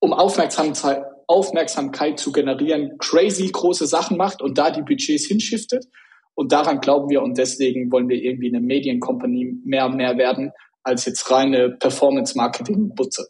um 0.00 0.12
Aufmerksamkeit, 0.12 1.04
Aufmerksamkeit 1.28 2.18
zu 2.18 2.32
generieren, 2.32 2.96
crazy 2.98 3.48
große 3.50 3.86
Sachen 3.86 4.16
macht 4.16 4.42
und 4.42 4.58
da 4.58 4.70
die 4.70 4.82
Budgets 4.82 5.26
hinschiftet. 5.26 5.86
Und 6.36 6.52
daran 6.52 6.80
glauben 6.80 7.08
wir 7.08 7.22
und 7.22 7.38
deswegen 7.38 7.90
wollen 7.90 8.08
wir 8.08 8.22
irgendwie 8.22 8.48
eine 8.48 8.60
Mediencompany 8.60 9.58
mehr 9.64 9.86
und 9.86 9.96
mehr 9.96 10.18
werden 10.18 10.52
als 10.82 11.06
jetzt 11.06 11.30
reine 11.30 11.70
Performance-Marketing-Butze. 11.70 13.28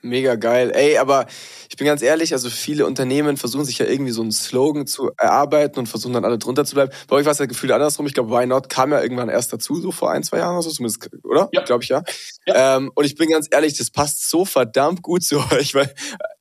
Mega 0.00 0.34
geil. 0.34 0.70
Ey, 0.74 0.98
aber 0.98 1.26
ich 1.70 1.76
bin 1.76 1.86
ganz 1.86 2.02
ehrlich, 2.02 2.34
also 2.34 2.50
viele 2.50 2.86
Unternehmen 2.86 3.38
versuchen 3.38 3.64
sich 3.64 3.78
ja 3.78 3.86
irgendwie 3.86 4.12
so 4.12 4.20
einen 4.20 4.32
Slogan 4.32 4.86
zu 4.86 5.10
erarbeiten 5.16 5.78
und 5.78 5.86
versuchen 5.86 6.12
dann 6.12 6.26
alle 6.26 6.38
drunter 6.38 6.66
zu 6.66 6.74
bleiben. 6.74 6.92
Bei 7.08 7.16
euch 7.16 7.24
war 7.24 7.32
es 7.32 7.38
ja 7.38 7.46
Gefühl 7.46 7.72
andersrum. 7.72 8.06
Ich 8.06 8.12
glaube, 8.12 8.30
Why 8.30 8.46
Not 8.46 8.68
kam 8.68 8.92
ja 8.92 9.02
irgendwann 9.02 9.30
erst 9.30 9.52
dazu, 9.52 9.80
so 9.80 9.92
vor 9.92 10.10
ein, 10.10 10.22
zwei 10.22 10.38
Jahren 10.38 10.54
oder 10.54 10.62
so, 10.62 10.70
zumindest, 10.70 11.08
oder? 11.24 11.48
Ja. 11.52 11.64
Glaube 11.64 11.82
ich, 11.82 11.88
ja. 11.88 12.02
ja. 12.46 12.76
Ähm, 12.76 12.92
und 12.94 13.06
ich 13.06 13.16
bin 13.16 13.30
ganz 13.30 13.48
ehrlich, 13.50 13.78
das 13.78 13.90
passt 13.90 14.28
so 14.28 14.44
verdammt 14.44 15.00
gut 15.00 15.24
zu 15.24 15.38
euch, 15.52 15.74
weil 15.74 15.92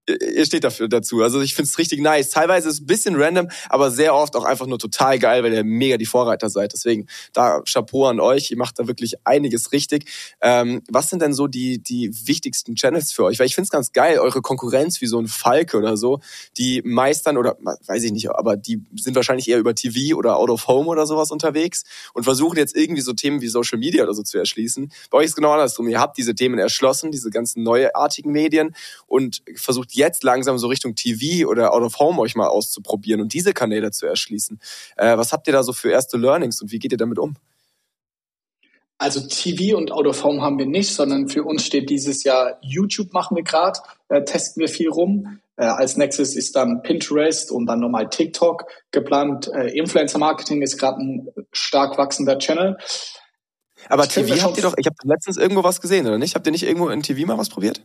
ihr 0.07 0.45
steht 0.45 0.63
dafür 0.63 0.87
dazu. 0.87 1.21
Also 1.21 1.41
ich 1.41 1.55
finde 1.55 1.69
es 1.69 1.77
richtig 1.77 2.01
nice. 2.01 2.29
Teilweise 2.29 2.67
ist 2.67 2.75
es 2.75 2.81
ein 2.81 2.87
bisschen 2.87 3.15
random, 3.15 3.49
aber 3.69 3.91
sehr 3.91 4.13
oft 4.15 4.35
auch 4.35 4.43
einfach 4.43 4.67
nur 4.67 4.79
total 4.79 5.19
geil, 5.19 5.43
weil 5.43 5.53
ihr 5.53 5.63
mega 5.63 5.97
die 5.97 6.05
Vorreiter 6.05 6.49
seid. 6.49 6.73
Deswegen 6.73 7.07
da 7.31 7.61
Chapeau 7.61 8.07
an 8.07 8.19
euch. 8.19 8.51
Ihr 8.51 8.57
macht 8.57 8.79
da 8.79 8.87
wirklich 8.87 9.15
einiges 9.23 9.71
richtig. 9.71 10.05
Ähm, 10.41 10.81
was 10.89 11.09
sind 11.09 11.21
denn 11.21 11.33
so 11.33 11.47
die, 11.47 11.81
die 11.81 12.11
wichtigsten 12.25 12.75
Channels 12.75 13.11
für 13.13 13.23
euch? 13.23 13.39
Weil 13.39 13.45
ich 13.45 13.55
finde 13.55 13.67
es 13.67 13.71
ganz 13.71 13.91
geil, 13.93 14.19
eure 14.19 14.41
Konkurrenz 14.41 14.99
wie 15.01 15.07
so 15.07 15.19
ein 15.19 15.27
Falke 15.27 15.77
oder 15.77 15.95
so, 15.95 16.19
die 16.57 16.81
meistern 16.83 17.37
oder 17.37 17.57
weiß 17.87 18.03
ich 18.03 18.11
nicht, 18.11 18.29
aber 18.29 18.57
die 18.57 18.81
sind 18.95 19.15
wahrscheinlich 19.15 19.47
eher 19.47 19.59
über 19.59 19.73
TV 19.73 20.17
oder 20.17 20.37
Out 20.37 20.49
of 20.49 20.67
Home 20.67 20.87
oder 20.87 21.05
sowas 21.05 21.31
unterwegs 21.31 21.83
und 22.13 22.23
versuchen 22.23 22.57
jetzt 22.57 22.75
irgendwie 22.75 23.01
so 23.01 23.13
Themen 23.13 23.41
wie 23.41 23.47
Social 23.47 23.79
Media 23.79 24.03
oder 24.03 24.13
so 24.13 24.23
zu 24.23 24.37
erschließen. 24.37 24.91
Bei 25.09 25.19
euch 25.19 25.25
ist 25.25 25.35
genau 25.35 25.51
andersrum. 25.51 25.87
Ihr 25.87 25.99
habt 25.99 26.17
diese 26.17 26.35
Themen 26.35 26.59
erschlossen, 26.59 27.11
diese 27.11 27.29
ganzen 27.29 27.63
neuartigen 27.63 28.31
Medien 28.31 28.75
und 29.07 29.41
versucht 29.55 29.92
jetzt 29.95 30.23
langsam 30.23 30.58
so 30.58 30.67
Richtung 30.67 30.95
TV 30.95 31.47
oder 31.47 31.73
Out 31.73 31.84
of 31.84 31.99
Home 31.99 32.19
euch 32.19 32.36
mal 32.36 32.47
auszuprobieren 32.47 33.21
und 33.21 33.34
diese 33.34 33.53
Kanäle 33.53 33.91
zu 33.91 34.06
erschließen. 34.06 34.60
Äh, 34.97 35.17
was 35.17 35.34
habt 35.34 35.47
ihr 35.47 35.53
da 35.53 35.63
so 35.63 35.73
für 35.73 35.91
erste 35.91 36.17
Learnings 36.17 36.62
und 36.62 36.71
wie 36.71 36.79
geht 36.79 36.91
ihr 36.91 36.97
damit 36.97 37.19
um? 37.19 37.36
Also 38.97 39.19
TV 39.27 39.75
und 39.75 39.91
Out 39.91 40.08
of 40.08 40.23
Home 40.23 40.41
haben 40.41 40.58
wir 40.60 40.65
nicht, 40.65 40.93
sondern 40.93 41.27
für 41.27 41.43
uns 41.43 41.65
steht 41.65 41.89
dieses 41.89 42.23
Jahr 42.23 42.58
YouTube 42.62 43.12
machen 43.12 43.36
wir 43.36 43.43
gerade, 43.43 43.79
äh, 44.08 44.23
testen 44.23 44.62
wir 44.62 44.69
viel 44.69 44.89
rum. 44.89 45.39
Äh, 45.58 45.65
als 45.65 45.97
nächstes 45.97 46.36
ist 46.36 46.56
dann 46.56 46.82
Pinterest 46.84 47.51
und 47.51 47.65
dann 47.65 47.79
nochmal 47.79 48.10
TikTok 48.10 48.65
geplant. 48.91 49.49
Äh, 49.53 49.77
Influencer 49.77 50.19
Marketing 50.19 50.62
ist 50.62 50.77
gerade 50.77 51.01
ein 51.01 51.27
stark 51.51 51.97
wachsender 51.97 52.39
Channel. 52.39 52.77
Aber 53.89 54.03
ich 54.03 54.10
TV 54.10 54.41
habt 54.41 54.58
ihr 54.58 54.63
doch, 54.63 54.75
ich 54.77 54.86
habe 54.86 54.95
letztens 55.03 55.38
irgendwo 55.38 55.63
was 55.63 55.82
gesehen, 55.82 56.08
oder 56.08 56.17
nicht? 56.17 56.36
Habt 56.36 56.47
ihr 56.47 56.51
nicht 56.51 56.63
irgendwo 56.63 56.89
in 56.89 57.03
TV 57.03 57.27
mal 57.27 57.38
was 57.38 57.49
probiert? 57.49 57.82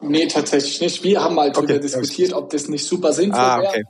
Nee, 0.00 0.26
tatsächlich 0.26 0.80
nicht. 0.80 1.04
Wir 1.04 1.22
haben 1.22 1.34
mal 1.34 1.50
darüber 1.50 1.74
okay. 1.74 1.82
diskutiert, 1.82 2.32
ob 2.32 2.50
das 2.50 2.68
nicht 2.68 2.84
super 2.84 3.12
sinnvoll 3.12 3.40
ah, 3.40 3.58
okay. 3.58 3.76
wäre. 3.76 3.84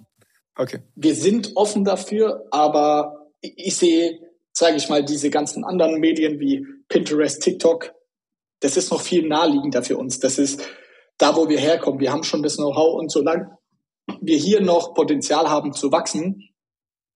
Okay. 0.57 0.79
Wir 0.95 1.15
sind 1.15 1.53
offen 1.57 1.85
dafür, 1.85 2.47
aber 2.51 3.31
ich 3.41 3.77
sehe, 3.77 4.21
sage 4.53 4.77
ich 4.77 4.89
mal, 4.89 5.05
diese 5.05 5.31
ganzen 5.31 5.65
anderen 5.65 5.99
Medien 5.99 6.39
wie 6.39 6.67
Pinterest, 6.89 7.43
TikTok, 7.43 7.93
das 8.61 8.77
ist 8.77 8.91
noch 8.91 9.01
viel 9.01 9.27
naheliegender 9.27 9.83
für 9.83 9.99
uns. 9.99 10.21
Das 10.21 10.39
ist 10.39 10.63
da, 11.19 11.37
wo 11.37 11.49
wir 11.49 11.59
herkommen. 11.59 12.01
Wir 12.01 12.13
haben 12.13 12.23
schon 12.23 12.43
das 12.43 12.57
Know-how 12.57 12.95
und 12.95 13.11
solange 13.11 13.59
wir 14.21 14.37
hier 14.37 14.61
noch 14.61 14.95
Potenzial 14.95 15.49
haben 15.51 15.73
zu 15.73 15.91
wachsen, 15.91 16.51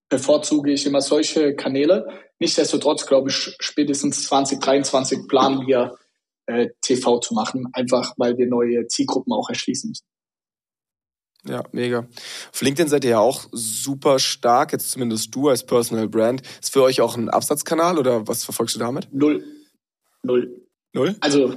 bevorzuge 0.08 0.72
ich 0.72 0.86
immer 0.86 1.00
solche 1.00 1.54
Kanäle. 1.54 2.06
Nichtsdestotrotz 2.38 3.06
glaube 3.06 3.30
ich, 3.30 3.56
spätestens 3.60 4.26
2023 4.26 5.28
planen 5.28 5.66
wir 5.66 5.96
äh, 6.48 6.70
TV 6.80 7.20
zu 7.20 7.34
machen, 7.34 7.68
einfach 7.72 8.14
weil 8.16 8.36
wir 8.38 8.46
neue 8.46 8.86
Zielgruppen 8.86 9.32
auch 9.32 9.48
erschließen 9.48 9.90
müssen. 9.90 10.04
Ja, 11.46 11.62
mega. 11.72 12.06
Auf 12.52 12.62
LinkedIn 12.62 12.88
seid 12.88 13.04
ihr 13.04 13.10
ja 13.10 13.20
auch 13.20 13.46
super 13.52 14.18
stark, 14.18 14.72
jetzt 14.72 14.90
zumindest 14.90 15.34
du 15.34 15.48
als 15.48 15.64
Personal 15.64 16.08
Brand. 16.08 16.42
Ist 16.60 16.72
für 16.72 16.82
euch 16.82 17.00
auch 17.00 17.16
ein 17.16 17.28
Absatzkanal 17.28 17.98
oder 17.98 18.26
was 18.26 18.44
verfolgst 18.44 18.74
du 18.74 18.80
damit? 18.80 19.08
Null. 19.12 19.44
Null. 20.22 20.66
Null? 20.92 21.16
Also, 21.20 21.54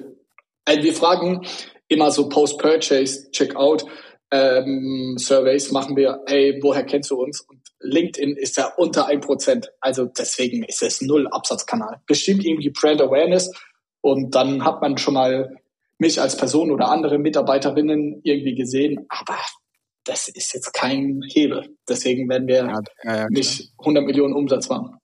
also 0.65 0.83
wir 0.83 0.93
fragen 0.93 1.45
immer 1.87 2.11
so 2.11 2.29
Post-Purchase, 2.29 3.31
Checkout, 3.31 3.85
ähm, 4.29 5.15
Surveys 5.17 5.71
machen 5.71 5.95
wir, 5.95 6.21
ey, 6.27 6.59
woher 6.61 6.83
kennst 6.83 7.11
du 7.11 7.21
uns? 7.21 7.41
Und 7.41 7.61
LinkedIn 7.81 8.37
ist 8.37 8.57
ja 8.57 8.71
unter 8.77 9.07
ein 9.07 9.19
Prozent. 9.19 9.71
Also 9.81 10.05
deswegen 10.05 10.63
ist 10.63 10.81
es 10.83 11.01
null 11.01 11.27
Absatzkanal. 11.27 12.01
Bestimmt 12.05 12.45
irgendwie 12.45 12.69
Brand 12.69 13.01
Awareness, 13.01 13.51
und 14.01 14.35
dann 14.35 14.65
hat 14.65 14.81
man 14.81 14.97
schon 14.97 15.13
mal 15.13 15.55
mich 15.97 16.19
als 16.19 16.35
Person 16.35 16.71
oder 16.71 16.89
andere 16.89 17.19
Mitarbeiterinnen 17.19 18.21
irgendwie 18.23 18.55
gesehen, 18.55 19.05
aber 19.07 19.37
das 20.03 20.27
ist 20.27 20.53
jetzt 20.53 20.73
kein 20.73 21.21
Hebel. 21.27 21.75
Deswegen 21.87 22.27
werden 22.27 22.47
wir 22.47 22.65
ja, 22.65 22.79
ja, 23.03 23.27
nicht 23.29 23.71
100 23.77 24.03
Millionen 24.03 24.33
Umsatz 24.33 24.67
machen. 24.67 24.97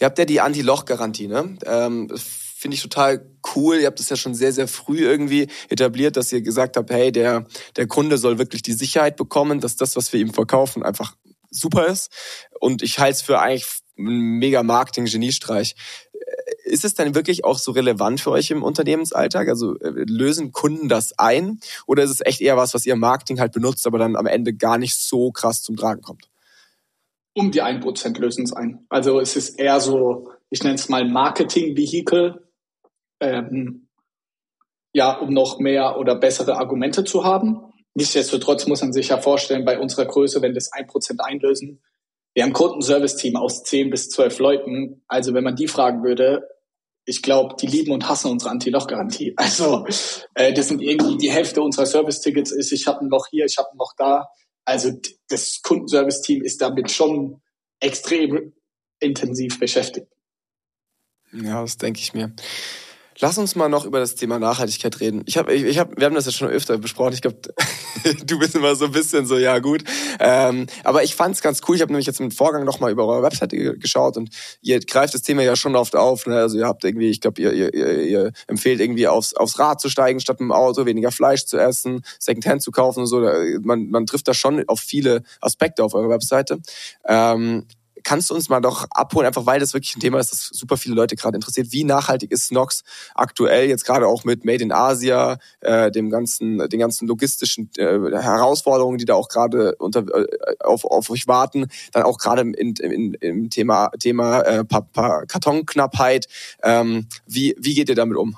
Ihr 0.00 0.04
habt 0.04 0.18
ja 0.18 0.24
die 0.24 0.40
Anti-Loch-Garantie, 0.40 1.28
ne? 1.28 1.56
Ähm, 1.64 2.10
Finde 2.58 2.74
ich 2.74 2.82
total 2.82 3.30
cool. 3.54 3.76
Ihr 3.76 3.86
habt 3.86 4.00
es 4.00 4.08
ja 4.08 4.16
schon 4.16 4.34
sehr, 4.34 4.52
sehr 4.52 4.66
früh 4.66 5.04
irgendwie 5.04 5.46
etabliert, 5.68 6.16
dass 6.16 6.32
ihr 6.32 6.40
gesagt 6.42 6.76
habt, 6.76 6.90
hey, 6.90 7.12
der, 7.12 7.46
der 7.76 7.86
Kunde 7.86 8.18
soll 8.18 8.38
wirklich 8.38 8.62
die 8.62 8.72
Sicherheit 8.72 9.16
bekommen, 9.16 9.60
dass 9.60 9.76
das, 9.76 9.94
was 9.94 10.12
wir 10.12 10.20
ihm 10.20 10.32
verkaufen, 10.32 10.82
einfach 10.82 11.14
super 11.50 11.86
ist. 11.86 12.10
Und 12.58 12.82
ich 12.82 12.98
halte 12.98 13.12
es 13.12 13.22
für 13.22 13.38
eigentlich 13.38 13.66
einen 13.98 14.38
mega 14.38 14.62
Marketing-Geniestreich 14.62 15.76
ist 16.66 16.84
es 16.84 16.94
dann 16.94 17.14
wirklich 17.14 17.44
auch 17.44 17.58
so 17.58 17.72
relevant 17.72 18.20
für 18.20 18.30
euch 18.32 18.50
im 18.50 18.62
Unternehmensalltag? 18.62 19.48
Also 19.48 19.78
äh, 19.78 20.04
lösen 20.06 20.52
Kunden 20.52 20.88
das 20.88 21.18
ein? 21.18 21.60
Oder 21.86 22.02
ist 22.02 22.10
es 22.10 22.20
echt 22.20 22.40
eher 22.40 22.56
was, 22.56 22.74
was 22.74 22.86
ihr 22.86 22.96
Marketing 22.96 23.40
halt 23.40 23.52
benutzt, 23.52 23.86
aber 23.86 23.98
dann 23.98 24.16
am 24.16 24.26
Ende 24.26 24.52
gar 24.52 24.78
nicht 24.78 24.96
so 24.96 25.30
krass 25.30 25.62
zum 25.62 25.76
Tragen 25.76 26.02
kommt? 26.02 26.28
Um 27.34 27.50
die 27.50 27.62
1% 27.62 28.18
lösen 28.18 28.44
es 28.44 28.52
ein. 28.52 28.84
Also 28.88 29.20
es 29.20 29.36
ist 29.36 29.58
eher 29.58 29.80
so, 29.80 30.30
ich 30.50 30.62
nenne 30.62 30.74
es 30.74 30.88
mal 30.88 31.08
Marketing-Vehikel, 31.08 32.42
ähm, 33.20 33.88
ja, 34.92 35.12
um 35.12 35.32
noch 35.32 35.58
mehr 35.58 35.98
oder 35.98 36.14
bessere 36.14 36.56
Argumente 36.56 37.04
zu 37.04 37.24
haben. 37.24 37.60
Nichtsdestotrotz 37.94 38.66
muss 38.66 38.80
man 38.80 38.92
sich 38.92 39.08
ja 39.08 39.18
vorstellen, 39.18 39.64
bei 39.64 39.78
unserer 39.78 40.06
Größe, 40.06 40.42
wenn 40.42 40.54
das 40.54 40.72
1% 40.72 41.20
einlösen, 41.20 41.80
wir 42.34 42.42
haben 42.42 42.50
ein 42.50 42.54
Kundenservice-Team 42.54 43.36
aus 43.36 43.62
10 43.62 43.88
bis 43.88 44.10
12 44.10 44.38
Leuten. 44.40 45.02
Also 45.08 45.32
wenn 45.32 45.44
man 45.44 45.56
die 45.56 45.68
fragen 45.68 46.02
würde, 46.02 46.46
ich 47.06 47.22
glaube, 47.22 47.54
die 47.58 47.66
lieben 47.66 47.92
und 47.92 48.08
hassen 48.08 48.30
unsere 48.30 48.50
Anti-Loch-Garantie. 48.50 49.34
Also 49.46 49.86
äh, 50.34 50.52
das 50.52 50.68
sind 50.68 50.82
irgendwie 50.82 51.16
die 51.16 51.30
Hälfte 51.30 51.62
unserer 51.62 51.86
Service-Tickets 51.86 52.50
ist, 52.50 52.72
ich 52.72 52.86
habe 52.86 53.00
ein 53.00 53.08
Loch 53.08 53.28
hier, 53.30 53.46
ich 53.46 53.56
habe 53.56 53.68
ein 53.72 53.78
Loch 53.78 53.92
da. 53.96 54.28
Also 54.64 54.90
das 55.28 55.62
Kundenservice-Team 55.62 56.42
ist 56.42 56.60
damit 56.60 56.90
schon 56.90 57.40
extrem 57.80 58.52
intensiv 58.98 59.60
beschäftigt. 59.60 60.08
Ja, 61.32 61.62
das 61.62 61.76
denke 61.76 62.00
ich 62.00 62.12
mir. 62.12 62.34
Lass 63.18 63.38
uns 63.38 63.56
mal 63.56 63.68
noch 63.68 63.86
über 63.86 63.98
das 63.98 64.14
Thema 64.14 64.38
Nachhaltigkeit 64.38 65.00
reden. 65.00 65.22
Ich 65.26 65.38
habe, 65.38 65.52
ich, 65.54 65.64
ich 65.64 65.78
hab, 65.78 65.96
wir 65.98 66.04
haben 66.04 66.14
das 66.14 66.26
ja 66.26 66.32
schon 66.32 66.48
öfter 66.48 66.76
besprochen. 66.76 67.14
Ich 67.14 67.22
glaube, 67.22 67.38
du 68.26 68.38
bist 68.38 68.54
immer 68.54 68.74
so 68.74 68.86
ein 68.86 68.92
bisschen 68.92 69.26
so, 69.26 69.38
ja 69.38 69.58
gut. 69.58 69.84
Ähm, 70.20 70.66
aber 70.84 71.02
ich 71.02 71.14
fand 71.14 71.34
es 71.34 71.40
ganz 71.40 71.62
cool. 71.66 71.76
Ich 71.76 71.82
habe 71.82 71.92
nämlich 71.92 72.06
jetzt 72.06 72.20
im 72.20 72.30
Vorgang 72.30 72.64
noch 72.64 72.78
mal 72.78 72.90
über 72.90 73.06
eure 73.06 73.22
Webseite 73.22 73.78
geschaut 73.78 74.18
und 74.18 74.30
ihr 74.60 74.80
greift 74.80 75.14
das 75.14 75.22
Thema 75.22 75.42
ja 75.42 75.56
schon 75.56 75.76
oft 75.76 75.96
auf. 75.96 76.26
Ne? 76.26 76.36
Also 76.36 76.58
ihr 76.58 76.66
habt 76.66 76.84
irgendwie, 76.84 77.08
ich 77.08 77.22
glaube, 77.22 77.40
ihr, 77.40 77.52
ihr, 77.52 77.72
ihr 77.72 78.32
empfehlt 78.48 78.80
irgendwie 78.80 79.08
aufs, 79.08 79.32
aufs 79.32 79.58
Rad 79.58 79.80
zu 79.80 79.88
steigen 79.88 80.20
statt 80.20 80.38
mit 80.40 80.48
dem 80.48 80.52
Auto, 80.52 80.84
weniger 80.84 81.10
Fleisch 81.10 81.46
zu 81.46 81.56
essen, 81.56 82.02
Secondhand 82.18 82.62
zu 82.62 82.70
kaufen 82.70 83.00
und 83.00 83.06
so. 83.06 83.20
Man, 83.62 83.88
man 83.88 84.04
trifft 84.04 84.28
da 84.28 84.34
schon 84.34 84.62
auf 84.68 84.80
viele 84.80 85.22
Aspekte 85.40 85.82
auf 85.82 85.94
eurer 85.94 86.10
Webseite. 86.10 86.58
Ähm, 87.06 87.66
kannst 88.06 88.30
du 88.30 88.34
uns 88.36 88.48
mal 88.48 88.60
doch 88.60 88.86
abholen, 88.92 89.26
einfach 89.26 89.46
weil 89.46 89.58
das 89.58 89.74
wirklich 89.74 89.96
ein 89.96 90.00
Thema 90.00 90.20
ist, 90.20 90.30
das 90.30 90.48
super 90.52 90.76
viele 90.76 90.94
Leute 90.94 91.16
gerade 91.16 91.34
interessiert. 91.34 91.72
Wie 91.72 91.82
nachhaltig 91.82 92.30
ist 92.30 92.46
Snox 92.46 92.84
aktuell 93.16 93.68
jetzt 93.68 93.84
gerade 93.84 94.06
auch 94.06 94.22
mit 94.22 94.44
Made 94.44 94.62
in 94.62 94.70
Asia, 94.70 95.38
äh, 95.60 95.90
dem 95.90 96.08
ganzen, 96.08 96.68
den 96.68 96.78
ganzen 96.78 97.08
logistischen 97.08 97.68
äh, 97.76 97.98
Herausforderungen, 98.22 98.98
die 98.98 99.06
da 99.06 99.14
auch 99.14 99.28
gerade 99.28 99.74
unter 99.76 100.04
äh, 100.14 100.26
auf, 100.60 100.84
auf 100.84 101.10
euch 101.10 101.26
warten, 101.26 101.66
dann 101.90 102.04
auch 102.04 102.18
gerade 102.18 102.42
im, 102.42 102.54
in, 102.54 103.14
im 103.14 103.50
Thema 103.50 103.90
Thema 103.98 104.40
äh, 104.42 104.64
Kartonknappheit. 105.26 106.28
Ähm, 106.62 107.08
wie 107.26 107.56
wie 107.58 107.74
geht 107.74 107.88
ihr 107.88 107.96
damit 107.96 108.16
um? 108.16 108.36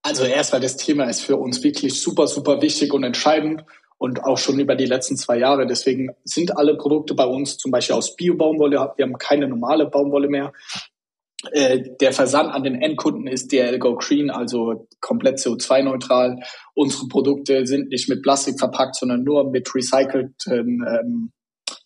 Also 0.00 0.24
erstmal 0.24 0.62
das 0.62 0.78
Thema 0.78 1.04
ist 1.04 1.20
für 1.20 1.36
uns 1.36 1.62
wirklich 1.62 2.00
super 2.00 2.26
super 2.26 2.62
wichtig 2.62 2.94
und 2.94 3.04
entscheidend 3.04 3.64
und 4.02 4.24
auch 4.24 4.36
schon 4.36 4.58
über 4.58 4.74
die 4.74 4.86
letzten 4.86 5.16
zwei 5.16 5.38
Jahre. 5.38 5.64
Deswegen 5.64 6.10
sind 6.24 6.56
alle 6.56 6.76
Produkte 6.76 7.14
bei 7.14 7.24
uns 7.24 7.56
zum 7.56 7.70
Beispiel 7.70 7.94
aus 7.94 8.16
Bio-Baumwolle. 8.16 8.94
Wir 8.96 9.04
haben 9.04 9.16
keine 9.16 9.46
normale 9.46 9.86
Baumwolle 9.86 10.26
mehr. 10.26 10.52
Äh, 11.52 11.84
der 12.00 12.12
Versand 12.12 12.52
an 12.52 12.64
den 12.64 12.82
Endkunden 12.82 13.28
ist 13.28 13.52
DL 13.52 13.78
Go 13.78 13.94
Green, 13.94 14.28
also 14.28 14.88
komplett 15.00 15.38
CO2-neutral. 15.38 16.40
Unsere 16.74 17.06
Produkte 17.06 17.64
sind 17.64 17.90
nicht 17.90 18.08
mit 18.08 18.22
Plastik 18.22 18.58
verpackt, 18.58 18.96
sondern 18.96 19.22
nur 19.22 19.48
mit 19.48 19.72
recycelten 19.72 20.34
ähm, 20.84 21.32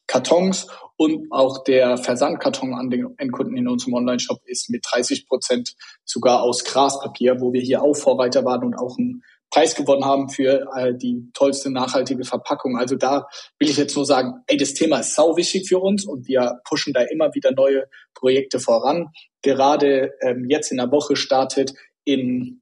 Kartons. 0.07 0.69
Und 0.97 1.31
auch 1.31 1.65
der 1.65 1.99
Versandkarton 1.99 2.73
an 2.73 2.89
den 2.89 3.09
Endkunden 3.19 3.59
in 3.59 3.69
unserem 3.69 3.93
Online-Shop 3.93 4.41
ist 4.47 4.71
mit 4.71 4.87
30 4.91 5.29
Prozent 5.29 5.75
sogar 6.07 6.41
aus 6.41 6.65
Graspapier, 6.65 7.43
wo 7.43 7.53
wir 7.53 7.61
hier 7.61 7.83
auch 7.83 7.95
Vorreiter 7.95 8.47
waren 8.47 8.65
und 8.65 8.75
auch 8.75 8.97
ein 8.97 9.23
Preis 9.51 9.75
gewonnen 9.75 10.05
haben 10.05 10.29
für 10.29 10.67
äh, 10.77 10.95
die 10.95 11.31
tollste 11.33 11.71
nachhaltige 11.71 12.25
Verpackung. 12.25 12.77
Also 12.77 12.97
da 12.97 13.27
will 13.59 13.71
ich 13.71 13.77
jetzt 13.77 13.97
nur 13.97 14.05
sagen, 14.05 14.43
ey, 14.47 14.57
das 14.57 14.75
Thema 14.75 15.01
ist 15.01 15.15
sau 15.15 15.37
wichtig 15.37 15.69
für 15.69 15.79
uns 15.79 16.07
und 16.07 16.27
wir 16.29 16.61
pushen 16.65 16.93
da 16.93 17.03
immer 17.03 17.35
wieder 17.35 17.53
neue 17.53 17.85
Projekte 18.15 18.61
voran. 18.61 19.09
Gerade 19.43 20.13
ähm, 20.23 20.47
jetzt 20.49 20.71
in 20.71 20.79
der 20.79 20.91
Woche 20.91 21.17
startet 21.17 21.73
in 22.05 22.61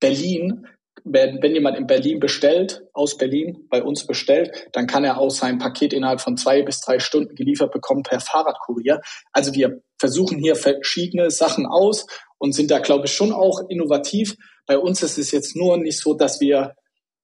Berlin 0.00 0.66
wenn, 1.04 1.42
wenn 1.42 1.54
jemand 1.54 1.76
in 1.78 1.86
Berlin 1.86 2.20
bestellt, 2.20 2.84
aus 2.92 3.16
Berlin 3.16 3.66
bei 3.70 3.82
uns 3.82 4.06
bestellt, 4.06 4.68
dann 4.72 4.86
kann 4.86 5.04
er 5.04 5.18
auch 5.18 5.30
sein 5.30 5.58
Paket 5.58 5.92
innerhalb 5.92 6.20
von 6.20 6.36
zwei 6.36 6.62
bis 6.62 6.80
drei 6.80 6.98
Stunden 6.98 7.34
geliefert 7.34 7.72
bekommen 7.72 8.02
per 8.02 8.20
Fahrradkurier. 8.20 9.00
Also 9.32 9.54
wir 9.54 9.82
versuchen 9.98 10.38
hier 10.38 10.56
verschiedene 10.56 11.30
Sachen 11.30 11.66
aus 11.66 12.06
und 12.42 12.54
sind 12.54 12.72
da, 12.72 12.80
glaube 12.80 13.06
ich, 13.06 13.12
schon 13.12 13.30
auch 13.32 13.60
innovativ. 13.68 14.34
Bei 14.66 14.76
uns 14.76 15.00
ist 15.04 15.16
es 15.16 15.30
jetzt 15.30 15.54
nur 15.54 15.76
nicht 15.76 16.00
so, 16.00 16.12
dass 16.12 16.40
wir, 16.40 16.74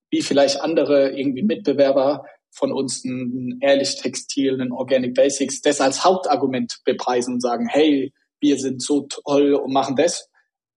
wie 0.09 0.21
vielleicht 0.21 0.61
andere 0.61 1.09
irgendwie 1.11 1.43
Mitbewerber 1.43 2.23
von 2.51 2.71
uns 2.71 3.03
ein 3.03 3.59
ehrlich 3.59 3.97
Textil, 3.97 4.61
ein 4.61 4.71
Organic 4.71 5.13
Basics, 5.13 5.59
das 5.59 5.81
als 5.81 6.05
Hauptargument 6.05 6.77
bepreisen 6.85 7.33
und 7.33 7.41
sagen, 7.41 7.67
hey, 7.67 8.13
wir 8.39 8.57
sind 8.57 8.81
so 8.81 9.07
toll 9.09 9.55
und 9.55 9.73
machen 9.73 9.97
das, 9.97 10.29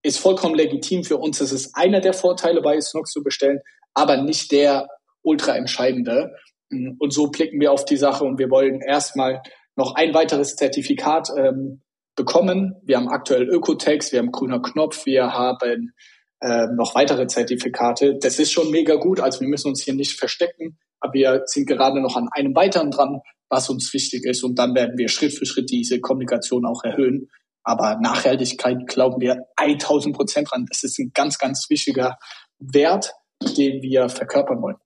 ist 0.03 0.19
vollkommen 0.19 0.57
legitim 0.57 1.05
für 1.05 1.19
uns. 1.19 1.39
Das 1.39 1.53
ist 1.53 1.77
einer 1.77 2.01
der 2.01 2.13
Vorteile 2.13 2.63
bei 2.63 2.81
Snox 2.81 3.13
zu 3.13 3.23
bestellen, 3.23 3.61
aber 3.95 4.17
nicht 4.17 4.51
der 4.51 4.89
ultra 5.23 5.57
entscheidende. 5.57 6.35
Und 6.69 7.13
so 7.13 7.29
blicken 7.29 7.61
wir 7.61 7.71
auf 7.71 7.85
die 7.85 7.97
Sache 7.97 8.25
und 8.25 8.41
wir 8.41 8.51
wollen 8.51 8.81
erstmal 8.81 9.41
noch 9.77 9.95
ein 9.95 10.13
weiteres 10.15 10.57
Zertifikat 10.57 11.29
ähm, 11.39 11.83
bekommen. 12.17 12.77
Wir 12.85 12.97
haben 12.97 13.09
aktuell 13.09 13.49
Ökotex, 13.49 14.13
wir 14.13 14.19
haben 14.19 14.33
grüner 14.33 14.61
Knopf, 14.61 15.07
wir 15.07 15.33
haben 15.33 15.93
äh, 16.41 16.67
noch 16.75 16.95
weitere 16.95 17.27
Zertifikate. 17.27 18.19
Das 18.21 18.39
ist 18.39 18.53
schon 18.53 18.71
mega 18.71 18.97
gut. 18.97 19.21
Also 19.21 19.41
wir 19.41 19.49
müssen 19.49 19.69
uns 19.69 19.83
hier 19.83 19.95
nicht 19.95 20.19
verstecken, 20.19 20.79
aber 21.01 21.13
wir 21.15 21.43
sind 21.47 21.67
gerade 21.67 22.01
noch 22.01 22.17
an 22.17 22.29
einem 22.33 22.55
weiteren 22.55 22.91
dran, 22.91 23.21
was 23.49 23.71
uns 23.71 23.93
wichtig 23.93 24.25
ist. 24.25 24.43
Und 24.43 24.59
dann 24.59 24.75
werden 24.75 24.99
wir 24.99 25.09
Schritt 25.09 25.35
für 25.35 25.47
Schritt 25.47 25.71
diese 25.71 26.01
Kommunikation 26.01 26.67
auch 26.67 26.85
erhöhen. 26.85 27.29
Aber 27.65 27.99
Nachhaltigkeit 28.01 28.87
glauben 28.89 29.21
wir 29.21 29.47
1000 29.57 30.17
Prozent 30.17 30.51
dran. 30.51 30.67
Das 30.69 30.83
ist 30.83 30.99
ein 30.99 31.13
ganz, 31.15 31.39
ganz 31.39 31.71
wichtiger 31.71 32.19
Wert, 32.59 33.13
den 33.57 33.83
wir 33.83 34.09
verkörpern 34.09 34.61
wollen. 34.61 34.77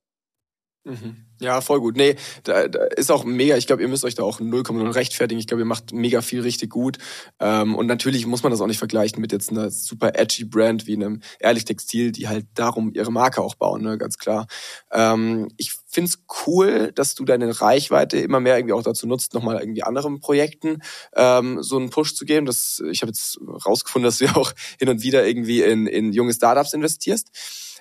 Mhm. 0.87 1.17
Ja, 1.39 1.59
voll 1.59 1.81
gut. 1.81 1.97
Nee, 1.97 2.15
da, 2.43 2.69
da 2.69 2.85
ist 2.95 3.11
auch 3.11 3.25
mega, 3.25 3.57
ich 3.57 3.67
glaube, 3.67 3.81
ihr 3.81 3.89
müsst 3.89 4.05
euch 4.05 4.15
da 4.15 4.23
auch 4.23 4.39
0,0 4.39 4.95
rechtfertigen. 4.95 5.37
Ich 5.37 5.45
glaube, 5.45 5.61
ihr 5.61 5.67
macht 5.67 5.91
mega 5.91 6.21
viel 6.21 6.41
richtig 6.41 6.69
gut. 6.69 6.97
Ähm, 7.41 7.75
und 7.75 7.87
natürlich 7.87 8.25
muss 8.25 8.41
man 8.41 8.51
das 8.51 8.61
auch 8.61 8.67
nicht 8.67 8.77
vergleichen 8.77 9.19
mit 9.19 9.33
jetzt 9.33 9.51
einer 9.51 9.69
super 9.69 10.13
edgy 10.15 10.45
Brand 10.45 10.87
wie 10.87 10.93
einem 10.93 11.21
Ehrlich 11.39 11.65
Textil, 11.65 12.13
die 12.13 12.29
halt 12.29 12.45
darum 12.53 12.93
ihre 12.93 13.11
Marke 13.11 13.41
auch 13.41 13.55
bauen, 13.55 13.81
ne, 13.83 13.97
ganz 13.97 14.17
klar. 14.17 14.47
Ähm, 14.91 15.49
ich 15.57 15.73
find's 15.87 16.23
cool, 16.47 16.93
dass 16.95 17.15
du 17.15 17.25
deine 17.25 17.59
Reichweite 17.59 18.17
immer 18.19 18.39
mehr 18.39 18.57
irgendwie 18.57 18.73
auch 18.73 18.83
dazu 18.83 19.07
nutzt, 19.07 19.33
nochmal 19.33 19.59
irgendwie 19.59 19.83
anderen 19.83 20.21
Projekten 20.21 20.81
ähm, 21.17 21.61
so 21.61 21.75
einen 21.75 21.89
Push 21.89 22.15
zu 22.15 22.23
geben. 22.23 22.45
Das, 22.45 22.81
ich 22.89 23.01
habe 23.01 23.09
jetzt 23.09 23.39
rausgefunden, 23.65 24.05
dass 24.05 24.19
du 24.19 24.27
auch 24.37 24.53
hin 24.79 24.87
und 24.87 25.03
wieder 25.03 25.27
irgendwie 25.27 25.63
in, 25.63 25.85
in 25.85 26.13
junge 26.13 26.33
Startups 26.33 26.71
investierst. 26.71 27.29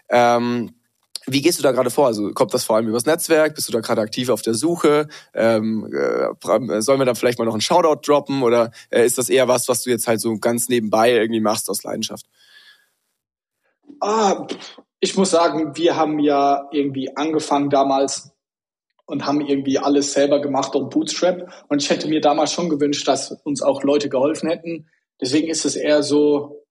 Ähm, 0.08 0.72
wie 1.26 1.42
gehst 1.42 1.58
du 1.58 1.62
da 1.62 1.72
gerade 1.72 1.90
vor? 1.90 2.06
Also 2.06 2.30
kommt 2.32 2.54
das 2.54 2.64
vor 2.64 2.76
allem 2.76 2.88
übers 2.88 3.04
Netzwerk? 3.04 3.54
Bist 3.54 3.68
du 3.68 3.72
da 3.72 3.80
gerade 3.80 4.00
aktiv 4.00 4.28
auf 4.28 4.42
der 4.42 4.54
Suche? 4.54 5.08
Ähm, 5.34 5.92
äh, 5.92 6.80
sollen 6.80 7.00
wir 7.00 7.04
da 7.04 7.14
vielleicht 7.14 7.38
mal 7.38 7.44
noch 7.44 7.54
einen 7.54 7.60
Shoutout 7.60 8.00
droppen? 8.06 8.42
Oder 8.42 8.70
äh, 8.90 9.04
ist 9.04 9.18
das 9.18 9.28
eher 9.28 9.48
was, 9.48 9.68
was 9.68 9.82
du 9.82 9.90
jetzt 9.90 10.06
halt 10.06 10.20
so 10.20 10.38
ganz 10.38 10.68
nebenbei 10.68 11.12
irgendwie 11.12 11.40
machst 11.40 11.68
aus 11.68 11.82
Leidenschaft? 11.82 12.26
Ah, 14.00 14.46
ich 15.00 15.16
muss 15.16 15.30
sagen, 15.30 15.76
wir 15.76 15.96
haben 15.96 16.20
ja 16.20 16.68
irgendwie 16.70 17.16
angefangen 17.16 17.70
damals 17.70 18.32
und 19.06 19.26
haben 19.26 19.40
irgendwie 19.40 19.78
alles 19.78 20.12
selber 20.12 20.40
gemacht 20.40 20.74
und 20.76 20.90
Bootstrap. 20.90 21.66
Und 21.68 21.82
ich 21.82 21.90
hätte 21.90 22.08
mir 22.08 22.20
damals 22.20 22.52
schon 22.52 22.68
gewünscht, 22.68 23.06
dass 23.08 23.32
uns 23.44 23.62
auch 23.62 23.82
Leute 23.82 24.08
geholfen 24.08 24.48
hätten. 24.48 24.88
Deswegen 25.20 25.48
ist 25.48 25.64
es 25.64 25.76
eher 25.76 26.02
so 26.02 26.64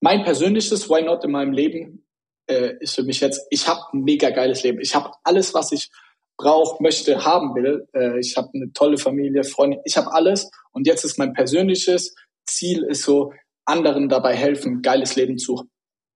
mein 0.00 0.22
persönliches 0.22 0.88
Why 0.88 1.02
Not 1.02 1.24
in 1.24 1.32
meinem 1.32 1.52
Leben 1.52 2.05
äh, 2.46 2.74
ist 2.80 2.94
für 2.94 3.02
mich 3.02 3.20
jetzt, 3.20 3.46
ich 3.50 3.66
habe 3.66 3.80
ein 3.92 4.02
mega 4.02 4.30
geiles 4.30 4.62
Leben. 4.62 4.80
Ich 4.80 4.94
habe 4.94 5.10
alles, 5.24 5.54
was 5.54 5.72
ich 5.72 5.90
brauche, 6.36 6.82
möchte, 6.82 7.24
haben 7.24 7.54
will. 7.54 7.88
Äh, 7.94 8.18
ich 8.20 8.36
habe 8.36 8.50
eine 8.54 8.72
tolle 8.72 8.98
Familie, 8.98 9.44
Freunde, 9.44 9.80
ich 9.84 9.96
habe 9.96 10.12
alles. 10.12 10.50
Und 10.72 10.86
jetzt 10.86 11.04
ist 11.04 11.18
mein 11.18 11.32
persönliches 11.32 12.14
Ziel, 12.46 12.84
ist 12.84 13.02
so, 13.02 13.32
anderen 13.66 14.08
dabei 14.08 14.34
helfen, 14.34 14.80
geiles 14.80 15.16
Leben 15.16 15.38
zu, 15.38 15.68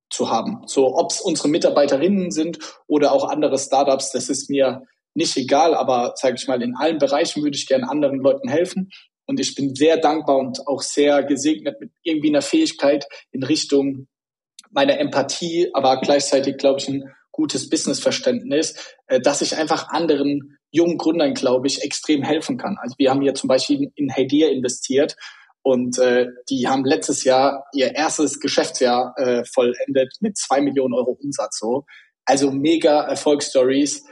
zu 0.09 0.31
haben. 0.31 0.63
So, 0.67 0.97
ob 0.97 1.11
es 1.11 1.21
unsere 1.21 1.49
Mitarbeiterinnen 1.49 2.31
sind 2.31 2.59
oder 2.87 3.13
auch 3.13 3.29
andere 3.29 3.59
Startups, 3.59 4.13
das 4.13 4.29
ist 4.29 4.49
mir 4.49 4.87
nicht 5.15 5.37
egal, 5.37 5.75
aber 5.75 6.15
sage 6.17 6.37
ich 6.37 6.47
mal, 6.47 6.63
in 6.63 6.77
allen 6.77 6.99
Bereichen 6.99 7.43
würde 7.43 7.57
ich 7.57 7.67
gerne 7.67 7.91
anderen 7.91 8.21
Leuten 8.21 8.49
helfen. 8.49 8.91
Und 9.27 9.41
ich 9.41 9.55
bin 9.55 9.75
sehr 9.75 9.97
dankbar 9.97 10.39
und 10.39 10.67
auch 10.67 10.83
sehr 10.83 11.23
gesegnet 11.25 11.81
mit 11.81 11.91
irgendwie 12.03 12.29
einer 12.29 12.43
Fähigkeit 12.43 13.07
in 13.33 13.43
Richtung 13.43 14.07
meiner 14.71 14.99
Empathie, 14.99 15.71
aber 15.75 16.01
gleichzeitig, 16.01 16.57
glaube 16.57 16.81
ich, 16.81 16.89
ein 16.89 17.13
gutes 17.33 17.69
Businessverständnis, 17.69 18.75
äh, 19.07 19.21
dass 19.21 19.43
ich 19.43 19.57
einfach 19.57 19.89
anderen 19.89 20.59
jungen 20.71 20.99
Gründern, 20.99 21.35
glaube 21.35 21.67
ich, 21.67 21.83
extrem 21.83 22.23
helfen 22.23 22.57
kann. 22.57 22.77
Also 22.81 22.95
wir 22.99 23.11
haben 23.11 23.23
hier 23.23 23.35
zum 23.35 23.49
Beispiel 23.49 23.91
in 23.95 24.15
Heidir 24.15 24.51
investiert 24.51 25.17
und 25.63 25.99
äh, 25.99 26.29
die 26.49 26.69
haben 26.69 26.85
letztes 26.85 27.25
Jahr 27.25 27.67
ihr 27.75 27.95
erstes 27.95 28.41
Geschäftsjahr 28.41 29.15
äh, 29.17 29.45
vollendet 29.45 30.15
mit 30.21 30.39
zwei 30.39 30.61
Millionen 30.61 30.95
Euro 30.95 31.19
Umsatz. 31.23 31.59
So. 31.59 31.85
Also 32.25 32.51
mega 32.51 33.03
Erfolgsstories, 33.03 34.05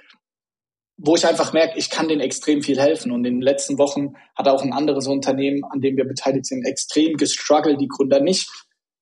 wo 0.96 1.14
ich 1.14 1.26
einfach 1.26 1.52
merke, 1.52 1.78
ich 1.78 1.90
kann 1.90 2.08
denen 2.08 2.20
extrem 2.20 2.62
viel 2.62 2.80
helfen. 2.80 3.12
Und 3.12 3.24
in 3.24 3.36
den 3.36 3.42
letzten 3.42 3.78
Wochen 3.78 4.14
hat 4.36 4.48
auch 4.48 4.62
ein 4.62 4.72
anderes 4.72 5.06
Unternehmen, 5.06 5.62
an 5.70 5.80
dem 5.80 5.96
wir 5.96 6.06
beteiligt 6.06 6.46
sind, 6.46 6.66
extrem 6.66 7.16
gestruggelt, 7.16 7.80
die 7.80 7.88
Gründer 7.88 8.20
nicht 8.20 8.48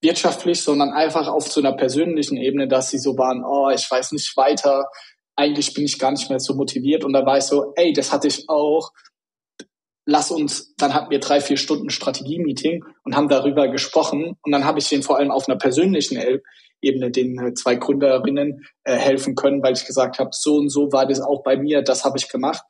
wirtschaftlich, 0.03 0.63
sondern 0.63 0.93
einfach 0.93 1.29
auf 1.29 1.49
so 1.49 1.61
einer 1.61 1.73
persönlichen 1.73 2.37
Ebene, 2.37 2.69
dass 2.69 2.91
sie 2.91 2.99
so 2.99 3.17
waren, 3.17 3.45
oh, 3.45 3.71
ich 3.71 3.91
weiß 3.91 4.13
nicht 4.13 4.37
weiter, 4.37 4.89
eigentlich 5.37 5.75
bin 5.75 5.85
ich 5.85 5.99
gar 5.99 6.11
nicht 6.11 6.29
mehr 6.31 6.41
so 6.41 6.55
motiviert. 6.55 7.05
Und 7.05 7.13
da 7.13 7.25
war 7.25 7.39
ich 7.39 7.45
so, 7.45 7.73
ey, 7.77 7.93
das 7.93 8.13
hatte 8.13 8.29
ich 8.29 8.49
auch. 8.49 8.93
Lass 10.07 10.31
uns, 10.31 10.75
dann 10.77 10.95
hatten 10.95 11.11
wir 11.11 11.19
drei, 11.19 11.41
vier 11.41 11.57
Stunden 11.57 11.91
Strategie-Meeting 11.91 12.85
und 13.05 13.17
haben 13.17 13.29
darüber 13.29 13.69
gesprochen. 13.69 14.37
Und 14.43 14.53
dann 14.53 14.65
habe 14.65 14.79
ich 14.79 14.89
denen 14.89 15.03
vor 15.03 15.19
allem 15.19 15.31
auf 15.31 15.49
einer 15.49 15.59
persönlichen 15.59 16.19
Ebene 16.81 17.11
den 17.11 17.39
äh, 17.39 17.55
zwei 17.55 17.75
Gründerinnen 17.75 18.65
äh, 18.85 18.95
helfen 18.95 19.35
können, 19.35 19.63
weil 19.63 19.75
ich 19.75 19.85
gesagt 19.85 20.19
habe, 20.19 20.31
so 20.33 20.57
und 20.57 20.69
so 20.71 20.93
war 20.93 21.07
das 21.07 21.21
auch 21.21 21.43
bei 21.43 21.57
mir, 21.57 21.83
das 21.83 22.05
habe 22.05 22.19
ich 22.19 22.29
gemacht. 22.29 22.63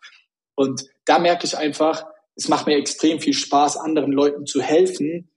Und 0.55 0.83
da 1.05 1.19
merke 1.19 1.45
ich 1.45 1.59
einfach, 1.59 2.07
es 2.35 2.49
macht 2.49 2.67
mir 2.67 2.77
extrem 2.77 3.21
viel 3.21 3.35
Spaß, 3.35 3.77
anderen 3.77 4.13
Leuten 4.13 4.47
zu 4.47 4.63
helfen, 4.63 5.31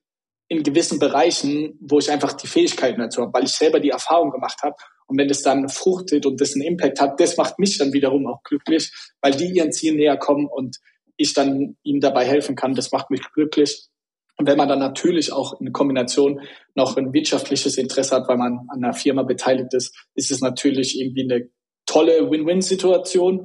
in 0.50 0.64
gewissen 0.64 1.00
Bereichen, 1.00 1.78
wo 1.80 2.00
ich 2.00 2.12
einfach 2.12 2.34
die 2.34 2.47
Fähigkeiten 2.47 3.00
dazu 3.00 3.22
habe, 3.22 3.34
weil 3.34 3.45
ich 3.45 3.52
selber 3.52 3.80
die 3.80 3.91
Erfahrung 3.91 4.32
gemacht 4.32 4.62
habe. 4.64 4.76
Und 5.06 5.18
wenn 5.18 5.28
das 5.28 5.43
dann 5.43 5.70
fruchtet 5.70 6.26
und 6.26 6.41
das 6.41 6.56
einen 6.56 6.64
Impact 6.64 7.00
hat, 7.00 7.20
das 7.20 7.38
macht 7.38 7.60
mich 7.60 7.78
dann 7.78 7.93
wiederum 7.93 8.28
auch 8.28 8.41
glücklich, 8.43 8.91
weil 9.22 9.34
die 9.34 9.52
ihren 9.52 9.72
Ziel 9.72 9.95
näher 9.95 10.18
kommen 10.18 10.47
und 10.47 10.78
ich 11.18 11.34
dann 11.34 11.78
ihnen 11.84 12.02
dabei 12.02 12.26
helfen 12.26 12.56
kann. 12.56 12.74
Das 12.74 12.91
macht 12.91 13.12
mich 13.12 13.22
glücklich. 13.34 13.89
Und 14.38 14.47
wenn 14.47 14.58
man 14.58 14.70
dann 14.70 14.80
natürlich 14.80 15.32
auch 15.32 15.60
in 15.60 15.72
Kombination 15.72 16.41
noch 16.74 16.97
ein 16.97 17.14
wirtschaftliches 17.14 17.78
Interesse 17.78 18.16
hat, 18.16 18.28
weil 18.28 18.38
man 18.38 18.68
an 18.70 18.84
einer 18.84 18.93
Firma 18.93 19.24
beteiligt 19.24 19.74
ist, 19.74 19.95
ist 20.16 20.32
es 20.32 20.41
natürlich 20.41 21.00
irgendwie 21.00 21.24
eine 21.24 21.50
tolle 21.86 22.32
Win-Win-Situation. 22.32 23.43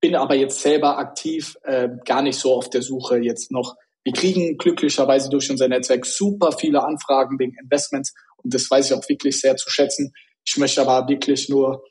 bin 0.00 0.14
aber 0.14 0.34
jetzt 0.34 0.60
selber 0.60 0.98
aktiv, 0.98 1.56
äh, 1.62 1.88
gar 2.04 2.22
nicht 2.22 2.38
so 2.38 2.54
auf 2.54 2.68
der 2.68 2.82
Suche 2.82 3.16
jetzt 3.16 3.50
noch. 3.50 3.74
Wir 4.04 4.12
kriegen 4.12 4.58
glücklicherweise 4.58 5.30
durch 5.30 5.50
unser 5.50 5.68
Netzwerk 5.68 6.04
super 6.06 6.52
viele 6.52 6.84
Anfragen 6.84 7.38
wegen 7.38 7.56
Investments 7.60 8.14
und 8.36 8.52
das 8.54 8.70
weiß 8.70 8.90
ich 8.90 8.96
auch 8.96 9.08
wirklich 9.08 9.40
sehr 9.40 9.56
zu 9.56 9.70
schätzen. 9.70 10.12
Ich 10.46 10.56
möchte 10.58 10.82
aber 10.82 11.08
wirklich 11.08 11.48
nur 11.48 11.82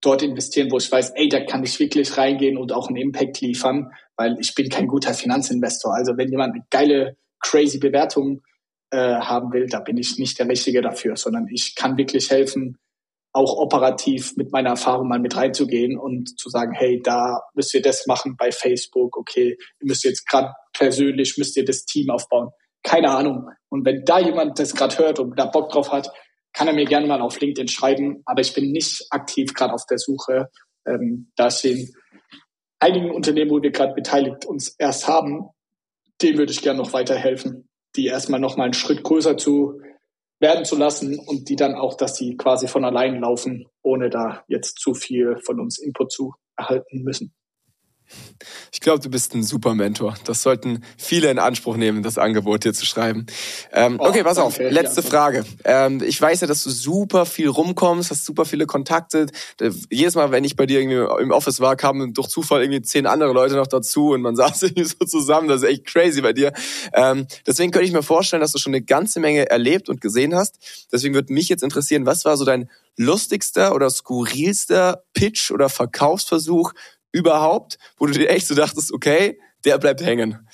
dort 0.00 0.22
investieren, 0.22 0.70
wo 0.70 0.78
ich 0.78 0.90
weiß, 0.90 1.10
ey, 1.14 1.28
da 1.28 1.40
kann 1.44 1.62
ich 1.62 1.78
wirklich 1.78 2.16
reingehen 2.16 2.56
und 2.56 2.72
auch 2.72 2.88
einen 2.88 2.96
Impact 2.96 3.40
liefern, 3.40 3.92
weil 4.16 4.36
ich 4.40 4.54
bin 4.54 4.68
kein 4.68 4.88
guter 4.88 5.14
Finanzinvestor. 5.14 5.94
Also 5.94 6.16
wenn 6.16 6.30
jemand 6.30 6.54
eine 6.54 6.64
geile, 6.70 7.16
crazy 7.38 7.78
Bewertung 7.78 8.40
äh, 8.90 8.96
haben 8.96 9.52
will, 9.52 9.66
da 9.66 9.80
bin 9.80 9.96
ich 9.96 10.18
nicht 10.18 10.38
der 10.38 10.48
Richtige 10.48 10.82
dafür, 10.82 11.16
sondern 11.16 11.46
ich 11.48 11.74
kann 11.76 11.96
wirklich 11.96 12.30
helfen, 12.30 12.78
auch 13.32 13.56
operativ 13.56 14.36
mit 14.36 14.52
meiner 14.52 14.70
Erfahrung 14.70 15.08
mal 15.08 15.20
mit 15.20 15.36
reinzugehen 15.36 15.98
und 15.98 16.38
zu 16.38 16.48
sagen, 16.48 16.72
hey, 16.72 17.00
da 17.02 17.40
müsst 17.54 17.74
ihr 17.74 17.82
das 17.82 18.06
machen 18.06 18.36
bei 18.36 18.50
Facebook, 18.50 19.16
okay, 19.16 19.56
ihr 19.80 19.86
müsst 19.86 20.04
jetzt 20.04 20.26
gerade 20.26 20.52
persönlich, 20.72 21.38
müsst 21.38 21.56
ihr 21.56 21.64
das 21.64 21.84
Team 21.84 22.10
aufbauen. 22.10 22.50
Keine 22.82 23.10
Ahnung. 23.10 23.48
Und 23.68 23.84
wenn 23.84 24.04
da 24.04 24.18
jemand 24.18 24.58
das 24.58 24.74
gerade 24.74 24.98
hört 24.98 25.18
und 25.20 25.38
da 25.38 25.46
Bock 25.46 25.70
drauf 25.70 25.92
hat, 25.92 26.10
kann 26.52 26.66
er 26.66 26.74
mir 26.74 26.86
gerne 26.86 27.06
mal 27.06 27.20
auf 27.20 27.40
LinkedIn 27.40 27.68
schreiben. 27.68 28.22
Aber 28.24 28.40
ich 28.40 28.54
bin 28.54 28.72
nicht 28.72 29.06
aktiv 29.10 29.54
gerade 29.54 29.74
auf 29.74 29.86
der 29.86 29.98
Suche. 29.98 30.48
Ähm, 30.86 31.30
da 31.36 31.50
stehen 31.50 31.92
einigen 32.80 33.10
Unternehmen, 33.10 33.50
wo 33.50 33.62
wir 33.62 33.70
gerade 33.70 33.94
beteiligt 33.94 34.46
uns 34.46 34.74
erst 34.78 35.06
haben, 35.06 35.50
denen 36.20 36.38
würde 36.38 36.52
ich 36.52 36.62
gerne 36.62 36.80
noch 36.80 36.92
weiterhelfen, 36.92 37.68
die 37.96 38.06
erstmal 38.06 38.40
noch 38.40 38.56
mal 38.56 38.64
einen 38.64 38.72
Schritt 38.72 39.02
größer 39.02 39.36
zu 39.36 39.80
werden 40.40 40.64
zu 40.64 40.76
lassen 40.76 41.18
und 41.18 41.48
die 41.48 41.56
dann 41.56 41.74
auch, 41.74 41.96
dass 41.96 42.14
die 42.14 42.36
quasi 42.36 42.66
von 42.66 42.84
allein 42.84 43.20
laufen, 43.20 43.66
ohne 43.82 44.10
da 44.10 44.42
jetzt 44.48 44.78
zu 44.78 44.94
viel 44.94 45.36
von 45.44 45.60
uns 45.60 45.78
Input 45.78 46.10
zu 46.10 46.34
erhalten 46.56 47.02
müssen. 47.02 47.34
Ich 48.72 48.80
glaube, 48.80 49.00
du 49.00 49.10
bist 49.10 49.34
ein 49.34 49.42
super 49.42 49.74
Mentor. 49.74 50.14
Das 50.24 50.42
sollten 50.42 50.82
viele 50.96 51.30
in 51.30 51.38
Anspruch 51.38 51.76
nehmen, 51.76 52.02
das 52.02 52.18
Angebot 52.18 52.64
dir 52.64 52.72
zu 52.72 52.86
schreiben. 52.86 53.26
Ähm, 53.72 53.96
oh, 53.98 54.08
okay, 54.08 54.22
pass 54.22 54.38
auf. 54.38 54.58
Letzte. 54.58 55.02
Frage. 55.02 55.44
Ähm, 55.64 56.02
ich 56.02 56.20
weiß 56.20 56.40
ja, 56.40 56.46
dass 56.46 56.62
du 56.64 56.70
super 56.70 57.26
viel 57.26 57.48
rumkommst, 57.48 58.10
hast 58.10 58.24
super 58.24 58.44
viele 58.44 58.66
Kontakte. 58.66 59.26
Jedes 59.90 60.14
Mal, 60.14 60.30
wenn 60.30 60.44
ich 60.44 60.56
bei 60.56 60.66
dir 60.66 60.80
irgendwie 60.80 61.22
im 61.22 61.30
Office 61.30 61.60
war, 61.60 61.76
kamen 61.76 62.14
durch 62.14 62.28
Zufall 62.28 62.62
irgendwie 62.62 62.82
zehn 62.82 63.06
andere 63.06 63.32
Leute 63.32 63.56
noch 63.56 63.66
dazu 63.66 64.10
und 64.10 64.22
man 64.22 64.36
saß 64.36 64.62
irgendwie 64.62 64.84
so 64.84 65.04
zusammen. 65.04 65.48
Das 65.48 65.62
ist 65.62 65.68
echt 65.68 65.86
crazy 65.86 66.20
bei 66.22 66.32
dir. 66.32 66.52
Ähm, 66.92 67.26
deswegen 67.46 67.72
könnte 67.72 67.86
ich 67.86 67.92
mir 67.92 68.02
vorstellen, 68.02 68.40
dass 68.40 68.52
du 68.52 68.58
schon 68.58 68.74
eine 68.74 68.82
ganze 68.82 69.20
Menge 69.20 69.50
erlebt 69.50 69.88
und 69.88 70.00
gesehen 70.00 70.34
hast. 70.34 70.58
Deswegen 70.92 71.14
würde 71.14 71.32
mich 71.32 71.48
jetzt 71.48 71.62
interessieren, 71.62 72.06
was 72.06 72.24
war 72.24 72.36
so 72.36 72.44
dein 72.44 72.70
lustigster 72.96 73.74
oder 73.74 73.90
skurrilster 73.90 75.02
Pitch 75.14 75.50
oder 75.50 75.68
Verkaufsversuch 75.68 76.72
überhaupt, 77.12 77.78
wo 77.98 78.06
du 78.06 78.12
dir 78.12 78.28
echt 78.28 78.46
so 78.46 78.54
dachtest, 78.54 78.92
okay, 78.92 79.38
der 79.64 79.78
bleibt 79.78 80.02
hängen? 80.02 80.46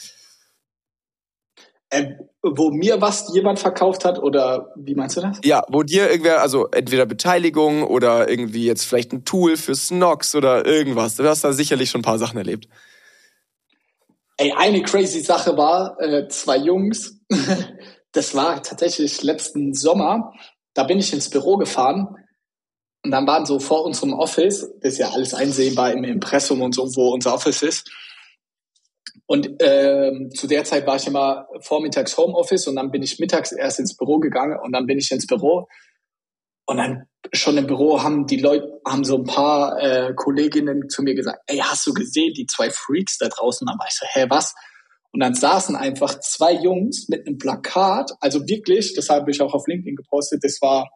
Ähm, 1.91 2.17
wo 2.43 2.71
mir 2.71 3.01
was 3.01 3.33
jemand 3.33 3.61
verkauft 3.61 4.05
hat 4.05 4.19
oder 4.19 4.73
wie 4.77 4.95
meinst 4.95 5.17
du 5.17 5.21
das? 5.21 5.39
Ja, 5.45 5.65
wo 5.69 5.85
dir 5.85 6.11
irgendwer, 6.11 6.43
also 6.43 6.69
entweder 6.69 7.07
Beteiligung 7.07 7.85
oder 7.85 8.29
irgendwie 8.29 8.67
jetzt 8.67 8.85
vielleicht 8.85 9.13
ein 9.13 9.25
Tool 9.25 9.57
für 9.57 9.75
Snox 9.75 10.35
oder 10.35 10.67
irgendwas. 10.67 11.15
Du 11.15 11.25
hast 11.25 11.45
da 11.45 11.53
sicherlich 11.53 11.91
schon 11.91 12.01
ein 12.01 12.05
paar 12.05 12.19
Sachen 12.19 12.39
erlebt. 12.39 12.69
Ey, 14.37 14.53
eine 14.53 14.83
crazy 14.83 15.21
Sache 15.21 15.57
war, 15.57 15.99
äh, 16.01 16.29
zwei 16.29 16.59
Jungs, 16.59 17.21
das 18.13 18.35
war 18.35 18.63
tatsächlich 18.63 19.23
letzten 19.23 19.73
Sommer, 19.73 20.33
da 20.75 20.85
bin 20.85 20.99
ich 20.99 21.13
ins 21.13 21.31
Büro 21.31 21.57
gefahren 21.57 22.17
und 23.03 23.11
dann 23.13 23.27
waren 23.27 23.47
so 23.47 23.61
vor 23.61 23.85
unserem 23.85 24.13
Office, 24.13 24.69
das 24.81 24.95
ist 24.95 24.99
ja 24.99 25.11
alles 25.11 25.33
einsehbar 25.33 25.93
im 25.93 26.05
Impressum 26.05 26.61
und 26.61 26.75
so, 26.75 26.83
wo 26.97 27.13
unser 27.13 27.35
Office 27.35 27.63
ist. 27.63 27.91
Und 29.27 29.51
ähm, 29.61 30.31
zu 30.35 30.47
der 30.47 30.65
Zeit 30.65 30.87
war 30.87 30.97
ich 30.97 31.07
immer 31.07 31.49
vormittags 31.61 32.17
Homeoffice 32.17 32.69
und 32.69 32.77
dann 32.77 32.91
bin 32.91 33.03
ich 33.03 33.19
mittags 33.19 33.53
erst 33.53 33.81
ins 33.81 33.97
Büro 33.97 34.19
gegangen 34.19 34.59
und 34.63 34.73
dann 34.73 34.87
bin 34.87 34.99
ich 34.99 35.11
ins 35.11 35.27
Büro. 35.27 35.69
Und 36.69 36.79
dann 36.79 37.07
schon 37.33 37.57
im 37.59 37.67
Büro 37.67 38.03
haben 38.03 38.27
die 38.27 38.39
Leute, 38.39 38.81
haben 38.85 39.05
so 39.05 39.17
ein 39.17 39.25
paar 39.25 39.81
äh, 39.81 40.15
Kolleginnen 40.15 40.89
zu 40.89 41.03
mir 41.03 41.15
gesagt, 41.15 41.41
ey, 41.47 41.59
hast 41.59 41.87
du 41.87 41.95
gesehen, 41.95 42.35
die 42.35 42.47
zwei 42.47 42.71
Freaks 42.71 43.19
da 43.19 43.29
draußen? 43.29 43.67
Dann 43.67 43.79
war 43.79 43.87
ich 43.87 43.95
so, 43.95 44.07
hä, 44.09 44.27
was? 44.29 44.55
Und 45.13 45.21
dann 45.21 45.35
saßen 45.35 45.77
einfach 45.77 46.19
zwei 46.21 46.53
Jungs 46.53 47.09
mit 47.09 47.27
einem 47.27 47.39
Plakat, 47.39 48.13
also 48.21 48.47
wirklich, 48.47 48.95
das 48.95 49.09
habe 49.09 49.31
ich 49.31 49.41
auch 49.41 49.55
auf 49.55 49.67
LinkedIn 49.67 49.97
gepostet, 49.97 50.45
das 50.45 50.61
war 50.61 50.91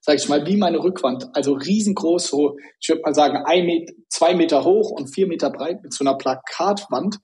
sag 0.00 0.16
ich 0.16 0.28
mal, 0.28 0.46
wie 0.46 0.56
meine 0.56 0.82
Rückwand. 0.82 1.28
Also 1.34 1.52
riesengroß, 1.54 2.26
so, 2.26 2.56
ich 2.80 2.88
würde 2.88 3.02
mal 3.02 3.14
sagen, 3.14 3.44
ein 3.44 3.66
Meter, 3.66 3.92
zwei 4.08 4.34
Meter 4.34 4.64
hoch 4.64 4.90
und 4.90 5.08
vier 5.08 5.26
Meter 5.26 5.50
breit 5.50 5.82
mit 5.82 5.92
so 5.92 6.04
einer 6.04 6.16
Plakatwand, 6.16 7.18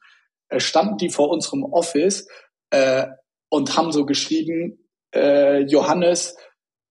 äh, 0.48 0.60
standen 0.60 0.96
die 0.96 1.10
vor 1.10 1.30
unserem 1.30 1.64
Office 1.64 2.28
äh, 2.70 3.06
und 3.48 3.76
haben 3.76 3.92
so 3.92 4.04
geschrieben, 4.06 4.88
äh, 5.14 5.60
Johannes 5.62 6.36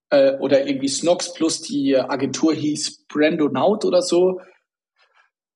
äh, 0.09 0.37
oder 0.39 0.65
irgendwie 0.67 0.87
Snox 0.87 1.33
plus 1.33 1.61
die 1.61 1.95
Agentur 1.95 2.53
hieß 2.53 3.05
Brandonaut 3.07 3.85
oder 3.85 4.01
so. 4.01 4.39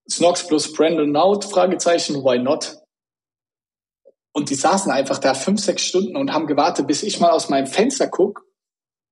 Snox 0.09 0.47
plus 0.47 0.71
Brandonaut, 0.73 1.45
Fragezeichen, 1.45 2.23
why 2.23 2.39
not? 2.39 2.77
Und 4.33 4.49
die 4.51 4.55
saßen 4.55 4.91
einfach 4.91 5.17
da 5.17 5.33
fünf, 5.33 5.59
sechs 5.61 5.83
Stunden 5.83 6.15
und 6.15 6.31
haben 6.31 6.47
gewartet, 6.47 6.87
bis 6.87 7.03
ich 7.03 7.19
mal 7.19 7.31
aus 7.31 7.49
meinem 7.49 7.67
Fenster 7.67 8.07
guck 8.07 8.46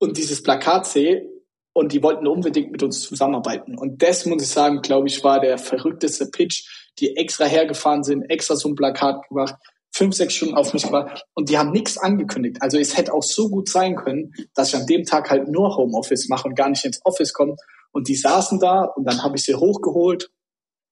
und 0.05 0.17
dieses 0.17 0.41
Plakat 0.41 0.87
sehe 0.87 1.27
und 1.73 1.91
die 1.91 2.01
wollten 2.01 2.27
unbedingt 2.27 2.71
mit 2.71 2.83
uns 2.83 3.01
zusammenarbeiten. 3.01 3.77
Und 3.77 4.01
das, 4.01 4.25
muss 4.25 4.41
ich 4.41 4.47
sagen, 4.47 4.81
glaube 4.81 5.07
ich, 5.07 5.23
war 5.23 5.41
der 5.41 5.57
verrückteste 5.57 6.27
Pitch, 6.27 6.65
die 6.99 7.17
extra 7.17 7.45
hergefahren 7.45 8.03
sind, 8.03 8.23
extra 8.29 8.55
so 8.55 8.69
ein 8.69 8.75
Plakat 8.75 9.27
gemacht, 9.27 9.55
fünf, 9.93 10.15
sechs 10.15 10.35
Stunden 10.35 10.55
auf 10.55 10.73
mich 10.73 10.83
gebracht 10.83 11.25
und 11.33 11.49
die 11.49 11.57
haben 11.57 11.71
nichts 11.71 11.97
angekündigt. 11.97 12.57
Also 12.61 12.77
es 12.77 12.95
hätte 12.95 13.13
auch 13.13 13.23
so 13.23 13.49
gut 13.49 13.69
sein 13.69 13.95
können, 13.95 14.33
dass 14.53 14.69
ich 14.69 14.79
an 14.79 14.87
dem 14.87 15.03
Tag 15.03 15.29
halt 15.29 15.49
nur 15.49 15.75
Homeoffice 15.75 16.29
mache 16.29 16.47
und 16.47 16.55
gar 16.55 16.69
nicht 16.69 16.85
ins 16.85 17.01
Office 17.03 17.33
komme. 17.33 17.55
Und 17.91 18.07
die 18.07 18.15
saßen 18.15 18.59
da 18.59 18.83
und 18.83 19.05
dann 19.05 19.23
habe 19.23 19.37
ich 19.37 19.43
sie 19.43 19.55
hochgeholt 19.55 20.29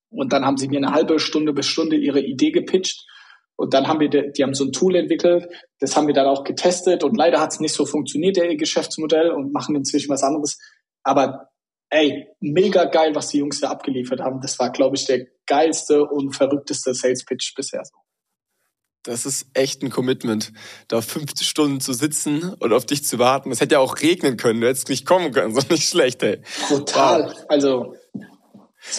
und 0.10 0.32
dann 0.32 0.46
haben 0.46 0.58
sie 0.58 0.68
mir 0.68 0.78
eine 0.78 0.94
halbe 0.94 1.20
Stunde 1.20 1.54
bis 1.54 1.68
Stunde 1.68 1.98
ihre 1.98 2.22
Idee 2.22 2.52
gepitcht 2.52 3.06
und 3.56 3.74
dann 3.74 3.88
haben 3.88 4.00
wir, 4.00 4.10
die 4.10 4.44
haben 4.44 4.54
so 4.54 4.66
ein 4.66 4.72
Tool 4.72 4.96
entwickelt, 4.96 5.48
das 5.84 5.98
haben 5.98 6.08
wir 6.08 6.14
dann 6.14 6.28
auch 6.28 6.46
getestet 6.46 7.04
und 7.04 7.18
leider 7.18 7.42
hat 7.42 7.52
es 7.52 7.60
nicht 7.60 7.74
so 7.74 7.86
funktioniert, 7.86 8.38
der 8.38 8.56
Geschäftsmodell 8.56 9.32
und 9.32 9.52
machen 9.52 9.76
inzwischen 9.76 10.10
was 10.10 10.24
anderes. 10.24 10.58
Aber 11.04 11.50
ey, 11.90 12.30
mega 12.40 12.86
geil, 12.86 13.14
was 13.16 13.28
die 13.28 13.40
Jungs 13.40 13.60
da 13.60 13.70
abgeliefert 13.70 14.22
haben. 14.22 14.40
Das 14.40 14.58
war, 14.60 14.72
glaube 14.72 14.96
ich, 14.96 15.06
der 15.08 15.26
geilste 15.46 16.06
und 16.06 16.34
verrückteste 16.34 16.94
Sales 16.94 17.26
Pitch 17.26 17.54
bisher. 17.54 17.84
Das 19.04 19.26
ist 19.26 19.48
echt 19.54 19.84
ein 19.84 19.90
Commitment, 19.90 20.54
da 20.88 21.02
50 21.02 21.46
Stunden 21.46 21.82
zu 21.82 21.92
sitzen 21.92 22.54
und 22.54 22.72
auf 22.72 22.86
dich 22.86 23.04
zu 23.04 23.20
warten. 23.20 23.52
Es 23.52 23.60
hätte 23.60 23.74
ja 23.74 23.80
auch 23.80 24.00
regnen 24.00 24.38
können, 24.38 24.62
du 24.62 24.68
hättest 24.70 24.88
nicht 24.88 25.06
kommen 25.06 25.34
können, 25.34 25.54
so 25.60 25.60
nicht 25.70 25.90
schlecht, 25.90 26.24
ey. 26.24 26.40
Total. 26.70 27.26
Wow. 27.26 27.46
Also 27.50 27.96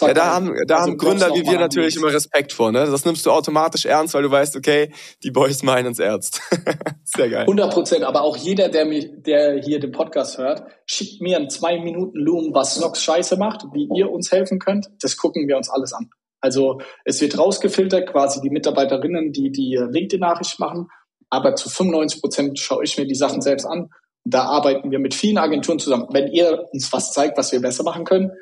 ja, 0.00 0.14
da 0.14 0.34
haben, 0.34 0.54
da 0.66 0.76
also 0.76 0.90
haben 0.90 0.98
Gründer 0.98 1.34
wie 1.34 1.44
wir 1.44 1.58
natürlich 1.58 1.96
immer 1.96 2.12
Respekt 2.12 2.52
vor. 2.52 2.72
Ne? 2.72 2.86
Das 2.86 3.04
nimmst 3.04 3.24
du 3.26 3.30
automatisch 3.30 3.84
ernst, 3.84 4.14
weil 4.14 4.22
du 4.22 4.30
weißt, 4.30 4.56
okay, 4.56 4.92
die 5.22 5.30
Boys 5.30 5.62
meinen 5.62 5.92
es 5.92 5.98
ernst. 5.98 6.40
Sehr 7.04 7.28
geil. 7.28 7.42
100 7.42 7.72
Prozent. 7.72 8.04
Aber 8.04 8.22
auch 8.22 8.36
jeder, 8.36 8.68
der, 8.68 8.86
mich, 8.86 9.08
der 9.22 9.60
hier 9.62 9.80
den 9.80 9.92
Podcast 9.92 10.38
hört, 10.38 10.62
schickt 10.86 11.20
mir 11.20 11.38
in 11.38 11.50
zwei 11.50 11.78
Minuten 11.78 12.18
Loom, 12.18 12.54
was 12.54 12.74
Snox 12.76 13.02
scheiße 13.02 13.36
macht, 13.36 13.64
wie 13.72 13.88
ihr 13.94 14.10
uns 14.10 14.32
helfen 14.32 14.58
könnt. 14.58 14.88
Das 15.00 15.16
gucken 15.16 15.48
wir 15.48 15.56
uns 15.56 15.68
alles 15.68 15.92
an. 15.92 16.10
Also 16.40 16.80
es 17.04 17.20
wird 17.20 17.38
rausgefiltert, 17.38 18.10
quasi 18.10 18.40
die 18.40 18.50
Mitarbeiterinnen, 18.50 19.32
die 19.32 19.50
die 19.50 19.76
LinkedIn-Nachricht 19.76 20.60
machen. 20.60 20.88
Aber 21.30 21.54
zu 21.54 21.68
95 21.68 22.20
Prozent 22.20 22.58
schaue 22.58 22.84
ich 22.84 22.98
mir 22.98 23.06
die 23.06 23.14
Sachen 23.14 23.40
selbst 23.40 23.64
an. 23.64 23.90
Da 24.24 24.44
arbeiten 24.44 24.90
wir 24.90 24.98
mit 24.98 25.14
vielen 25.14 25.38
Agenturen 25.38 25.78
zusammen. 25.78 26.06
Wenn 26.10 26.28
ihr 26.28 26.68
uns 26.72 26.92
was 26.92 27.12
zeigt, 27.12 27.36
was 27.36 27.52
wir 27.52 27.60
besser 27.60 27.82
machen 27.82 28.04
können, 28.04 28.32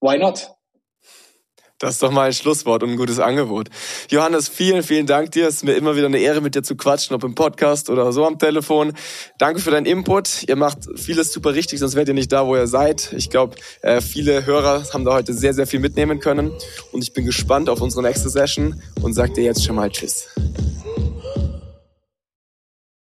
why 0.00 0.18
not? 0.18 0.50
Das 1.80 1.94
ist 1.94 2.02
doch 2.02 2.10
mal 2.10 2.26
ein 2.26 2.34
Schlusswort 2.34 2.82
und 2.82 2.90
ein 2.90 2.96
gutes 2.98 3.18
Angebot. 3.18 3.70
Johannes, 4.10 4.50
vielen, 4.50 4.82
vielen 4.82 5.06
Dank 5.06 5.32
dir. 5.32 5.48
Es 5.48 5.56
ist 5.56 5.64
mir 5.64 5.72
immer 5.72 5.96
wieder 5.96 6.06
eine 6.06 6.18
Ehre, 6.18 6.42
mit 6.42 6.54
dir 6.54 6.62
zu 6.62 6.76
quatschen, 6.76 7.16
ob 7.16 7.24
im 7.24 7.34
Podcast 7.34 7.88
oder 7.88 8.12
so 8.12 8.26
am 8.26 8.38
Telefon. 8.38 8.92
Danke 9.38 9.60
für 9.60 9.70
deinen 9.70 9.86
Input. 9.86 10.46
Ihr 10.46 10.56
macht 10.56 10.80
vieles 10.96 11.32
super 11.32 11.54
richtig, 11.54 11.78
sonst 11.78 11.94
wärt 11.94 12.08
ihr 12.08 12.14
nicht 12.14 12.30
da, 12.32 12.46
wo 12.46 12.54
ihr 12.54 12.66
seid. 12.66 13.14
Ich 13.16 13.30
glaube, 13.30 13.56
äh, 13.80 14.02
viele 14.02 14.44
Hörer 14.44 14.84
haben 14.92 15.06
da 15.06 15.14
heute 15.14 15.32
sehr, 15.32 15.54
sehr 15.54 15.66
viel 15.66 15.80
mitnehmen 15.80 16.20
können. 16.20 16.52
Und 16.92 17.02
ich 17.02 17.14
bin 17.14 17.24
gespannt 17.24 17.70
auf 17.70 17.80
unsere 17.80 18.02
nächste 18.02 18.28
Session 18.28 18.82
und 19.00 19.14
sag 19.14 19.32
dir 19.32 19.44
jetzt 19.44 19.64
schon 19.64 19.76
mal 19.76 19.88
Tschüss. 19.88 20.28